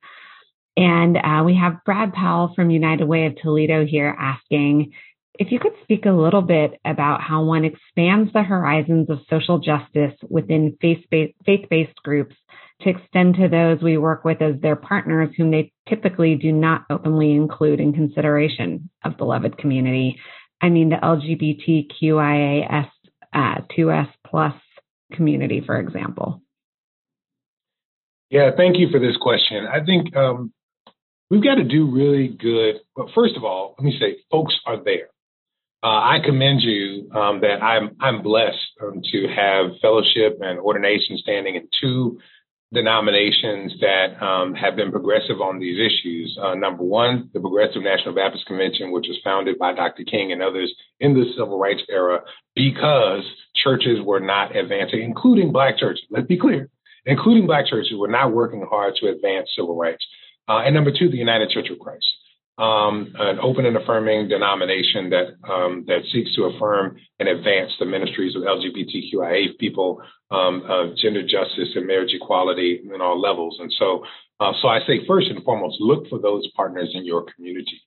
And 0.76 1.16
uh, 1.16 1.44
we 1.44 1.56
have 1.56 1.84
Brad 1.84 2.12
Powell 2.12 2.52
from 2.56 2.70
United 2.70 3.04
Way 3.04 3.26
of 3.26 3.36
Toledo 3.40 3.86
here 3.86 4.14
asking 4.18 4.92
if 5.38 5.50
you 5.50 5.58
could 5.58 5.72
speak 5.82 6.06
a 6.06 6.10
little 6.12 6.42
bit 6.42 6.80
about 6.84 7.20
how 7.20 7.44
one 7.44 7.64
expands 7.64 8.32
the 8.32 8.42
horizons 8.42 9.10
of 9.10 9.18
social 9.28 9.58
justice 9.58 10.14
within 10.28 10.76
faith-based 10.80 12.02
groups 12.04 12.36
to 12.82 12.90
extend 12.90 13.36
to 13.36 13.48
those 13.48 13.82
we 13.82 13.96
work 13.96 14.24
with 14.24 14.42
as 14.42 14.60
their 14.60 14.76
partners 14.76 15.30
whom 15.36 15.50
they 15.50 15.72
typically 15.88 16.34
do 16.34 16.52
not 16.52 16.84
openly 16.90 17.32
include 17.32 17.80
in 17.80 17.92
consideration 17.92 18.90
of 19.04 19.16
beloved 19.16 19.58
community. 19.58 20.18
I 20.60 20.68
mean 20.68 20.88
the 20.88 20.96
LGBTQIAS 20.96 22.88
uh, 23.32 23.60
2S 23.76 24.08
plus 24.26 24.54
community, 25.12 25.62
for 25.64 25.78
example? 25.78 26.42
Yeah, 28.30 28.50
thank 28.56 28.78
you 28.78 28.88
for 28.90 28.98
this 28.98 29.16
question. 29.20 29.66
I 29.66 29.84
think 29.84 30.16
um, 30.16 30.52
we've 31.30 31.42
got 31.42 31.56
to 31.56 31.64
do 31.64 31.90
really 31.90 32.28
good. 32.28 32.76
But 32.96 33.08
first 33.14 33.36
of 33.36 33.44
all, 33.44 33.74
let 33.78 33.84
me 33.84 33.96
say, 34.00 34.16
folks 34.30 34.54
are 34.66 34.82
there. 34.82 35.08
Uh, 35.82 36.00
I 36.00 36.18
commend 36.24 36.62
you 36.62 37.10
um, 37.14 37.42
that 37.42 37.62
I'm 37.62 37.90
I'm 38.00 38.22
blessed 38.22 38.56
um, 38.82 39.02
to 39.12 39.28
have 39.28 39.78
fellowship 39.82 40.38
and 40.40 40.58
ordination 40.58 41.18
standing 41.18 41.56
in 41.56 41.68
two 41.78 42.18
denominations 42.74 43.72
that 43.80 44.20
um, 44.22 44.54
have 44.54 44.76
been 44.76 44.90
progressive 44.90 45.40
on 45.40 45.58
these 45.58 45.78
issues. 45.78 46.36
Uh, 46.40 46.54
number 46.54 46.82
one, 46.82 47.30
the 47.32 47.40
Progressive 47.40 47.82
National 47.82 48.14
Baptist 48.14 48.46
Convention, 48.46 48.92
which 48.92 49.06
was 49.08 49.18
founded 49.24 49.58
by 49.58 49.72
Dr. 49.72 50.04
King 50.04 50.32
and 50.32 50.42
others 50.42 50.74
in 51.00 51.14
the 51.14 51.24
civil 51.36 51.58
rights 51.58 51.82
era 51.88 52.20
because 52.54 53.22
churches 53.54 54.00
were 54.04 54.20
not 54.20 54.54
advancing, 54.54 55.02
including 55.02 55.52
black 55.52 55.78
churches. 55.78 56.04
Let's 56.10 56.26
be 56.26 56.38
clear, 56.38 56.68
including 57.06 57.46
black 57.46 57.66
churches 57.66 57.94
were 57.96 58.08
not 58.08 58.34
working 58.34 58.66
hard 58.68 58.94
to 59.00 59.08
advance 59.08 59.48
civil 59.56 59.76
rights. 59.76 60.04
Uh, 60.48 60.58
and 60.58 60.74
number 60.74 60.90
two, 60.90 61.08
the 61.08 61.16
United 61.16 61.50
Church 61.50 61.70
of 61.70 61.78
Christ 61.78 62.04
um, 62.56 63.12
an 63.18 63.38
open 63.40 63.66
and 63.66 63.76
affirming 63.76 64.28
denomination 64.28 65.10
that 65.10 65.34
um, 65.50 65.84
that 65.88 66.02
seeks 66.12 66.34
to 66.36 66.44
affirm 66.44 66.96
and 67.18 67.28
advance 67.28 67.72
the 67.78 67.86
ministries 67.86 68.36
of 68.36 68.42
LGBTQIA 68.42 69.58
people, 69.58 70.00
um, 70.30 70.62
uh, 70.68 70.94
gender 70.96 71.22
justice 71.22 71.70
and 71.74 71.86
marriage 71.86 72.12
equality 72.14 72.80
in 72.84 73.00
all 73.00 73.20
levels. 73.20 73.56
And 73.60 73.72
so, 73.76 74.04
uh, 74.38 74.52
so 74.62 74.68
I 74.68 74.80
say 74.86 75.04
first 75.06 75.28
and 75.30 75.42
foremost, 75.42 75.80
look 75.80 76.08
for 76.08 76.20
those 76.20 76.48
partners 76.56 76.90
in 76.94 77.04
your 77.04 77.24
community 77.34 77.82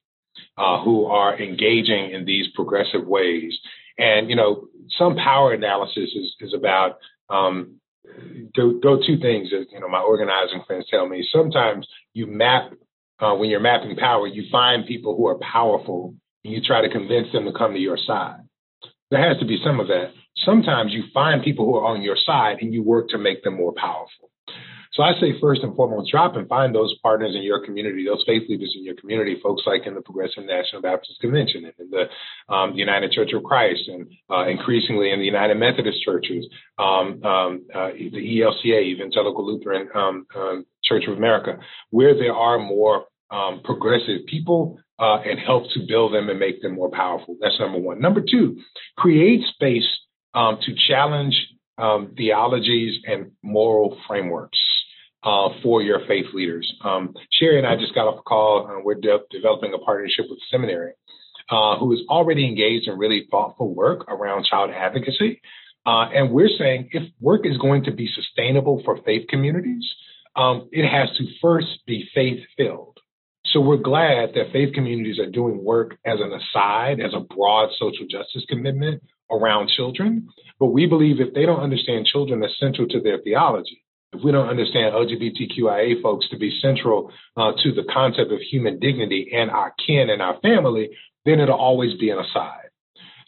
uh, 0.58 0.82
who 0.82 1.06
are 1.06 1.40
engaging 1.40 2.10
in 2.12 2.26
these 2.26 2.46
progressive 2.54 3.06
ways. 3.06 3.58
And 3.96 4.28
you 4.28 4.36
know, 4.36 4.68
some 4.98 5.16
power 5.16 5.54
analysis 5.54 6.10
is 6.14 6.34
is 6.40 6.54
about 6.54 6.98
um, 7.30 7.80
go, 8.54 8.72
go 8.72 8.98
two 8.98 9.18
things. 9.18 9.48
You 9.50 9.80
know, 9.80 9.88
my 9.88 10.00
organizing 10.00 10.62
friends 10.66 10.86
tell 10.90 11.08
me 11.08 11.26
sometimes 11.32 11.86
you 12.12 12.26
map 12.26 12.72
uh, 13.20 13.34
when 13.34 13.50
you're 13.50 13.60
mapping 13.60 13.96
power, 13.96 14.26
you 14.26 14.44
find 14.50 14.86
people 14.86 15.16
who 15.16 15.26
are 15.26 15.38
powerful 15.38 16.14
and 16.44 16.52
you 16.52 16.60
try 16.62 16.80
to 16.80 16.88
convince 16.88 17.32
them 17.32 17.44
to 17.44 17.52
come 17.52 17.72
to 17.74 17.78
your 17.80 17.98
side. 17.98 18.40
There 19.10 19.26
has 19.26 19.38
to 19.40 19.46
be 19.46 19.60
some 19.64 19.80
of 19.80 19.88
that. 19.88 20.12
Sometimes 20.44 20.92
you 20.92 21.04
find 21.12 21.42
people 21.42 21.64
who 21.64 21.76
are 21.76 21.86
on 21.86 22.02
your 22.02 22.16
side 22.16 22.58
and 22.60 22.72
you 22.72 22.82
work 22.82 23.08
to 23.10 23.18
make 23.18 23.42
them 23.42 23.54
more 23.54 23.72
powerful. 23.76 24.27
So 24.98 25.04
I 25.04 25.12
say 25.20 25.38
first 25.40 25.62
and 25.62 25.76
foremost, 25.76 26.10
drop 26.10 26.34
and 26.34 26.48
find 26.48 26.74
those 26.74 26.92
partners 27.04 27.36
in 27.36 27.42
your 27.42 27.64
community, 27.64 28.04
those 28.04 28.24
faith 28.26 28.42
leaders 28.48 28.74
in 28.76 28.84
your 28.84 28.96
community, 28.96 29.38
folks 29.40 29.62
like 29.64 29.86
in 29.86 29.94
the 29.94 30.00
Progressive 30.00 30.44
National 30.44 30.82
Baptist 30.82 31.20
Convention 31.20 31.66
and 31.66 31.74
in 31.78 31.90
the, 31.90 32.52
um, 32.52 32.74
United 32.74 33.12
Church 33.12 33.32
of 33.32 33.44
Christ, 33.44 33.82
and 33.86 34.10
uh, 34.28 34.48
increasingly 34.48 35.12
in 35.12 35.20
the 35.20 35.24
United 35.24 35.54
Methodist 35.54 36.02
churches, 36.04 36.48
um, 36.80 37.22
um, 37.22 37.64
uh, 37.72 37.90
the 37.92 38.40
ELCA, 38.40 38.82
Evangelical 38.82 39.46
Lutheran 39.46 39.88
um, 39.94 40.26
um, 40.34 40.66
Church 40.82 41.04
of 41.06 41.16
America, 41.16 41.60
where 41.90 42.14
there 42.14 42.34
are 42.34 42.58
more 42.58 43.04
um, 43.30 43.60
progressive 43.62 44.26
people 44.26 44.80
uh, 44.98 45.18
and 45.20 45.38
help 45.38 45.70
to 45.74 45.86
build 45.86 46.12
them 46.12 46.28
and 46.28 46.40
make 46.40 46.60
them 46.60 46.74
more 46.74 46.90
powerful. 46.90 47.36
That's 47.40 47.60
number 47.60 47.78
one. 47.78 48.00
Number 48.00 48.20
two, 48.28 48.58
create 48.96 49.46
space 49.46 49.86
um, 50.34 50.58
to 50.66 50.74
challenge 50.88 51.36
um, 51.78 52.14
theologies 52.16 52.98
and 53.06 53.30
moral 53.44 53.96
frameworks. 54.08 54.58
Uh, 55.24 55.48
for 55.64 55.82
your 55.82 55.98
faith 56.06 56.26
leaders. 56.32 56.72
Um, 56.84 57.12
Sheri 57.34 57.58
and 57.58 57.66
I 57.66 57.74
just 57.74 57.92
got 57.92 58.06
off 58.06 58.20
a 58.20 58.22
call. 58.22 58.68
Uh, 58.68 58.80
we're 58.84 58.94
de- 58.94 59.18
developing 59.32 59.74
a 59.74 59.78
partnership 59.78 60.26
with 60.30 60.38
seminary 60.48 60.92
uh, 61.50 61.76
who 61.78 61.92
is 61.92 62.00
already 62.08 62.46
engaged 62.46 62.88
in 62.88 62.98
really 62.98 63.26
thoughtful 63.30 63.74
work 63.74 64.08
around 64.08 64.44
child 64.44 64.70
advocacy. 64.70 65.40
Uh, 65.86 66.08
and 66.14 66.30
we're 66.30 66.50
saying 66.58 66.90
if 66.92 67.02
work 67.20 67.46
is 67.46 67.56
going 67.58 67.84
to 67.84 67.90
be 67.90 68.08
sustainable 68.14 68.82
for 68.84 68.98
faith 69.02 69.26
communities, 69.28 69.84
um, 70.36 70.68
it 70.70 70.88
has 70.88 71.08
to 71.16 71.24
first 71.40 71.80
be 71.86 72.08
faith 72.14 72.40
filled. 72.56 72.98
So 73.46 73.60
we're 73.60 73.78
glad 73.78 74.34
that 74.34 74.52
faith 74.52 74.74
communities 74.74 75.18
are 75.18 75.30
doing 75.30 75.64
work 75.64 75.96
as 76.04 76.20
an 76.20 76.32
aside, 76.32 77.00
as 77.00 77.14
a 77.14 77.20
broad 77.20 77.70
social 77.78 78.06
justice 78.06 78.44
commitment 78.48 79.02
around 79.30 79.70
children. 79.74 80.28
But 80.60 80.66
we 80.66 80.86
believe 80.86 81.20
if 81.20 81.32
they 81.34 81.46
don't 81.46 81.60
understand 81.60 82.06
children 82.06 82.42
as 82.44 82.50
central 82.60 82.86
to 82.88 83.00
their 83.00 83.18
theology, 83.18 83.82
if 84.12 84.22
we 84.24 84.32
don't 84.32 84.48
understand 84.48 84.94
LGBTQIA 84.94 86.02
folks 86.02 86.28
to 86.30 86.38
be 86.38 86.58
central 86.62 87.12
uh, 87.36 87.52
to 87.62 87.72
the 87.72 87.84
concept 87.92 88.32
of 88.32 88.40
human 88.40 88.78
dignity 88.78 89.30
and 89.34 89.50
our 89.50 89.74
kin 89.86 90.08
and 90.10 90.22
our 90.22 90.40
family, 90.40 90.90
then 91.24 91.40
it'll 91.40 91.58
always 91.58 91.98
be 91.98 92.10
an 92.10 92.18
aside. 92.18 92.68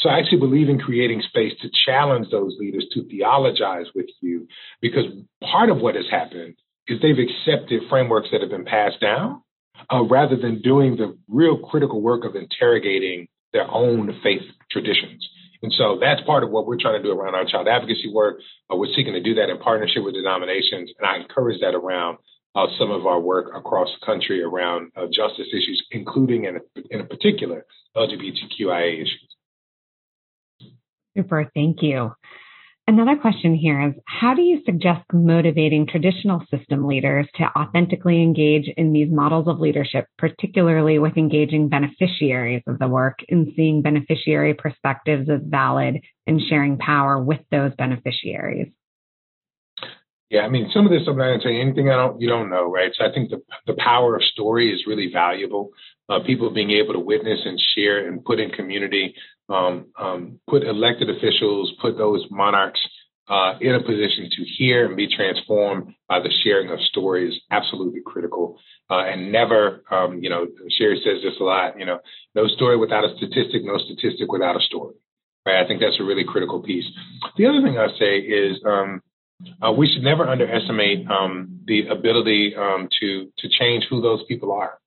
So 0.00 0.08
I 0.08 0.18
actually 0.18 0.38
believe 0.38 0.70
in 0.70 0.78
creating 0.78 1.22
space 1.28 1.52
to 1.60 1.68
challenge 1.84 2.28
those 2.30 2.56
leaders 2.58 2.86
to 2.94 3.06
theologize 3.06 3.86
with 3.94 4.06
you 4.22 4.48
because 4.80 5.04
part 5.42 5.68
of 5.68 5.78
what 5.78 5.94
has 5.94 6.06
happened 6.10 6.54
is 6.88 7.00
they've 7.00 7.18
accepted 7.18 7.82
frameworks 7.90 8.28
that 8.32 8.40
have 8.40 8.50
been 8.50 8.64
passed 8.64 9.00
down 9.00 9.42
uh, 9.92 10.02
rather 10.02 10.36
than 10.36 10.62
doing 10.62 10.96
the 10.96 11.18
real 11.28 11.58
critical 11.58 12.00
work 12.00 12.24
of 12.24 12.34
interrogating 12.34 13.28
their 13.52 13.70
own 13.70 14.18
faith 14.22 14.42
traditions. 14.70 15.28
And 15.62 15.72
so 15.76 15.98
that's 16.00 16.20
part 16.22 16.42
of 16.42 16.50
what 16.50 16.66
we're 16.66 16.80
trying 16.80 17.00
to 17.00 17.06
do 17.06 17.12
around 17.12 17.34
our 17.34 17.44
child 17.44 17.68
advocacy 17.68 18.10
work. 18.12 18.40
Uh, 18.72 18.76
we're 18.76 18.92
seeking 18.96 19.12
to 19.12 19.20
do 19.20 19.34
that 19.34 19.50
in 19.50 19.58
partnership 19.58 20.02
with 20.04 20.14
denominations, 20.14 20.90
and 20.98 21.06
I 21.06 21.16
encourage 21.16 21.60
that 21.60 21.74
around 21.74 22.18
uh, 22.54 22.66
some 22.78 22.90
of 22.90 23.06
our 23.06 23.20
work 23.20 23.52
across 23.54 23.88
the 24.00 24.06
country 24.06 24.42
around 24.42 24.90
uh, 24.96 25.06
justice 25.06 25.48
issues, 25.52 25.84
including 25.90 26.46
in, 26.46 26.60
in 26.90 27.06
particular 27.06 27.64
LGBTQIA 27.96 28.94
issues. 28.94 29.36
Super, 31.16 31.50
thank 31.54 31.82
you. 31.82 32.12
Another 32.90 33.14
question 33.14 33.54
here 33.54 33.80
is 33.86 33.94
How 34.04 34.34
do 34.34 34.42
you 34.42 34.62
suggest 34.66 35.04
motivating 35.12 35.86
traditional 35.86 36.42
system 36.50 36.88
leaders 36.88 37.24
to 37.36 37.44
authentically 37.56 38.20
engage 38.20 38.68
in 38.76 38.92
these 38.92 39.06
models 39.08 39.46
of 39.46 39.60
leadership, 39.60 40.06
particularly 40.18 40.98
with 40.98 41.16
engaging 41.16 41.68
beneficiaries 41.68 42.64
of 42.66 42.80
the 42.80 42.88
work 42.88 43.20
and 43.28 43.52
seeing 43.54 43.80
beneficiary 43.80 44.54
perspectives 44.54 45.30
as 45.30 45.38
valid 45.44 46.00
and 46.26 46.40
sharing 46.48 46.78
power 46.78 47.22
with 47.22 47.38
those 47.52 47.70
beneficiaries? 47.78 48.72
Yeah, 50.28 50.40
I 50.40 50.48
mean, 50.48 50.68
some 50.74 50.84
of 50.84 50.90
this 50.90 51.02
I'm 51.06 51.16
not 51.16 51.26
going 51.26 51.40
to 51.42 51.48
you 51.48 51.60
anything 51.60 51.90
I 51.90 51.96
don't 51.96 52.20
you 52.20 52.28
don't 52.28 52.50
know, 52.50 52.64
right? 52.68 52.90
So 52.98 53.04
I 53.04 53.12
think 53.12 53.30
the 53.30 53.40
the 53.68 53.76
power 53.78 54.16
of 54.16 54.24
story 54.24 54.74
is 54.74 54.88
really 54.88 55.10
valuable. 55.12 55.70
Uh, 56.10 56.18
people 56.26 56.50
being 56.50 56.72
able 56.72 56.92
to 56.92 56.98
witness 56.98 57.38
and 57.44 57.60
share 57.74 58.08
and 58.08 58.24
put 58.24 58.40
in 58.40 58.50
community 58.50 59.14
um, 59.48 59.86
um, 59.98 60.40
put 60.48 60.64
elected 60.64 61.08
officials, 61.10 61.72
put 61.80 61.96
those 61.96 62.24
monarchs 62.30 62.80
uh, 63.28 63.54
in 63.60 63.74
a 63.76 63.80
position 63.80 64.28
to 64.36 64.44
hear 64.58 64.86
and 64.86 64.96
be 64.96 65.08
transformed 65.08 65.94
by 66.08 66.18
the 66.18 66.32
sharing 66.42 66.68
of 66.70 66.80
stories 66.80 67.32
absolutely 67.50 68.00
critical. 68.04 68.58
Uh, 68.90 69.04
and 69.06 69.30
never, 69.30 69.84
um, 69.90 70.20
you 70.20 70.28
know, 70.28 70.46
Sheri 70.80 70.96
says 70.96 71.22
this 71.22 71.34
a 71.40 71.44
lot, 71.44 71.78
you 71.78 71.86
know, 71.86 72.00
no 72.34 72.48
story 72.48 72.76
without 72.76 73.04
a 73.04 73.16
statistic, 73.16 73.62
no 73.62 73.78
statistic 73.78 74.30
without 74.32 74.56
a 74.56 74.60
story. 74.60 74.96
Right? 75.46 75.62
I 75.62 75.66
think 75.68 75.80
that's 75.80 76.00
a 76.00 76.04
really 76.04 76.24
critical 76.24 76.60
piece. 76.60 76.86
The 77.36 77.46
other 77.46 77.62
thing 77.62 77.78
I 77.78 77.86
say 77.98 78.18
is 78.18 78.58
um, 78.66 79.00
uh, 79.62 79.70
we 79.70 79.88
should 79.92 80.02
never 80.02 80.28
underestimate 80.28 81.08
um, 81.08 81.60
the 81.66 81.86
ability 81.86 82.54
um, 82.56 82.88
to 83.00 83.30
to 83.38 83.48
change 83.48 83.84
who 83.88 84.02
those 84.02 84.24
people 84.26 84.52
are. 84.52 84.79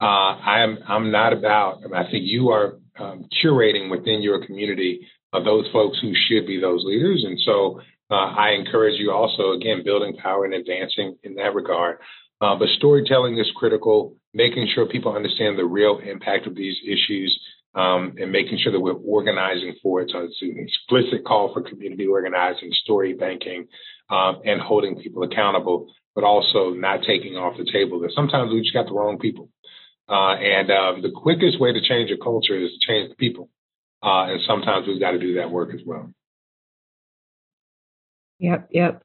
Uh, 0.00 0.04
I'm 0.04 0.78
I'm 0.88 1.10
not 1.10 1.32
about. 1.32 1.82
I, 1.94 2.04
think 2.04 2.24
you 2.24 2.50
are 2.50 2.78
um, 2.98 3.26
curating 3.44 3.90
within 3.90 4.22
your 4.22 4.44
community 4.44 5.06
of 5.32 5.44
those 5.44 5.66
folks 5.72 5.98
who 6.00 6.12
should 6.14 6.46
be 6.46 6.58
those 6.60 6.82
leaders, 6.84 7.24
and 7.26 7.38
so 7.44 7.80
uh, 8.10 8.14
I 8.14 8.52
encourage 8.52 8.98
you 8.98 9.12
also 9.12 9.52
again 9.52 9.82
building 9.84 10.16
power 10.16 10.44
and 10.44 10.54
advancing 10.54 11.16
in 11.22 11.34
that 11.34 11.54
regard. 11.54 11.98
Uh, 12.40 12.56
but 12.56 12.68
storytelling 12.78 13.38
is 13.38 13.50
critical. 13.56 14.16
Making 14.32 14.68
sure 14.72 14.86
people 14.86 15.14
understand 15.14 15.58
the 15.58 15.64
real 15.64 15.98
impact 15.98 16.46
of 16.46 16.54
these 16.54 16.76
issues 16.86 17.38
um, 17.74 18.14
and 18.18 18.32
making 18.32 18.58
sure 18.62 18.72
that 18.72 18.80
we're 18.80 18.94
organizing 18.94 19.74
for 19.82 20.00
it. 20.02 20.10
So 20.12 20.20
it's 20.20 20.40
an 20.40 20.56
explicit 20.58 21.24
call 21.24 21.52
for 21.52 21.62
community 21.62 22.06
organizing, 22.06 22.70
story 22.82 23.12
banking, 23.12 23.66
um, 24.08 24.40
and 24.44 24.60
holding 24.60 25.00
people 25.00 25.22
accountable, 25.22 25.92
but 26.14 26.24
also 26.24 26.70
not 26.70 27.00
taking 27.06 27.34
off 27.34 27.58
the 27.58 27.70
table 27.70 28.00
that 28.00 28.12
sometimes 28.14 28.52
we 28.52 28.60
just 28.60 28.74
got 28.74 28.86
the 28.86 28.94
wrong 28.94 29.18
people. 29.18 29.48
Uh, 30.10 30.34
and 30.34 30.70
um, 30.70 31.02
the 31.02 31.10
quickest 31.14 31.60
way 31.60 31.72
to 31.72 31.80
change 31.80 32.10
a 32.10 32.22
culture 32.22 32.58
is 32.58 32.70
to 32.72 32.86
change 32.86 33.10
the 33.10 33.14
people. 33.14 33.48
Uh, 34.02 34.32
and 34.32 34.40
sometimes 34.46 34.86
we've 34.86 35.00
got 35.00 35.12
to 35.12 35.18
do 35.18 35.34
that 35.34 35.50
work 35.50 35.72
as 35.72 35.80
well. 35.86 36.10
Yep, 38.40 38.68
yep. 38.72 39.02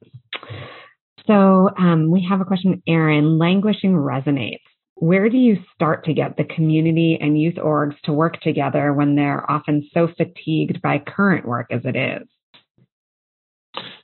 So 1.28 1.70
um, 1.78 2.10
we 2.10 2.26
have 2.30 2.42
a 2.42 2.46
question, 2.46 2.82
Aaron. 2.88 3.38
Languishing 3.38 3.94
resonates 3.94 4.62
where 4.96 5.30
do 5.30 5.38
you 5.38 5.58
start 5.74 6.06
to 6.06 6.14
get 6.14 6.38
the 6.38 6.46
community 6.46 7.18
and 7.20 7.40
youth 7.40 7.56
orgs 7.56 8.00
to 8.06 8.14
work 8.14 8.40
together 8.42 8.94
when 8.94 9.16
they're 9.16 9.50
often 9.50 9.88
so 9.94 10.08
fatigued 10.18 10.82
by 10.82 11.00
current 11.00 11.46
work 11.46 11.68
as 11.70 11.82
it 11.84 11.96
is? 11.96 12.28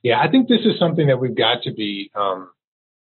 Yeah, 0.03 0.19
I 0.19 0.29
think 0.29 0.49
this 0.49 0.61
is 0.65 0.77
something 0.77 1.07
that 1.07 1.17
we've 1.17 1.35
got 1.35 1.63
to 1.63 1.73
be 1.73 2.11
um, 2.13 2.49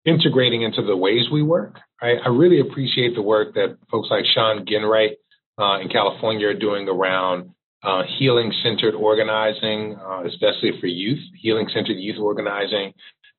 integrating 0.08 0.62
into 0.62 0.82
the 0.82 0.96
ways 0.96 1.26
we 1.32 1.44
work. 1.44 1.76
I, 2.02 2.14
I, 2.26 2.30
really 2.30 2.62
appreciate 2.62 3.14
the 3.14 3.22
work 3.22 3.56
that 3.56 3.78
folks 3.92 4.08
like 4.10 4.24
Shawn 4.34 4.66
Ginwright 4.66 5.16
uh, 5.60 5.82
in 5.82 5.90
California 5.90 6.48
are 6.48 6.54
doing 6.54 6.88
around 6.88 7.52
uh, 7.84 8.04
healing 8.18 8.54
centered 8.64 8.96
organizing, 8.96 9.98
uh, 10.00 10.24
especially 10.26 10.80
for 10.80 10.88
youth, 10.88 11.20
healing 11.36 11.68
centered 11.74 11.98
youth 11.98 12.18
organizing, 12.20 12.94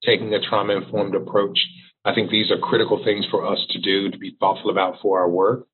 taking 0.05 0.33
a 0.35 0.41
trauma 0.41 0.77
informed 0.77 1.14
approach. 1.14 1.59
I 2.05 2.14
think 2.14 2.31
these 2.31 2.51
are 2.51 2.59
critical 2.59 3.03
things 3.03 3.27
for 3.31 3.47
us 3.47 3.59
to 3.71 3.81
do 3.81 4.11
to 4.11 4.19
be 4.19 4.37
thoughtful 4.39 4.71
about 4.71 4.97
for 5.01 5.21
our 5.21 5.29
work. 5.29 5.66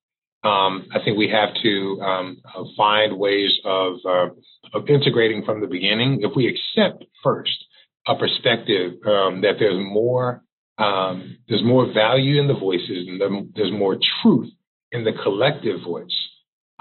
Um, 0.45 0.87
I 0.95 1.03
think 1.03 1.19
we 1.19 1.31
have 1.31 1.51
to 1.63 2.01
um, 2.03 2.37
uh, 2.45 2.65
find 2.77 3.19
ways 3.19 3.51
of, 3.65 3.95
uh, 4.07 4.29
of 4.75 4.89
integrating 4.89 5.45
from 5.45 5.61
the 5.61 5.67
beginning. 5.67 6.21
If 6.21 6.37
we 6.37 6.47
accept 6.47 7.05
first 7.23 7.65
a 8.07 8.15
perspective 8.15 8.93
um, 9.07 9.41
that 9.41 9.55
there's 9.59 9.79
more 9.79 10.44
um, 10.79 11.39
there's 11.49 11.65
more 11.65 11.93
value 11.93 12.41
in 12.41 12.49
the 12.49 12.55
voices 12.55 13.09
and 13.09 13.21
there's 13.55 13.73
more 13.73 13.97
truth 14.23 14.51
in 14.93 15.05
the 15.05 15.13
collective 15.23 15.81
voice, 15.83 16.15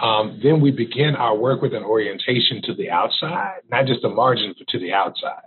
um, 0.01 0.39
then 0.43 0.61
we 0.61 0.71
begin 0.71 1.15
our 1.15 1.37
work 1.37 1.61
with 1.61 1.73
an 1.73 1.83
orientation 1.83 2.61
to 2.63 2.73
the 2.73 2.89
outside, 2.89 3.59
not 3.69 3.85
just 3.85 4.01
the 4.01 4.09
margin, 4.09 4.53
but 4.57 4.67
to 4.69 4.79
the 4.79 4.93
outside. 4.93 5.43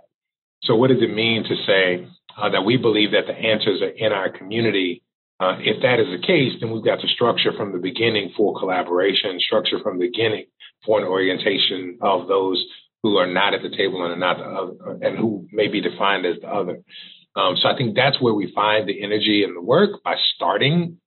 So, 0.63 0.75
what 0.75 0.89
does 0.89 1.01
it 1.01 1.13
mean 1.13 1.43
to 1.43 1.55
say 1.65 2.07
uh, 2.37 2.49
that 2.49 2.61
we 2.61 2.77
believe 2.77 3.11
that 3.11 3.25
the 3.25 3.33
answers 3.33 3.81
are 3.81 3.89
in 3.89 4.13
our 4.13 4.29
community. 4.29 5.03
Uh, 5.39 5.57
if 5.59 5.81
that 5.81 5.99
is 5.99 6.07
the 6.07 6.25
case, 6.25 6.53
then 6.59 6.71
we've 6.71 6.85
got 6.85 6.99
to 6.99 7.07
structure 7.07 7.51
from 7.55 7.71
the 7.71 7.77
beginning 7.77 8.31
for 8.35 8.57
collaboration, 8.59 9.39
structure 9.39 9.79
from 9.81 9.99
the 9.99 10.05
beginning 10.05 10.45
for 10.85 10.99
an 10.99 11.05
orientation 11.05 11.97
of 12.01 12.27
those 12.27 12.63
who 13.03 13.17
are 13.17 13.27
not 13.27 13.53
at 13.53 13.61
the 13.61 13.75
table 13.75 14.03
and 14.03 14.13
are 14.13 14.15
not 14.15 14.37
the 14.37 14.43
other, 14.43 15.05
and 15.05 15.17
who 15.17 15.47
may 15.51 15.67
be 15.67 15.81
defined 15.81 16.25
as 16.25 16.35
the 16.41 16.47
other. 16.47 16.79
Um, 17.37 17.55
so 17.61 17.69
I 17.69 17.77
think 17.77 17.95
that's 17.95 18.19
where 18.19 18.33
we 18.33 18.51
find 18.53 18.89
the 18.89 19.03
energy 19.03 19.43
and 19.43 19.55
the 19.55 19.61
work 19.61 20.03
by 20.03 20.15
starting 20.35 20.97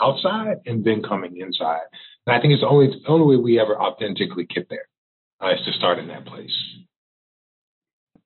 outside 0.00 0.58
and 0.66 0.84
then 0.84 1.02
coming 1.02 1.36
inside. 1.38 1.86
And 2.26 2.34
I 2.36 2.40
think 2.40 2.52
it's 2.52 2.62
the 2.62 2.68
only 2.68 2.88
the 2.88 3.08
only 3.08 3.36
way 3.36 3.42
we 3.42 3.60
ever 3.60 3.80
authentically 3.80 4.44
get 4.44 4.68
there 4.68 4.88
uh, 5.40 5.52
is 5.54 5.60
to 5.64 5.72
start 5.72 5.98
in 6.00 6.08
that 6.08 6.26
place. 6.26 6.54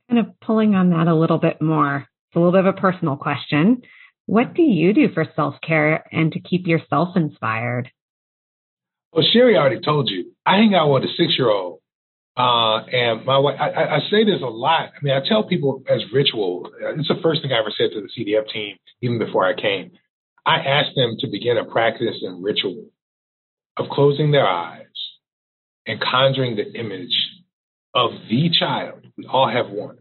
Kind 0.09 0.26
of 0.26 0.41
pulling 0.41 0.74
on 0.74 0.91
that 0.91 1.07
a 1.07 1.14
little 1.14 1.39
bit 1.39 1.61
more. 1.61 1.97
It's 2.31 2.37
a 2.37 2.39
little 2.39 2.53
bit 2.53 2.64
of 2.64 2.74
a 2.74 2.81
personal 2.81 3.16
question. 3.16 3.83
What 4.24 4.55
do 4.55 4.62
you 4.62 4.95
do 4.95 5.12
for 5.12 5.26
self 5.37 5.57
care 5.66 6.07
and 6.11 6.33
to 6.33 6.41
keep 6.41 6.66
yourself 6.66 7.11
inspired? 7.14 7.91
Well, 9.12 9.24
Sheri 9.35 9.57
already 9.57 9.81
told 9.81 10.09
you. 10.11 10.33
I 10.47 10.57
hang 10.57 10.74
out 10.74 10.91
with 10.93 11.05
a 11.05 11.09
six 11.16 11.35
year 11.37 11.51
old. 11.51 11.81
Uh, 12.39 12.84
and 12.93 13.26
my 13.26 13.36
wife, 13.36 13.57
I, 13.59 13.97
I, 13.97 13.99
say 14.12 14.22
this 14.22 14.41
a 14.41 14.47
lot. 14.47 14.91
I 14.95 14.99
mean, 15.03 15.12
I 15.12 15.28
tell 15.28 15.43
people 15.43 15.82
as 15.91 15.99
ritual, 16.12 16.70
it's 16.97 17.09
the 17.09 17.18
first 17.20 17.43
thing 17.43 17.51
I 17.51 17.59
ever 17.59 17.72
said 17.76 17.91
to 17.93 18.01
the 18.01 18.09
CDF 18.14 18.49
team, 18.53 18.76
even 19.03 19.18
before 19.18 19.45
I 19.45 19.61
came. 19.61 19.91
I 20.47 20.59
asked 20.59 20.95
them 20.95 21.16
to 21.18 21.26
begin 21.26 21.59
a 21.59 21.64
practice 21.64 22.14
and 22.22 22.45
ritual 22.45 22.91
of 23.76 23.86
closing 23.91 24.30
their 24.30 24.47
eyes 24.47 24.86
and 25.84 26.01
conjuring 26.01 26.55
the 26.55 26.78
image 26.78 27.16
of 27.93 28.12
the 28.30 28.51
child. 28.57 29.05
We 29.16 29.26
all 29.26 29.51
have 29.51 29.70
one 29.70 29.99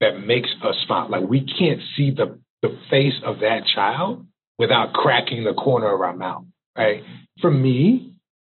that 0.00 0.20
makes 0.20 0.50
us 0.62 0.76
smile. 0.86 1.10
Like 1.10 1.28
we 1.28 1.40
can't 1.40 1.80
see 1.96 2.12
the, 2.12 2.38
the 2.62 2.78
face 2.90 3.20
of 3.26 3.40
that 3.40 3.62
child 3.74 4.24
without 4.56 4.92
cracking 4.92 5.42
the 5.42 5.54
corner 5.54 5.92
of 5.92 6.00
our 6.00 6.16
mouth, 6.16 6.44
right? 6.78 7.02
For 7.40 7.50
me, 7.50 8.09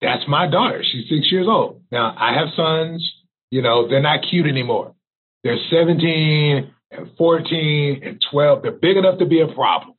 that's 0.05 0.29
my 0.29 0.49
daughter. 0.51 0.83
She's 0.85 1.09
six 1.09 1.33
years 1.33 1.47
old. 1.49 1.83
Now 1.91 2.15
I 2.19 2.35
have 2.35 2.49
sons, 2.57 3.11
you 3.51 3.63
know, 3.63 3.89
they're 3.89 4.03
not 4.03 4.21
cute 4.29 4.47
anymore. 4.47 4.95
They're 5.43 5.59
17 5.71 6.71
and 6.91 7.11
14 7.17 8.01
and 8.05 8.23
12. 8.31 8.63
They're 8.63 8.73
big 8.73 8.97
enough 8.97 9.19
to 9.19 9.27
be 9.27 9.41
a 9.41 9.49
problem. 9.49 9.95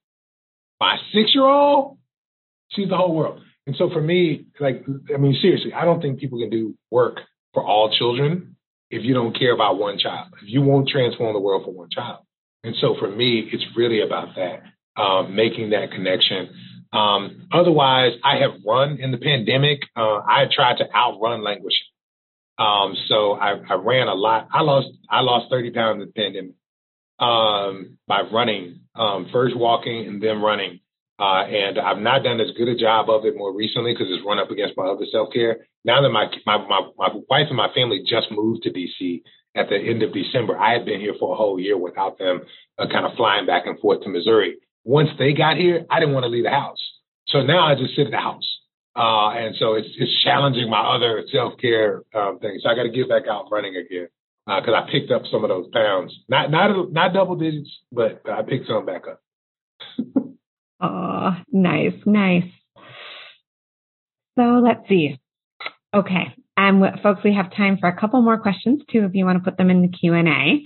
My 0.79 0.97
six 1.13 1.31
year 1.33 1.45
old, 1.45 1.97
she's 2.69 2.89
the 2.89 2.97
whole 2.97 3.15
world. 3.15 3.41
And 3.67 3.75
so 3.77 3.89
for 3.89 4.01
me, 4.01 4.45
like, 4.59 4.83
I 5.13 5.17
mean, 5.17 5.37
seriously, 5.41 5.73
I 5.73 5.85
don't 5.85 6.01
think 6.01 6.19
people 6.19 6.39
can 6.39 6.49
do 6.49 6.75
work 6.91 7.19
for 7.53 7.63
all 7.63 7.95
children 7.97 8.55
if 8.91 9.03
you 9.03 9.13
don't 9.13 9.37
care 9.37 9.53
about 9.53 9.79
one 9.79 9.97
child, 9.97 10.27
if 10.41 10.47
you 10.47 10.61
won't 10.61 10.87
transform 10.89 11.33
the 11.33 11.39
world 11.39 11.63
for 11.65 11.71
one 11.71 11.89
child. 11.89 12.19
And 12.63 12.75
so 12.79 12.95
for 12.99 13.09
me, 13.09 13.49
it's 13.51 13.65
really 13.75 14.01
about 14.01 14.35
that, 14.35 15.01
um, 15.01 15.35
making 15.35 15.71
that 15.71 15.91
connection. 15.91 16.49
Um, 16.93 17.47
otherwise, 17.51 18.13
I 18.23 18.37
have 18.37 18.61
run 18.65 18.97
in 18.99 19.11
the 19.11 19.17
pandemic. 19.17 19.81
Uh, 19.95 20.19
I 20.19 20.45
tried 20.53 20.77
to 20.77 20.85
outrun 20.95 21.43
languishing. 21.43 21.87
Um, 22.57 22.95
so 23.09 23.33
I, 23.33 23.55
I, 23.69 23.73
ran 23.73 24.07
a 24.07 24.13
lot. 24.13 24.47
I 24.53 24.61
lost 24.61 24.87
I 25.09 25.19
lost 25.19 25.51
30 25.51 25.71
pounds 25.71 26.01
in 26.01 26.07
the 26.07 26.13
pandemic 26.13 26.55
um, 27.19 27.97
by 28.07 28.21
running, 28.31 28.81
um, 28.95 29.27
first 29.31 29.57
walking 29.57 30.07
and 30.07 30.23
then 30.23 30.41
running. 30.41 30.79
Uh, 31.19 31.43
and 31.43 31.79
I've 31.79 31.97
not 31.97 32.23
done 32.23 32.41
as 32.41 32.51
good 32.57 32.67
a 32.67 32.75
job 32.75 33.09
of 33.09 33.25
it 33.25 33.37
more 33.37 33.53
recently 33.53 33.93
because 33.93 34.07
it's 34.09 34.25
run 34.25 34.39
up 34.39 34.51
against 34.51 34.75
my 34.77 34.85
other 34.85 35.05
self 35.11 35.33
care. 35.33 35.67
Now 35.83 36.01
that 36.01 36.09
my, 36.09 36.27
my, 36.45 36.57
my, 36.57 36.81
my 36.97 37.09
wife 37.29 37.47
and 37.47 37.57
my 37.57 37.71
family 37.73 38.03
just 38.07 38.27
moved 38.31 38.63
to 38.63 38.71
DC 38.71 39.21
at 39.55 39.69
the 39.69 39.77
end 39.77 40.03
of 40.03 40.13
December, 40.13 40.57
I 40.57 40.73
had 40.73 40.85
been 40.85 40.99
here 40.99 41.13
for 41.17 41.33
a 41.33 41.37
whole 41.37 41.59
year 41.59 41.77
without 41.77 42.17
them 42.17 42.41
uh, 42.77 42.87
kind 42.91 43.05
of 43.05 43.15
flying 43.15 43.45
back 43.45 43.65
and 43.65 43.79
forth 43.79 44.01
to 44.03 44.09
Missouri. 44.09 44.57
Once 44.85 45.09
they 45.19 45.33
got 45.33 45.57
here, 45.57 45.85
I 45.89 45.99
didn't 45.99 46.13
want 46.13 46.23
to 46.23 46.29
leave 46.29 46.45
the 46.45 46.51
house. 46.51 46.79
So 47.27 47.41
now 47.41 47.67
I 47.67 47.75
just 47.75 47.95
sit 47.95 48.05
in 48.05 48.11
the 48.11 48.17
house. 48.17 48.47
Uh, 48.95 49.31
and 49.31 49.55
so 49.59 49.73
it's, 49.73 49.89
it's 49.97 50.23
challenging 50.23 50.69
my 50.69 50.79
other 50.95 51.23
self 51.33 51.59
care 51.59 52.03
um, 52.13 52.39
things. 52.39 52.61
So 52.63 52.69
I 52.69 52.75
got 52.75 52.83
to 52.83 52.89
get 52.89 53.09
back 53.09 53.23
out 53.29 53.51
running 53.51 53.75
again 53.75 54.07
because 54.45 54.69
uh, 54.69 54.83
I 54.85 54.89
picked 54.89 55.11
up 55.11 55.23
some 55.29 55.43
of 55.43 55.49
those 55.49 55.67
pounds. 55.73 56.15
Not 56.29 56.49
not 56.49 56.93
not 56.93 57.13
double 57.13 57.35
digits, 57.35 57.69
but 57.91 58.21
I 58.31 58.41
picked 58.43 58.67
some 58.67 58.85
back 58.85 59.03
up. 59.09 59.21
Oh, 60.81 61.31
nice, 61.51 61.93
nice. 62.05 62.43
So 64.37 64.61
let's 64.63 64.87
see. 64.89 65.17
Okay, 65.93 66.35
um, 66.57 66.83
folks, 67.01 67.21
we 67.23 67.33
have 67.33 67.55
time 67.55 67.77
for 67.79 67.87
a 67.87 67.97
couple 67.97 68.21
more 68.21 68.37
questions 68.37 68.81
too, 68.91 69.05
if 69.05 69.15
you 69.15 69.25
want 69.25 69.41
to 69.41 69.49
put 69.49 69.57
them 69.57 69.69
in 69.69 69.81
the 69.81 69.87
Q 69.87 70.13
and 70.13 70.27
A. 70.27 70.61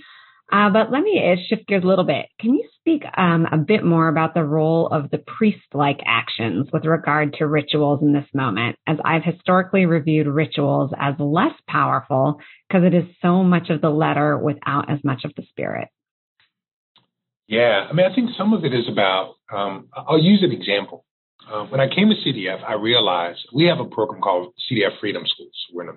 Uh, 0.52 0.70
but 0.70 0.90
let 0.90 1.02
me 1.02 1.20
uh, 1.20 1.36
shift 1.48 1.68
gears 1.68 1.84
a 1.84 1.86
little 1.86 2.04
bit. 2.04 2.26
Can 2.40 2.54
you 2.54 2.68
speak 2.80 3.02
um, 3.16 3.46
a 3.52 3.56
bit 3.56 3.84
more 3.84 4.08
about 4.08 4.34
the 4.34 4.44
role 4.44 4.88
of 4.88 5.10
the 5.10 5.18
priest-like 5.18 6.00
actions 6.06 6.68
with 6.72 6.84
regard 6.84 7.34
to 7.34 7.46
rituals 7.46 8.02
in 8.02 8.12
this 8.12 8.26
moment? 8.34 8.76
As 8.86 8.96
I've 9.04 9.24
historically 9.24 9.86
reviewed 9.86 10.26
rituals 10.26 10.90
as 10.98 11.14
less 11.18 11.54
powerful 11.68 12.40
because 12.68 12.84
it 12.84 12.94
is 12.94 13.04
so 13.22 13.44
much 13.44 13.70
of 13.70 13.80
the 13.80 13.90
letter 13.90 14.36
without 14.36 14.90
as 14.90 14.98
much 15.04 15.24
of 15.24 15.32
the 15.36 15.44
spirit. 15.50 15.88
Yeah, 17.46 17.86
I 17.88 17.92
mean, 17.92 18.06
I 18.10 18.14
think 18.14 18.30
some 18.38 18.52
of 18.52 18.64
it 18.64 18.72
is 18.72 18.88
about. 18.88 19.34
Um, 19.52 19.88
I'll 19.92 20.22
use 20.22 20.42
an 20.42 20.52
example. 20.52 21.04
Uh, 21.50 21.64
when 21.64 21.80
I 21.80 21.88
came 21.88 22.08
to 22.08 22.14
CDF, 22.14 22.62
I 22.62 22.74
realized 22.74 23.40
we 23.52 23.64
have 23.64 23.80
a 23.80 23.84
program 23.84 24.20
called 24.20 24.54
CDF 24.70 25.00
Freedom 25.00 25.24
Schools. 25.26 25.66
We're 25.72 25.82
in 25.82 25.88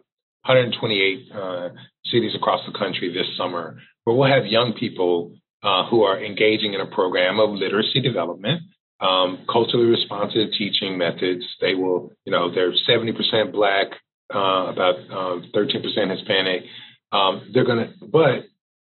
128 0.45 1.31
uh, 1.31 1.69
cities 2.11 2.31
across 2.35 2.59
the 2.65 2.77
country 2.77 3.13
this 3.13 3.27
summer, 3.37 3.77
where 4.03 4.15
we'll 4.15 4.29
have 4.29 4.45
young 4.45 4.73
people 4.73 5.33
uh, 5.63 5.87
who 5.89 6.03
are 6.03 6.23
engaging 6.23 6.73
in 6.73 6.81
a 6.81 6.85
program 6.85 7.39
of 7.39 7.51
literacy 7.51 8.01
development, 8.01 8.61
um, 8.99 9.45
culturally 9.51 9.85
responsive 9.85 10.49
teaching 10.57 10.97
methods. 10.97 11.45
They 11.61 11.75
will, 11.75 12.11
you 12.25 12.31
know, 12.31 12.53
they're 12.53 12.73
70% 12.73 13.51
Black, 13.51 13.87
uh, 14.33 14.67
about 14.67 14.95
13% 15.09 15.53
um, 15.53 16.09
Hispanic. 16.09 16.63
Um, 17.11 17.51
they're 17.53 17.65
going 17.65 17.87
to, 17.87 18.05
but 18.05 18.45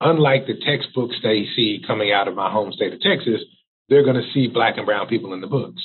unlike 0.02 0.46
the 0.46 0.60
textbooks 0.66 1.16
they 1.24 1.48
see 1.56 1.82
coming 1.86 2.12
out 2.12 2.28
of 2.28 2.36
my 2.36 2.52
home 2.52 2.72
state 2.74 2.94
of 2.94 3.02
Texas, 3.02 3.42
they're 3.88 4.04
going 4.04 4.16
to 4.22 4.32
see 4.34 4.48
Black 4.48 4.78
and 4.78 4.86
Brown 4.86 5.08
people 5.08 5.34
in 5.34 5.42
the 5.42 5.48
books. 5.48 5.82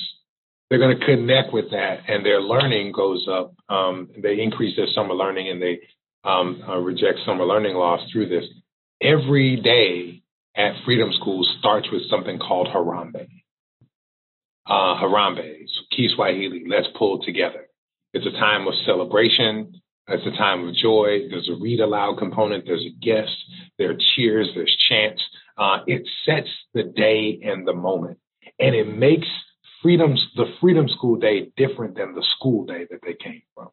They're 0.69 0.79
going 0.79 0.97
to 0.99 1.05
connect 1.05 1.53
with 1.53 1.71
that, 1.71 1.99
and 2.07 2.25
their 2.25 2.41
learning 2.41 2.91
goes 2.91 3.27
up. 3.31 3.53
Um, 3.69 4.09
they 4.17 4.41
increase 4.41 4.75
their 4.75 4.87
summer 4.95 5.13
learning, 5.13 5.49
and 5.49 5.61
they 5.61 5.81
um, 6.23 6.63
uh, 6.67 6.77
reject 6.77 7.19
summer 7.25 7.45
learning 7.45 7.75
loss 7.75 8.01
through 8.11 8.29
this. 8.29 8.45
Every 9.05 9.57
day 9.57 10.23
at 10.57 10.83
Freedom 10.83 11.11
School 11.19 11.45
starts 11.59 11.87
with 11.91 12.09
something 12.09 12.39
called 12.39 12.67
Harambee. 12.67 13.43
Uh, 14.65 14.99
Harambee, 14.99 15.67
Kiswahili, 15.95 16.63
let's 16.67 16.87
pull 16.97 17.21
together. 17.21 17.67
It's 18.13 18.25
a 18.25 18.31
time 18.31 18.67
of 18.67 18.73
celebration. 18.83 19.79
It's 20.07 20.25
a 20.25 20.35
time 20.35 20.67
of 20.67 20.73
joy. 20.73 21.29
There's 21.29 21.49
a 21.49 21.61
read 21.61 21.81
aloud 21.81 22.17
component. 22.17 22.65
There's 22.65 22.83
a 22.83 23.05
guest. 23.05 23.35
There 23.77 23.91
are 23.91 23.97
cheers. 24.15 24.49
There's 24.55 24.75
chants. 24.89 25.21
Uh, 25.55 25.81
it 25.85 26.01
sets 26.25 26.49
the 26.73 26.83
day 26.83 27.39
and 27.43 27.67
the 27.67 27.73
moment, 27.73 28.17
and 28.59 28.73
it 28.73 28.87
makes 28.87 29.27
freedoms 29.83 30.19
the 30.35 30.51
Freedom 30.59 30.87
School 30.89 31.17
Day 31.17 31.51
different 31.55 31.95
than 31.95 32.15
the 32.15 32.25
school 32.37 32.65
day 32.65 32.87
that 32.89 33.01
they 33.03 33.13
came 33.13 33.43
from. 33.53 33.69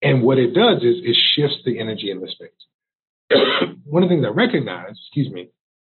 And 0.00 0.22
what 0.22 0.38
it 0.38 0.54
does 0.54 0.78
is 0.78 0.96
it 1.04 1.16
shifts 1.36 1.58
the 1.66 1.78
energy 1.78 2.10
in 2.10 2.20
the 2.20 2.28
space. 2.28 2.50
One 3.84 4.02
of 4.02 4.08
the 4.08 4.14
things 4.14 4.24
I 4.26 4.30
recognized, 4.30 4.98
excuse 5.06 5.32
me, 5.32 5.48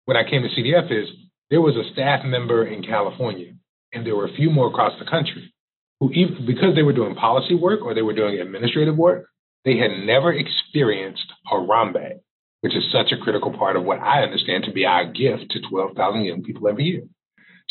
when 0.05 0.17
I 0.17 0.29
came 0.29 0.43
to 0.43 0.49
CDF 0.49 0.91
is 0.91 1.09
there 1.51 1.61
was 1.61 1.77
a 1.77 1.93
staff 1.93 2.25
member 2.25 2.67
in 2.67 2.83
California, 2.83 3.53
and 3.93 4.07
there 4.07 4.17
were 4.17 4.27
a 4.27 4.35
few 4.35 4.51
more 4.51 4.69
across 4.69 4.99
the 4.99 5.11
country 5.11 5.53
who, 6.01 6.11
even, 6.13 6.47
because 6.47 6.75
they 6.75 6.83
were 6.83 6.93
doing 6.93 7.15
policy 7.15 7.55
work 7.55 7.81
or 7.83 7.95
they 7.95 8.03
were 8.03 8.15
doing 8.15 8.41
administrative 8.41 8.97
work, 8.97 9.27
they 9.65 9.77
had 9.77 9.91
never 10.05 10.33
experienced 10.33 11.27
Harambee, 11.51 12.21
which 12.63 12.75
is 12.75 12.85
such 12.93 13.13
a 13.13 13.23
critical 13.23 13.53
part 13.53 13.77
of 13.77 13.85
what 13.85 13.99
I 14.01 14.23
understand 14.23 14.65
to 14.65 14.73
be 14.73 14.87
our 14.87 15.05
gift 15.05 15.51
to 15.51 15.61
12,000 15.69 16.25
young 16.25 16.43
people 16.43 16.69
every 16.69 16.85
year. 16.85 17.03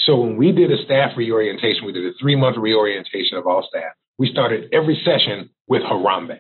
So 0.05 0.16
when 0.22 0.38
we 0.38 0.51
did 0.51 0.72
a 0.72 0.84
staff 0.86 1.12
reorientation, 1.18 1.86
we 1.86 1.91
did 1.91 2.05
a 2.05 2.14
three 2.20 2.36
month 2.36 2.57
reorientation 2.57 3.38
of 3.38 3.47
all 3.47 3.68
staff. 3.68 3.93
We 4.18 4.32
started 4.32 4.74
every 4.74 5.01
session 5.03 5.49
with 5.68 5.82
Harambe. 5.82 6.39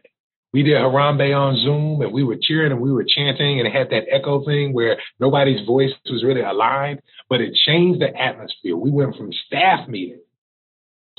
We 0.51 0.63
did 0.63 0.77
Harambee 0.77 1.37
on 1.37 1.57
Zoom 1.57 2.01
and 2.01 2.11
we 2.11 2.23
were 2.23 2.37
cheering 2.41 2.71
and 2.71 2.81
we 2.81 2.91
were 2.91 3.05
chanting 3.07 3.59
and 3.59 3.67
it 3.67 3.73
had 3.73 3.91
that 3.91 4.05
echo 4.11 4.43
thing 4.43 4.73
where 4.73 4.97
nobody's 5.19 5.65
voice 5.65 5.91
was 6.09 6.23
really 6.23 6.41
aligned, 6.41 7.01
but 7.29 7.39
it 7.39 7.53
changed 7.53 8.01
the 8.01 8.15
atmosphere. 8.15 8.75
We 8.75 8.89
went 8.89 9.15
from 9.15 9.31
staff 9.45 9.87
meeting 9.87 10.21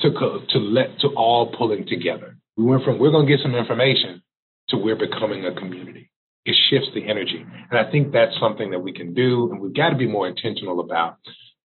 to, 0.01 0.11
to 0.11 0.57
let, 0.59 0.99
to 0.99 1.07
all 1.09 1.53
pulling 1.57 1.87
together. 1.87 2.37
We 2.57 2.65
went 2.65 2.83
from, 2.83 2.99
we're 2.99 3.11
going 3.11 3.25
to 3.25 3.31
get 3.31 3.41
some 3.41 3.55
information 3.55 4.21
to 4.69 4.77
we're 4.77 4.97
becoming 4.97 5.45
a 5.45 5.53
community. 5.53 6.11
It 6.43 6.55
shifts 6.69 6.89
the 6.93 7.07
energy. 7.07 7.45
And 7.69 7.79
I 7.79 7.89
think 7.89 8.11
that's 8.11 8.37
something 8.39 8.71
that 8.71 8.79
we 8.79 8.91
can 8.91 9.13
do 9.13 9.49
and 9.51 9.61
we've 9.61 9.73
got 9.73 9.91
to 9.91 9.95
be 9.95 10.07
more 10.07 10.27
intentional 10.27 10.81
about 10.81 11.19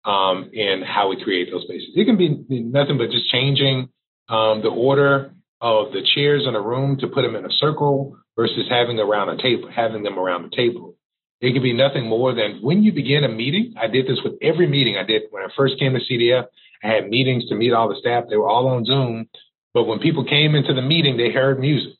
um, 0.05 0.51
in 0.53 0.83
how 0.83 1.09
we 1.09 1.21
create 1.23 1.51
those 1.51 1.65
spaces. 1.65 1.89
It 1.97 2.05
can 2.05 2.17
be 2.17 2.45
nothing 2.49 2.97
but 2.97 3.11
just 3.11 3.29
changing 3.29 3.89
um, 4.29 4.63
the 4.63 4.69
order 4.69 5.33
of 5.61 5.93
the 5.93 6.03
chairs 6.15 6.45
in 6.47 6.55
a 6.55 6.61
room 6.61 6.99
to 6.99 7.09
put 7.09 7.23
them 7.23 7.37
in 7.37 7.45
a 7.45 7.51
circle 7.59 8.19
versus 8.37 8.67
having 8.69 8.99
around 8.99 9.31
a 9.31 9.43
table, 9.43 9.71
having 9.75 10.03
them 10.03 10.19
around 10.19 10.43
the 10.43 10.57
table. 10.57 10.97
It 11.41 11.53
could 11.53 11.63
be 11.63 11.73
nothing 11.73 12.07
more 12.07 12.35
than 12.35 12.61
when 12.63 12.83
you 12.83 12.93
begin 12.93 13.25
a 13.25 13.29
meeting. 13.29 13.75
I 13.81 13.89
did 13.89 14.07
this 14.07 14.21
with 14.25 14.35
every 14.43 14.67
meeting 14.67 14.97
I 14.97 15.05
did 15.05 15.23
when 15.31 15.43
I 15.43 15.49
first 15.57 15.79
came 15.79 15.93
to 15.93 16.01
CDF. 16.01 16.47
I 16.83 16.89
had 16.89 17.09
meetings 17.09 17.49
to 17.49 17.55
meet 17.55 17.73
all 17.73 17.89
the 17.89 18.01
staff. 18.01 18.25
They 18.29 18.37
were 18.37 18.49
all 18.49 18.69
on 18.69 18.85
Zoom. 18.85 19.29
But 19.75 19.85
when 19.85 19.99
people 19.99 20.25
came 20.25 20.55
into 20.55 20.73
the 20.73 20.83
meeting, 20.83 21.17
they 21.17 21.31
heard 21.31 21.61
music. 21.61 21.93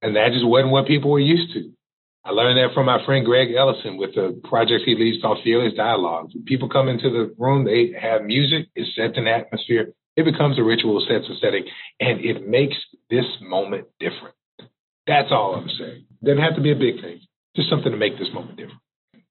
And 0.00 0.16
that 0.16 0.32
just 0.32 0.46
wasn't 0.46 0.72
what 0.72 0.88
people 0.88 1.10
were 1.10 1.20
used 1.20 1.52
to. 1.54 1.72
I 2.24 2.30
learned 2.30 2.58
that 2.58 2.74
from 2.74 2.86
my 2.86 3.04
friend 3.04 3.24
Greg 3.24 3.52
Ellison 3.54 3.96
with 3.96 4.14
the 4.14 4.40
project 4.44 4.84
he 4.84 4.94
leads 4.94 5.20
called 5.22 5.38
Fearless 5.42 5.74
Dialogues. 5.74 6.34
When 6.34 6.44
people 6.44 6.68
come 6.68 6.88
into 6.88 7.10
the 7.10 7.34
room, 7.36 7.64
they 7.64 7.92
have 8.00 8.22
music, 8.22 8.68
it 8.74 8.86
sets 8.94 9.18
an 9.18 9.26
atmosphere, 9.26 9.92
it 10.16 10.24
becomes 10.24 10.58
a 10.58 10.62
ritual, 10.62 11.04
sets 11.06 11.28
a 11.30 11.36
setting, 11.40 11.64
and 12.00 12.20
it 12.20 12.46
makes 12.46 12.76
this 13.10 13.24
moment 13.40 13.86
different. 13.98 14.34
That's 15.06 15.28
all 15.30 15.54
I'm 15.54 15.68
saying. 15.68 16.06
Doesn't 16.22 16.42
have 16.42 16.56
to 16.56 16.60
be 16.60 16.72
a 16.72 16.76
big 16.76 17.00
thing, 17.00 17.20
just 17.56 17.68
something 17.68 17.90
to 17.90 17.98
make 17.98 18.18
this 18.18 18.28
moment 18.32 18.56
different. 18.56 18.80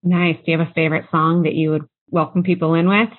Nice. 0.04 0.38
Do 0.38 0.52
you 0.52 0.58
have 0.58 0.68
a 0.68 0.74
favorite 0.74 1.06
song 1.12 1.44
that 1.44 1.54
you 1.54 1.72
would 1.72 1.88
welcome 2.10 2.44
people 2.44 2.74
in 2.74 2.90
with? 2.90 3.10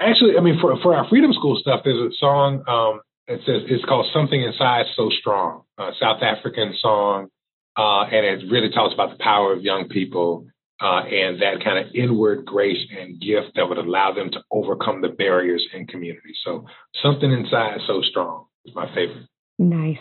Actually, 0.00 0.38
I 0.38 0.40
mean, 0.40 0.58
for 0.60 0.76
for 0.82 0.96
our 0.96 1.06
Freedom 1.08 1.32
School 1.34 1.58
stuff, 1.60 1.82
there's 1.84 2.12
a 2.12 2.16
song. 2.16 2.64
Um, 2.66 3.00
it 3.28 3.40
says 3.44 3.62
it's 3.68 3.84
called 3.84 4.06
"Something 4.14 4.42
Inside 4.42 4.86
So 4.96 5.10
Strong," 5.20 5.62
a 5.78 5.90
South 6.00 6.22
African 6.22 6.74
song, 6.80 7.28
uh, 7.76 8.04
and 8.04 8.24
it 8.24 8.50
really 8.50 8.70
talks 8.70 8.94
about 8.94 9.10
the 9.10 9.22
power 9.22 9.52
of 9.52 9.62
young 9.62 9.88
people 9.88 10.46
uh, 10.80 11.02
and 11.04 11.42
that 11.42 11.62
kind 11.62 11.84
of 11.84 11.92
inward 11.94 12.44
grace 12.46 12.86
and 12.98 13.20
gift 13.20 13.52
that 13.56 13.68
would 13.68 13.78
allow 13.78 14.12
them 14.12 14.30
to 14.30 14.42
overcome 14.50 15.00
the 15.02 15.08
barriers 15.08 15.66
in 15.74 15.86
community. 15.86 16.32
So 16.44 16.66
something 17.02 17.30
inside 17.30 17.78
so 17.86 18.00
strong 18.02 18.46
is 18.64 18.74
my 18.74 18.86
favorite. 18.94 19.26
Nice. 19.58 19.98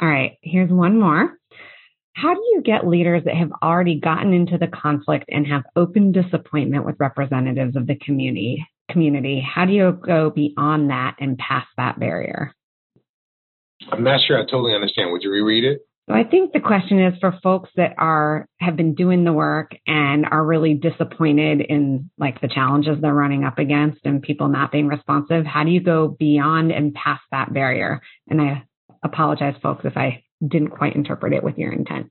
All 0.00 0.08
right, 0.08 0.32
here's 0.42 0.70
one 0.70 0.98
more. 0.98 1.38
How 2.14 2.34
do 2.34 2.40
you 2.52 2.62
get 2.62 2.86
leaders 2.86 3.22
that 3.24 3.34
have 3.34 3.50
already 3.62 3.98
gotten 3.98 4.32
into 4.32 4.56
the 4.58 4.68
conflict 4.68 5.24
and 5.28 5.46
have 5.46 5.62
open 5.74 6.12
disappointment 6.12 6.84
with 6.84 6.96
representatives 7.00 7.74
of 7.74 7.86
the 7.86 7.96
community? 7.96 8.64
Community. 8.90 9.40
How 9.40 9.64
do 9.64 9.72
you 9.72 9.92
go 9.92 10.30
beyond 10.30 10.90
that 10.90 11.16
and 11.18 11.38
past 11.38 11.68
that 11.76 11.98
barrier? 11.98 12.54
I'm 13.90 14.04
not 14.04 14.20
sure 14.26 14.38
I 14.38 14.42
totally 14.42 14.74
understand. 14.74 15.10
Would 15.10 15.22
you 15.22 15.30
reread 15.30 15.64
it? 15.64 15.80
So 16.08 16.14
I 16.14 16.22
think 16.22 16.52
the 16.52 16.60
question 16.60 17.02
is 17.02 17.14
for 17.18 17.38
folks 17.42 17.70
that 17.76 17.94
are 17.96 18.46
have 18.60 18.76
been 18.76 18.94
doing 18.94 19.24
the 19.24 19.32
work 19.32 19.72
and 19.86 20.26
are 20.26 20.44
really 20.44 20.74
disappointed 20.74 21.62
in 21.62 22.10
like 22.18 22.42
the 22.42 22.48
challenges 22.48 22.98
they're 23.00 23.14
running 23.14 23.44
up 23.44 23.58
against 23.58 24.00
and 24.04 24.20
people 24.20 24.48
not 24.48 24.70
being 24.70 24.86
responsive. 24.86 25.46
How 25.46 25.64
do 25.64 25.70
you 25.70 25.80
go 25.80 26.08
beyond 26.08 26.72
and 26.72 26.92
past 26.92 27.22
that 27.30 27.54
barrier? 27.54 28.02
And 28.28 28.40
I 28.40 28.64
apologize, 29.02 29.54
folks, 29.62 29.86
if 29.86 29.96
I 29.96 30.24
didn't 30.46 30.70
quite 30.70 30.94
interpret 30.94 31.32
it 31.32 31.42
with 31.42 31.56
your 31.56 31.72
intent. 31.72 32.10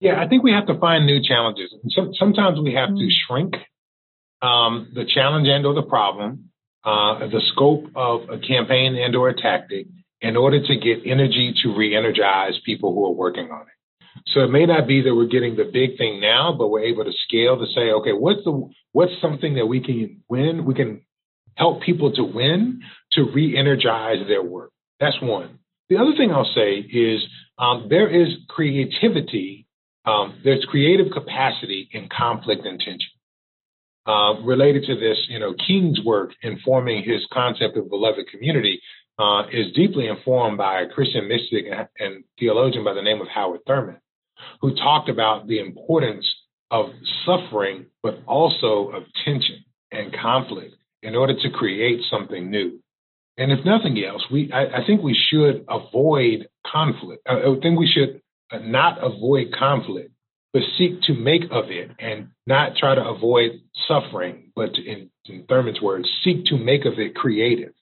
Yeah, 0.00 0.20
I 0.20 0.26
think 0.26 0.42
we 0.42 0.52
have 0.52 0.66
to 0.66 0.78
find 0.78 1.06
new 1.06 1.22
challenges. 1.22 1.72
Some, 1.90 2.14
sometimes 2.14 2.58
we 2.58 2.74
have 2.74 2.88
mm-hmm. 2.88 2.98
to 2.98 3.08
shrink 3.28 3.54
um, 4.42 4.90
the 4.94 5.04
challenge 5.04 5.46
and 5.46 5.64
or 5.66 5.74
the 5.74 5.82
problem, 5.82 6.50
uh, 6.84 7.18
the 7.28 7.42
scope 7.52 7.84
of 7.94 8.22
a 8.28 8.38
campaign 8.38 8.96
and 8.96 9.14
or 9.14 9.28
a 9.28 9.40
tactic 9.40 9.86
in 10.20 10.36
order 10.36 10.60
to 10.60 10.76
get 10.76 11.06
energy 11.06 11.54
to 11.62 11.74
re-energize 11.76 12.54
people 12.64 12.94
who 12.94 13.06
are 13.06 13.14
working 13.14 13.50
on 13.50 13.62
it. 13.62 14.22
So 14.28 14.40
it 14.40 14.48
may 14.48 14.66
not 14.66 14.86
be 14.86 15.02
that 15.02 15.14
we're 15.14 15.26
getting 15.26 15.56
the 15.56 15.64
big 15.64 15.96
thing 15.96 16.20
now, 16.20 16.54
but 16.56 16.68
we're 16.68 16.84
able 16.84 17.04
to 17.04 17.12
scale 17.26 17.58
to 17.58 17.66
say, 17.66 17.90
okay, 17.92 18.12
what's 18.12 18.44
the 18.44 18.68
what's 18.92 19.12
something 19.20 19.54
that 19.54 19.66
we 19.66 19.80
can 19.80 20.22
win? 20.28 20.64
We 20.64 20.74
can 20.74 21.02
help 21.54 21.82
people 21.82 22.12
to 22.12 22.24
win 22.24 22.82
to 23.12 23.30
re-energize 23.34 24.26
their 24.26 24.42
work. 24.42 24.72
That's 24.98 25.20
one. 25.22 25.58
The 25.88 25.96
other 25.96 26.12
thing 26.16 26.30
I'll 26.30 26.50
say 26.54 26.74
is 26.76 27.22
um, 27.58 27.86
there 27.88 28.08
is 28.08 28.28
creativity, 28.48 29.66
um, 30.04 30.40
there's 30.44 30.64
creative 30.68 31.12
capacity 31.12 31.88
in 31.92 32.08
conflict 32.08 32.64
and 32.66 32.78
tension. 32.78 33.10
Uh, 34.06 34.40
related 34.42 34.84
to 34.84 34.94
this, 34.96 35.18
you 35.28 35.38
know, 35.38 35.54
King's 35.66 36.00
work 36.04 36.30
in 36.42 36.58
forming 36.64 37.02
his 37.04 37.26
concept 37.32 37.76
of 37.76 37.90
beloved 37.90 38.26
community 38.30 38.80
uh, 39.20 39.42
is 39.52 39.72
deeply 39.74 40.06
informed 40.08 40.56
by 40.56 40.80
a 40.80 40.88
Christian 40.88 41.28
mystic 41.28 41.66
and 41.98 42.24
theologian 42.38 42.84
by 42.84 42.94
the 42.94 43.02
name 43.02 43.20
of 43.20 43.28
Howard 43.28 43.60
Thurman, 43.66 43.98
who 44.62 44.74
talked 44.74 45.10
about 45.10 45.46
the 45.46 45.58
importance 45.58 46.26
of 46.70 46.86
suffering, 47.26 47.86
but 48.02 48.18
also 48.26 48.88
of 48.88 49.02
tension 49.24 49.64
and 49.92 50.16
conflict 50.16 50.74
in 51.02 51.14
order 51.14 51.34
to 51.34 51.50
create 51.50 52.00
something 52.10 52.50
new. 52.50 52.80
And 53.36 53.52
if 53.52 53.64
nothing 53.64 54.02
else, 54.02 54.24
we 54.30 54.50
I, 54.52 54.80
I 54.80 54.86
think 54.86 55.02
we 55.02 55.14
should 55.14 55.66
avoid 55.68 56.48
conflict. 56.66 57.22
I, 57.28 57.34
I 57.40 57.54
think 57.60 57.78
we 57.78 57.90
should 57.92 58.22
not 58.62 59.04
avoid 59.04 59.52
conflict, 59.52 60.12
but 60.52 60.62
seek 60.78 61.02
to 61.02 61.14
make 61.14 61.42
of 61.50 61.70
it 61.70 61.90
and 61.98 62.28
not 62.46 62.76
try 62.76 62.94
to 62.94 63.04
avoid 63.04 63.60
suffering, 63.86 64.52
but 64.56 64.74
to, 64.74 64.82
in, 64.82 65.10
in 65.26 65.44
Thurman's 65.48 65.80
words, 65.80 66.08
seek 66.24 66.46
to 66.46 66.56
make 66.56 66.86
of 66.86 66.98
it 66.98 67.14
creative. 67.14 67.72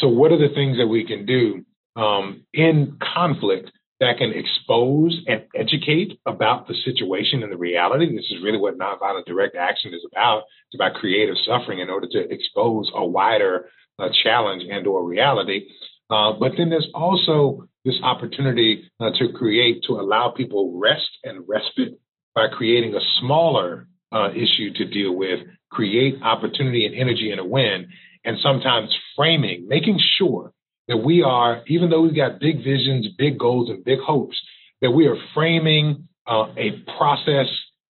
So, 0.00 0.08
what 0.08 0.32
are 0.32 0.38
the 0.38 0.54
things 0.54 0.78
that 0.78 0.86
we 0.86 1.04
can 1.04 1.26
do 1.26 1.64
um, 1.96 2.44
in 2.54 2.98
conflict 3.14 3.70
that 4.00 4.16
can 4.16 4.32
expose 4.32 5.20
and 5.26 5.44
educate 5.54 6.18
about 6.24 6.66
the 6.66 6.74
situation 6.84 7.42
and 7.42 7.52
the 7.52 7.58
reality? 7.58 8.06
This 8.06 8.30
is 8.30 8.42
really 8.42 8.58
what 8.58 8.78
nonviolent 8.78 9.26
direct 9.26 9.56
action 9.56 9.92
is 9.92 10.06
about. 10.10 10.44
It's 10.68 10.80
about 10.80 10.94
creative 10.94 11.36
suffering 11.46 11.80
in 11.80 11.90
order 11.90 12.08
to 12.12 12.30
expose 12.32 12.90
a 12.94 13.04
wider 13.04 13.68
uh, 13.98 14.08
challenge 14.22 14.62
and/or 14.70 15.04
reality. 15.04 15.68
Uh, 16.08 16.32
but 16.32 16.52
then 16.56 16.70
there's 16.70 16.88
also 16.94 17.68
this 17.84 17.94
opportunity 18.02 18.90
uh, 19.00 19.10
to 19.18 19.32
create, 19.32 19.82
to 19.86 19.94
allow 19.94 20.30
people 20.30 20.78
rest 20.78 21.08
and 21.24 21.44
respite 21.46 21.98
by 22.34 22.46
creating 22.48 22.94
a 22.94 23.00
smaller 23.20 23.86
uh, 24.12 24.30
issue 24.32 24.72
to 24.74 24.84
deal 24.84 25.14
with, 25.14 25.40
create 25.70 26.20
opportunity 26.22 26.84
and 26.84 26.94
energy 26.94 27.30
and 27.30 27.40
a 27.40 27.44
win, 27.44 27.88
and 28.24 28.36
sometimes 28.42 28.94
framing, 29.16 29.66
making 29.68 29.98
sure 30.18 30.52
that 30.88 30.98
we 30.98 31.22
are, 31.22 31.62
even 31.68 31.90
though 31.90 32.02
we've 32.02 32.16
got 32.16 32.40
big 32.40 32.58
visions, 32.58 33.06
big 33.16 33.38
goals, 33.38 33.70
and 33.70 33.84
big 33.84 34.00
hopes, 34.00 34.36
that 34.82 34.90
we 34.90 35.06
are 35.06 35.16
framing 35.34 36.08
uh, 36.26 36.46
a 36.56 36.82
process 36.98 37.46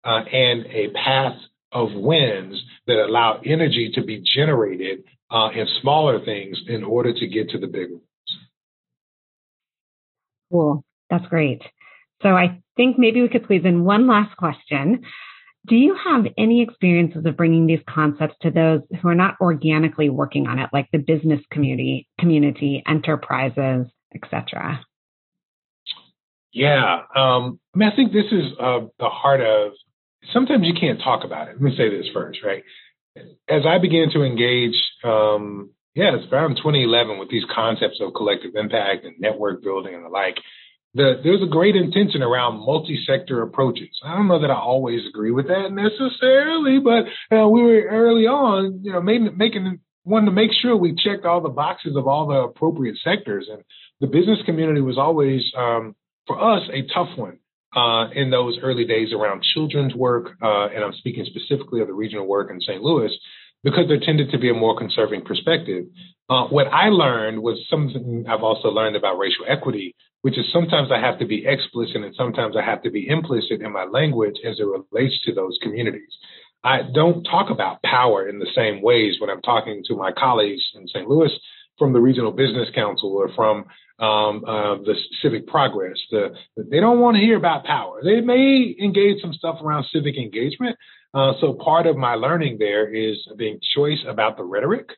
uh, 0.03 0.21
and 0.31 0.65
a 0.67 0.89
path 0.93 1.35
of 1.71 1.89
wins 1.93 2.61
that 2.87 2.97
allow 2.97 3.39
energy 3.45 3.91
to 3.93 4.03
be 4.03 4.23
generated 4.35 5.03
uh, 5.29 5.49
in 5.53 5.67
smaller 5.81 6.23
things 6.23 6.57
in 6.67 6.83
order 6.83 7.13
to 7.13 7.27
get 7.27 7.49
to 7.49 7.57
the 7.57 7.67
bigger 7.67 7.93
ones. 7.93 8.03
Cool. 10.51 10.83
That's 11.09 11.27
great. 11.27 11.61
So 12.21 12.29
I 12.29 12.61
think 12.77 12.97
maybe 12.97 13.21
we 13.21 13.29
could 13.29 13.43
squeeze 13.43 13.65
in 13.65 13.83
one 13.83 14.07
last 14.07 14.35
question. 14.37 15.03
Do 15.67 15.75
you 15.75 15.95
have 16.01 16.25
any 16.37 16.61
experiences 16.61 17.25
of 17.25 17.35
bringing 17.35 17.67
these 17.67 17.81
concepts 17.89 18.35
to 18.41 18.51
those 18.51 18.81
who 19.01 19.09
are 19.09 19.15
not 19.15 19.35
organically 19.41 20.09
working 20.09 20.47
on 20.47 20.59
it, 20.59 20.69
like 20.71 20.87
the 20.91 20.97
business 20.97 21.41
community, 21.51 22.07
community, 22.19 22.83
enterprises, 22.87 23.87
etc.? 24.15 24.85
Yeah, 26.53 27.01
um, 27.15 27.59
I 27.75 27.77
mean, 27.77 27.89
I 27.91 27.95
think 27.95 28.13
this 28.13 28.31
is 28.31 28.53
uh, 28.59 28.87
the 28.97 29.09
heart 29.09 29.41
of. 29.41 29.73
Sometimes 30.33 30.65
you 30.65 30.73
can't 30.73 30.99
talk 30.99 31.23
about 31.23 31.47
it. 31.47 31.55
Let 31.55 31.61
me 31.61 31.75
say 31.77 31.89
this 31.89 32.07
first, 32.13 32.39
right? 32.43 32.63
As 33.47 33.63
I 33.65 33.77
began 33.79 34.09
to 34.13 34.23
engage, 34.23 34.75
um, 35.03 35.71
yeah, 35.95 36.15
it's 36.15 36.31
around 36.31 36.57
2011 36.57 37.19
with 37.19 37.29
these 37.29 37.43
concepts 37.53 37.99
of 38.01 38.13
collective 38.13 38.55
impact 38.55 39.05
and 39.05 39.15
network 39.19 39.63
building 39.63 39.95
and 39.95 40.05
the 40.05 40.09
like 40.09 40.37
the, 40.97 41.21
there's 41.23 41.43
a 41.43 41.49
great 41.49 41.75
intention 41.75 42.23
around 42.23 42.65
multi-sector 42.65 43.41
approaches. 43.41 43.89
I 44.03 44.15
don't 44.15 44.27
know 44.27 44.41
that 44.41 44.51
I 44.51 44.59
always 44.59 45.01
agree 45.07 45.31
with 45.31 45.47
that 45.47 45.71
necessarily, 45.71 46.79
but 46.79 47.05
uh, 47.35 47.47
we 47.47 47.61
were 47.61 47.83
early 47.87 48.25
on, 48.25 48.81
you 48.83 48.91
know, 48.91 49.01
making, 49.01 49.37
making 49.37 49.79
to 50.09 50.31
make 50.31 50.51
sure 50.61 50.75
we 50.75 50.95
checked 50.95 51.25
all 51.25 51.41
the 51.41 51.49
boxes 51.49 51.95
of 51.95 52.07
all 52.07 52.27
the 52.27 52.35
appropriate 52.35 52.97
sectors, 53.03 53.47
and 53.51 53.63
the 54.01 54.07
business 54.07 54.39
community 54.45 54.81
was 54.81 54.97
always, 54.97 55.41
um, 55.55 55.95
for 56.25 56.41
us, 56.41 56.63
a 56.73 56.81
tough 56.93 57.17
one. 57.17 57.39
Uh, 57.75 58.09
in 58.11 58.31
those 58.31 58.57
early 58.63 58.85
days 58.85 59.09
around 59.13 59.43
children's 59.53 59.93
work, 59.93 60.29
uh, 60.41 60.67
and 60.67 60.83
I'm 60.83 60.93
speaking 60.93 61.25
specifically 61.25 61.81
of 61.81 61.87
the 61.87 61.93
regional 61.93 62.25
work 62.25 62.49
in 62.49 62.59
St. 62.61 62.81
Louis, 62.81 63.11
because 63.63 63.87
there 63.87 63.99
tended 63.99 64.31
to 64.31 64.37
be 64.37 64.49
a 64.49 64.53
more 64.53 64.77
conserving 64.77 65.23
perspective. 65.23 65.85
Uh, 66.29 66.45
what 66.47 66.67
I 66.67 66.89
learned 66.89 67.41
was 67.41 67.65
something 67.69 68.25
I've 68.29 68.43
also 68.43 68.69
learned 68.69 68.95
about 68.95 69.17
racial 69.17 69.45
equity, 69.47 69.95
which 70.21 70.37
is 70.37 70.45
sometimes 70.51 70.89
I 70.91 70.99
have 70.99 71.19
to 71.19 71.25
be 71.25 71.45
explicit 71.45 71.97
and 71.97 72.13
sometimes 72.15 72.55
I 72.57 72.63
have 72.63 72.83
to 72.83 72.91
be 72.91 73.07
implicit 73.07 73.61
in 73.61 73.71
my 73.71 73.85
language 73.85 74.35
as 74.45 74.59
it 74.59 74.65
relates 74.65 75.21
to 75.25 75.33
those 75.33 75.57
communities. 75.61 76.11
I 76.63 76.81
don't 76.93 77.23
talk 77.23 77.49
about 77.49 77.81
power 77.83 78.27
in 78.27 78.39
the 78.39 78.49
same 78.55 78.81
ways 78.81 79.15
when 79.19 79.29
I'm 79.29 79.41
talking 79.41 79.83
to 79.87 79.95
my 79.95 80.11
colleagues 80.11 80.63
in 80.75 80.87
St. 80.87 81.07
Louis 81.07 81.31
from 81.77 81.93
the 81.93 81.99
Regional 81.99 82.31
Business 82.31 82.69
Council 82.73 83.11
or 83.11 83.29
from 83.35 83.65
um, 83.99 84.43
uh, 84.45 84.75
the 84.83 84.95
Civic 85.21 85.47
Progress. 85.47 85.97
The, 86.11 86.35
they 86.57 86.79
don't 86.79 86.99
want 86.99 87.15
to 87.15 87.21
hear 87.21 87.37
about 87.37 87.63
power. 87.63 88.01
They 88.03 88.21
may 88.21 88.75
engage 88.81 89.21
some 89.21 89.33
stuff 89.33 89.59
around 89.63 89.85
civic 89.93 90.17
engagement. 90.17 90.77
Uh, 91.17 91.33
so 91.41 91.53
part 91.53 91.87
of 91.87 91.97
my 91.97 92.13
learning 92.13 92.57
there 92.59 92.93
is 92.93 93.17
being 93.37 93.59
choice 93.75 93.97
about 94.07 94.37
the 94.37 94.43
rhetoric 94.43 94.89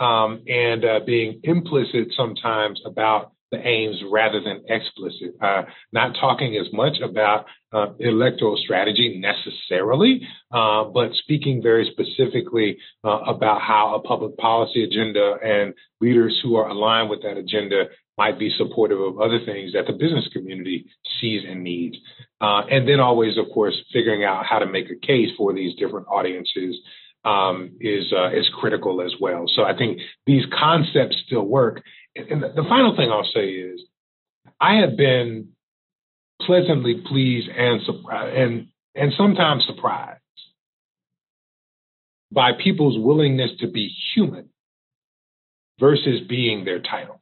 um, 0.00 0.42
and 0.48 0.84
uh, 0.86 1.00
being 1.04 1.38
implicit 1.42 2.08
sometimes 2.16 2.80
about 2.86 3.32
the 3.52 3.58
aims 3.58 4.02
rather 4.10 4.40
than 4.40 4.64
explicit. 4.68 5.34
Uh, 5.40 5.64
not 5.92 6.16
talking 6.18 6.56
as 6.56 6.72
much 6.72 6.94
about 7.04 7.44
uh, 7.74 7.88
electoral 8.00 8.56
strategy 8.56 9.20
necessarily, 9.20 10.26
uh, 10.50 10.84
but 10.84 11.12
speaking 11.12 11.62
very 11.62 11.92
specifically 11.92 12.78
uh, 13.04 13.20
about 13.26 13.60
how 13.60 13.96
a 13.96 14.00
public 14.00 14.34
policy 14.38 14.82
agenda 14.82 15.36
and 15.44 15.74
leaders 16.00 16.40
who 16.42 16.56
are 16.56 16.68
aligned 16.68 17.10
with 17.10 17.20
that 17.20 17.36
agenda 17.36 17.84
might 18.18 18.38
be 18.38 18.50
supportive 18.56 19.00
of 19.00 19.20
other 19.20 19.38
things 19.44 19.72
that 19.72 19.86
the 19.86 19.92
business 19.92 20.28
community 20.32 20.86
sees 21.20 21.42
and 21.48 21.62
needs. 21.62 21.96
Uh, 22.40 22.62
and 22.70 22.88
then 22.88 23.00
always, 23.00 23.36
of 23.36 23.46
course, 23.52 23.74
figuring 23.92 24.24
out 24.24 24.46
how 24.46 24.58
to 24.58 24.66
make 24.66 24.90
a 24.90 25.06
case 25.06 25.30
for 25.36 25.52
these 25.52 25.76
different 25.76 26.06
audiences 26.08 26.76
um, 27.24 27.72
is 27.80 28.12
uh, 28.16 28.30
is 28.30 28.48
critical 28.58 29.02
as 29.02 29.12
well. 29.20 29.46
So 29.54 29.64
I 29.64 29.76
think 29.76 29.98
these 30.26 30.44
concepts 30.52 31.16
still 31.26 31.42
work. 31.42 31.82
And 32.14 32.42
the, 32.42 32.64
final 32.68 32.96
thing 32.96 33.10
I'll 33.10 33.28
say 33.34 33.48
is, 33.48 33.80
I 34.60 34.76
have 34.76 34.96
been 34.96 35.48
pleasantly 36.40 37.02
pleased 37.06 37.48
and 37.48 37.82
surprised, 37.82 38.36
and 38.36 38.68
and 38.94 39.12
sometimes 39.16 39.64
surprised 39.66 40.20
by 42.30 42.52
people's 42.52 42.98
willingness 42.98 43.50
to 43.60 43.68
be 43.70 43.92
human 44.14 44.48
versus 45.78 46.20
being 46.28 46.64
their 46.64 46.80
title. 46.80 47.20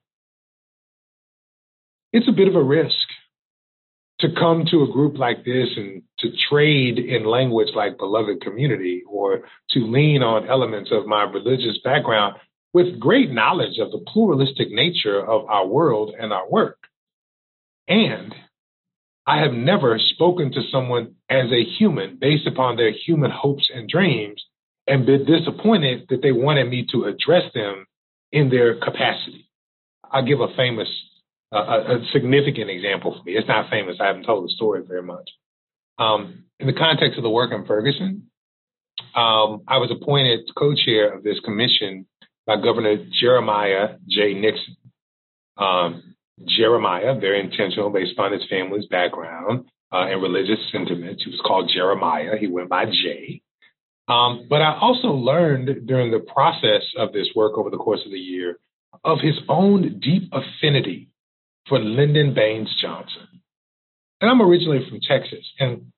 It's 2.15 2.29
a 2.29 2.33
bit 2.33 2.47
of 2.47 2.55
a 2.55 2.62
risk 2.62 2.95
to 4.21 4.29
come 4.39 4.67
to 4.71 4.85
a 4.85 4.93
group 4.93 5.19
like 5.19 5.45
this 5.45 5.67
and 5.77 6.05
to 6.21 6.31
trade 6.49 6.97
in 6.97 7.25
language 7.25 7.71
like 7.75 7.99
beloved 7.99 8.41
community 8.41 9.03
or 9.11 9.41
to 9.71 9.81
lean 9.81 10.23
on 10.23 10.49
elements 10.49 10.91
of 10.93 11.07
my 11.07 11.25
religious 11.25 11.77
background 11.83 12.37
with 12.73 13.01
great 13.01 13.33
knowledge 13.33 13.81
of 13.81 13.91
the 13.91 13.99
pluralistic 14.07 14.71
nature 14.71 15.21
of 15.21 15.47
our 15.47 15.67
world 15.67 16.15
and 16.17 16.33
our 16.33 16.49
work. 16.49 16.79
And 17.89 18.33
I 19.27 19.41
have 19.41 19.53
never 19.53 19.99
spoken 19.99 20.53
to 20.53 20.62
someone 20.71 21.17
as 21.29 21.51
a 21.51 21.65
human 21.65 22.19
based 22.21 22.47
upon 22.47 22.77
their 22.77 22.93
human 22.93 23.33
hopes 23.33 23.69
and 23.75 23.89
dreams 23.89 24.41
and 24.87 25.05
been 25.05 25.25
disappointed 25.25 26.07
that 26.11 26.23
they 26.23 26.31
wanted 26.31 26.71
me 26.71 26.87
to 26.93 27.07
address 27.07 27.53
them 27.55 27.87
in 28.31 28.51
their 28.51 28.79
capacity. 28.79 29.51
I'll 30.12 30.25
give 30.25 30.39
a 30.39 30.55
famous 30.57 30.89
a, 31.57 31.96
a, 31.96 32.05
significant 32.12 32.70
example 32.70 33.16
for 33.16 33.24
me. 33.24 33.36
It's 33.36 33.48
not 33.48 33.70
famous. 33.70 33.96
I 34.00 34.07
haven't 34.07 34.24
told 34.24 34.44
the 34.44 34.52
story 34.55 34.82
very 34.86 35.02
much. 35.02 35.30
Um, 35.98 36.44
in 36.59 36.66
the 36.66 36.72
context 36.72 37.16
of 37.16 37.22
the 37.22 37.30
work 37.30 37.52
in 37.52 37.66
Ferguson, 37.66 38.30
um, 39.14 39.62
I 39.68 39.78
was 39.78 39.90
appointed 39.90 40.40
co-chair 40.57 41.14
of 41.14 41.22
this 41.22 41.38
commission 41.44 42.07
by 42.46 42.57
Governor 42.57 42.96
Jeremiah 43.20 43.96
J. 44.09 44.34
Nixon. 44.34 44.76
Um, 45.57 46.14
Jeremiah, 46.48 47.18
very 47.18 47.40
intentional 47.40 47.90
based 47.90 48.18
on 48.18 48.32
his 48.32 48.42
family's 48.50 48.86
background 48.86 49.66
uh, 49.92 50.07
and 50.09 50.20
religious 50.20 50.59
sentiments. 50.72 51.22
He 51.24 51.30
was 51.30 51.40
called 51.46 51.70
Jeremiah. 51.72 52.36
He 52.38 52.48
went 52.48 52.68
by 52.68 52.86
Jay. 52.86 53.40
Um, 54.09 54.46
but 54.50 54.61
I 54.61 54.76
also 54.78 55.09
learned 55.09 55.86
during 55.86 56.11
the 56.11 56.18
process 56.18 56.82
of 56.98 57.12
this 57.12 57.28
work 57.36 57.57
over 57.57 57.70
the 57.70 57.76
course 57.76 58.00
of 58.05 58.11
the 58.11 58.18
year 58.18 58.59
of 59.05 59.18
his 59.20 59.34
own 59.48 60.00
deep 60.00 60.30
affinity 60.32 61.09
for 61.69 61.79
Lyndon 61.79 62.35
Baines 62.35 62.75
Johnson. 62.81 63.29
And 64.21 64.31
I'm 64.31 64.43
originally 64.43 64.87
from 64.89 65.01
Texas. 65.01 65.45
And, 65.59 65.93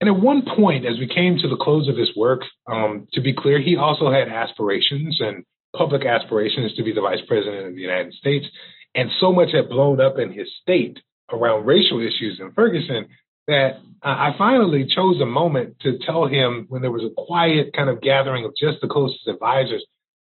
and 0.00 0.08
at 0.08 0.20
one 0.20 0.42
point, 0.56 0.86
as 0.86 0.98
we 0.98 1.08
came 1.08 1.38
to 1.38 1.48
the 1.48 1.56
close 1.56 1.88
of 1.88 1.96
this 1.96 2.10
work, 2.16 2.42
um, 2.66 3.08
to 3.12 3.20
be 3.20 3.34
clear, 3.34 3.60
he 3.60 3.76
also 3.76 4.10
had 4.10 4.28
aspirations 4.28 5.18
and 5.20 5.44
public 5.76 6.04
aspirations 6.06 6.74
to 6.74 6.82
be 6.82 6.92
the 6.92 7.00
vice 7.00 7.20
president 7.26 7.68
of 7.68 7.74
the 7.74 7.80
United 7.80 8.14
States. 8.14 8.46
And 8.94 9.10
so 9.20 9.32
much 9.32 9.50
had 9.52 9.68
blown 9.68 10.00
up 10.00 10.18
in 10.18 10.32
his 10.32 10.48
state 10.62 10.98
around 11.32 11.66
racial 11.66 12.00
issues 12.00 12.38
in 12.40 12.52
Ferguson 12.52 13.08
that 13.46 13.78
I 14.02 14.34
finally 14.36 14.86
chose 14.86 15.20
a 15.20 15.26
moment 15.26 15.76
to 15.80 15.98
tell 16.04 16.26
him 16.26 16.66
when 16.68 16.82
there 16.82 16.90
was 16.90 17.04
a 17.04 17.14
quiet 17.16 17.72
kind 17.74 17.88
of 17.88 18.00
gathering 18.00 18.44
of 18.44 18.52
just 18.60 18.80
the 18.80 18.88
closest 18.88 19.26
advisors. 19.28 19.84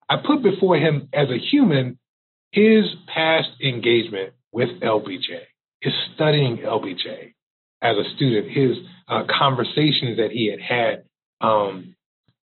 I 0.09 0.17
put 0.25 0.43
before 0.43 0.77
him 0.77 1.09
as 1.13 1.29
a 1.29 1.39
human 1.39 1.99
his 2.53 2.85
past 3.13 3.49
engagement 3.63 4.33
with 4.53 4.69
LBJ, 4.83 5.41
his 5.81 5.93
studying 6.15 6.59
LBJ 6.59 7.35
as 7.83 7.97
a 7.97 8.15
student, 8.17 8.51
his 8.51 8.77
uh, 9.09 9.23
conversations 9.39 10.17
that 10.19 10.31
he 10.33 10.51
had 10.51 10.61
had 10.61 11.05
um, 11.41 11.95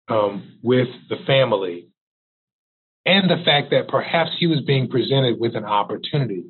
um, 0.08 0.58
with 0.62 0.88
the 1.08 1.16
family, 1.26 1.88
and 3.04 3.30
the 3.30 3.42
fact 3.44 3.70
that 3.70 3.88
perhaps 3.88 4.30
he 4.38 4.46
was 4.46 4.60
being 4.66 4.88
presented 4.88 5.38
with 5.38 5.54
an 5.54 5.64
opportunity 5.64 6.44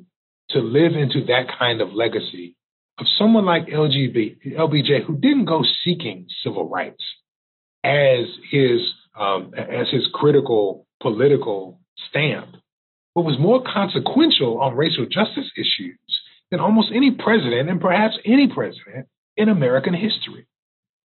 to 0.51 0.59
live 0.59 0.93
into 0.93 1.25
that 1.25 1.47
kind 1.57 1.81
of 1.81 1.93
legacy 1.93 2.55
of 2.99 3.05
someone 3.17 3.45
like 3.45 3.67
LGB, 3.67 4.55
LBJ 4.57 5.05
who 5.05 5.17
didn't 5.17 5.45
go 5.45 5.63
seeking 5.83 6.27
civil 6.43 6.67
rights 6.67 7.03
as 7.83 8.25
his 8.51 8.81
um, 9.17 9.53
as 9.55 9.87
his 9.89 10.07
critical 10.13 10.85
political 11.01 11.79
stamp, 12.09 12.55
but 13.19 13.25
was 13.25 13.37
more 13.37 13.61
consequential 13.61 14.61
on 14.61 14.77
racial 14.77 15.05
justice 15.05 15.51
issues 15.57 15.99
than 16.51 16.61
almost 16.61 16.89
any 16.95 17.11
president, 17.11 17.69
and 17.69 17.81
perhaps 17.81 18.15
any 18.23 18.47
president 18.47 19.07
in 19.35 19.49
American 19.49 19.93
history. 19.93 20.47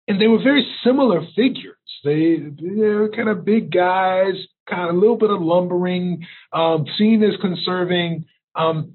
And 0.07 0.19
they 0.19 0.27
were 0.27 0.43
very 0.43 0.65
similar 0.83 1.21
figures. 1.37 1.77
They, 2.03 2.37
they 2.39 2.95
were 2.99 3.11
kind 3.11 3.29
of 3.29 3.45
big 3.45 3.71
guys, 3.71 4.37
kind 4.71 4.89
of 4.89 4.97
a 4.97 4.99
little 4.99 5.19
bit 5.19 5.31
of 5.31 5.43
lumbering, 5.43 6.27
um, 6.51 6.87
seen 6.97 7.23
as 7.23 7.37
conserving, 7.43 8.25
Um, 8.55 8.95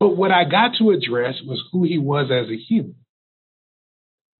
but 0.00 0.10
what 0.10 0.30
I 0.30 0.44
got 0.44 0.72
to 0.78 0.90
address 0.90 1.34
was 1.44 1.62
who 1.72 1.84
he 1.84 1.98
was 1.98 2.30
as 2.30 2.50
a 2.50 2.56
human. 2.56 2.96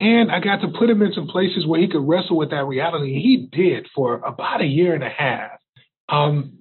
And 0.00 0.30
I 0.30 0.40
got 0.40 0.60
to 0.60 0.68
put 0.68 0.88
him 0.88 1.02
in 1.02 1.12
some 1.12 1.26
places 1.26 1.66
where 1.66 1.80
he 1.80 1.88
could 1.88 2.06
wrestle 2.06 2.36
with 2.36 2.50
that 2.50 2.66
reality. 2.66 3.20
He 3.20 3.48
did 3.50 3.88
for 3.94 4.14
about 4.16 4.60
a 4.60 4.66
year 4.66 4.94
and 4.94 5.02
a 5.02 5.08
half. 5.08 5.58
Um, 6.08 6.57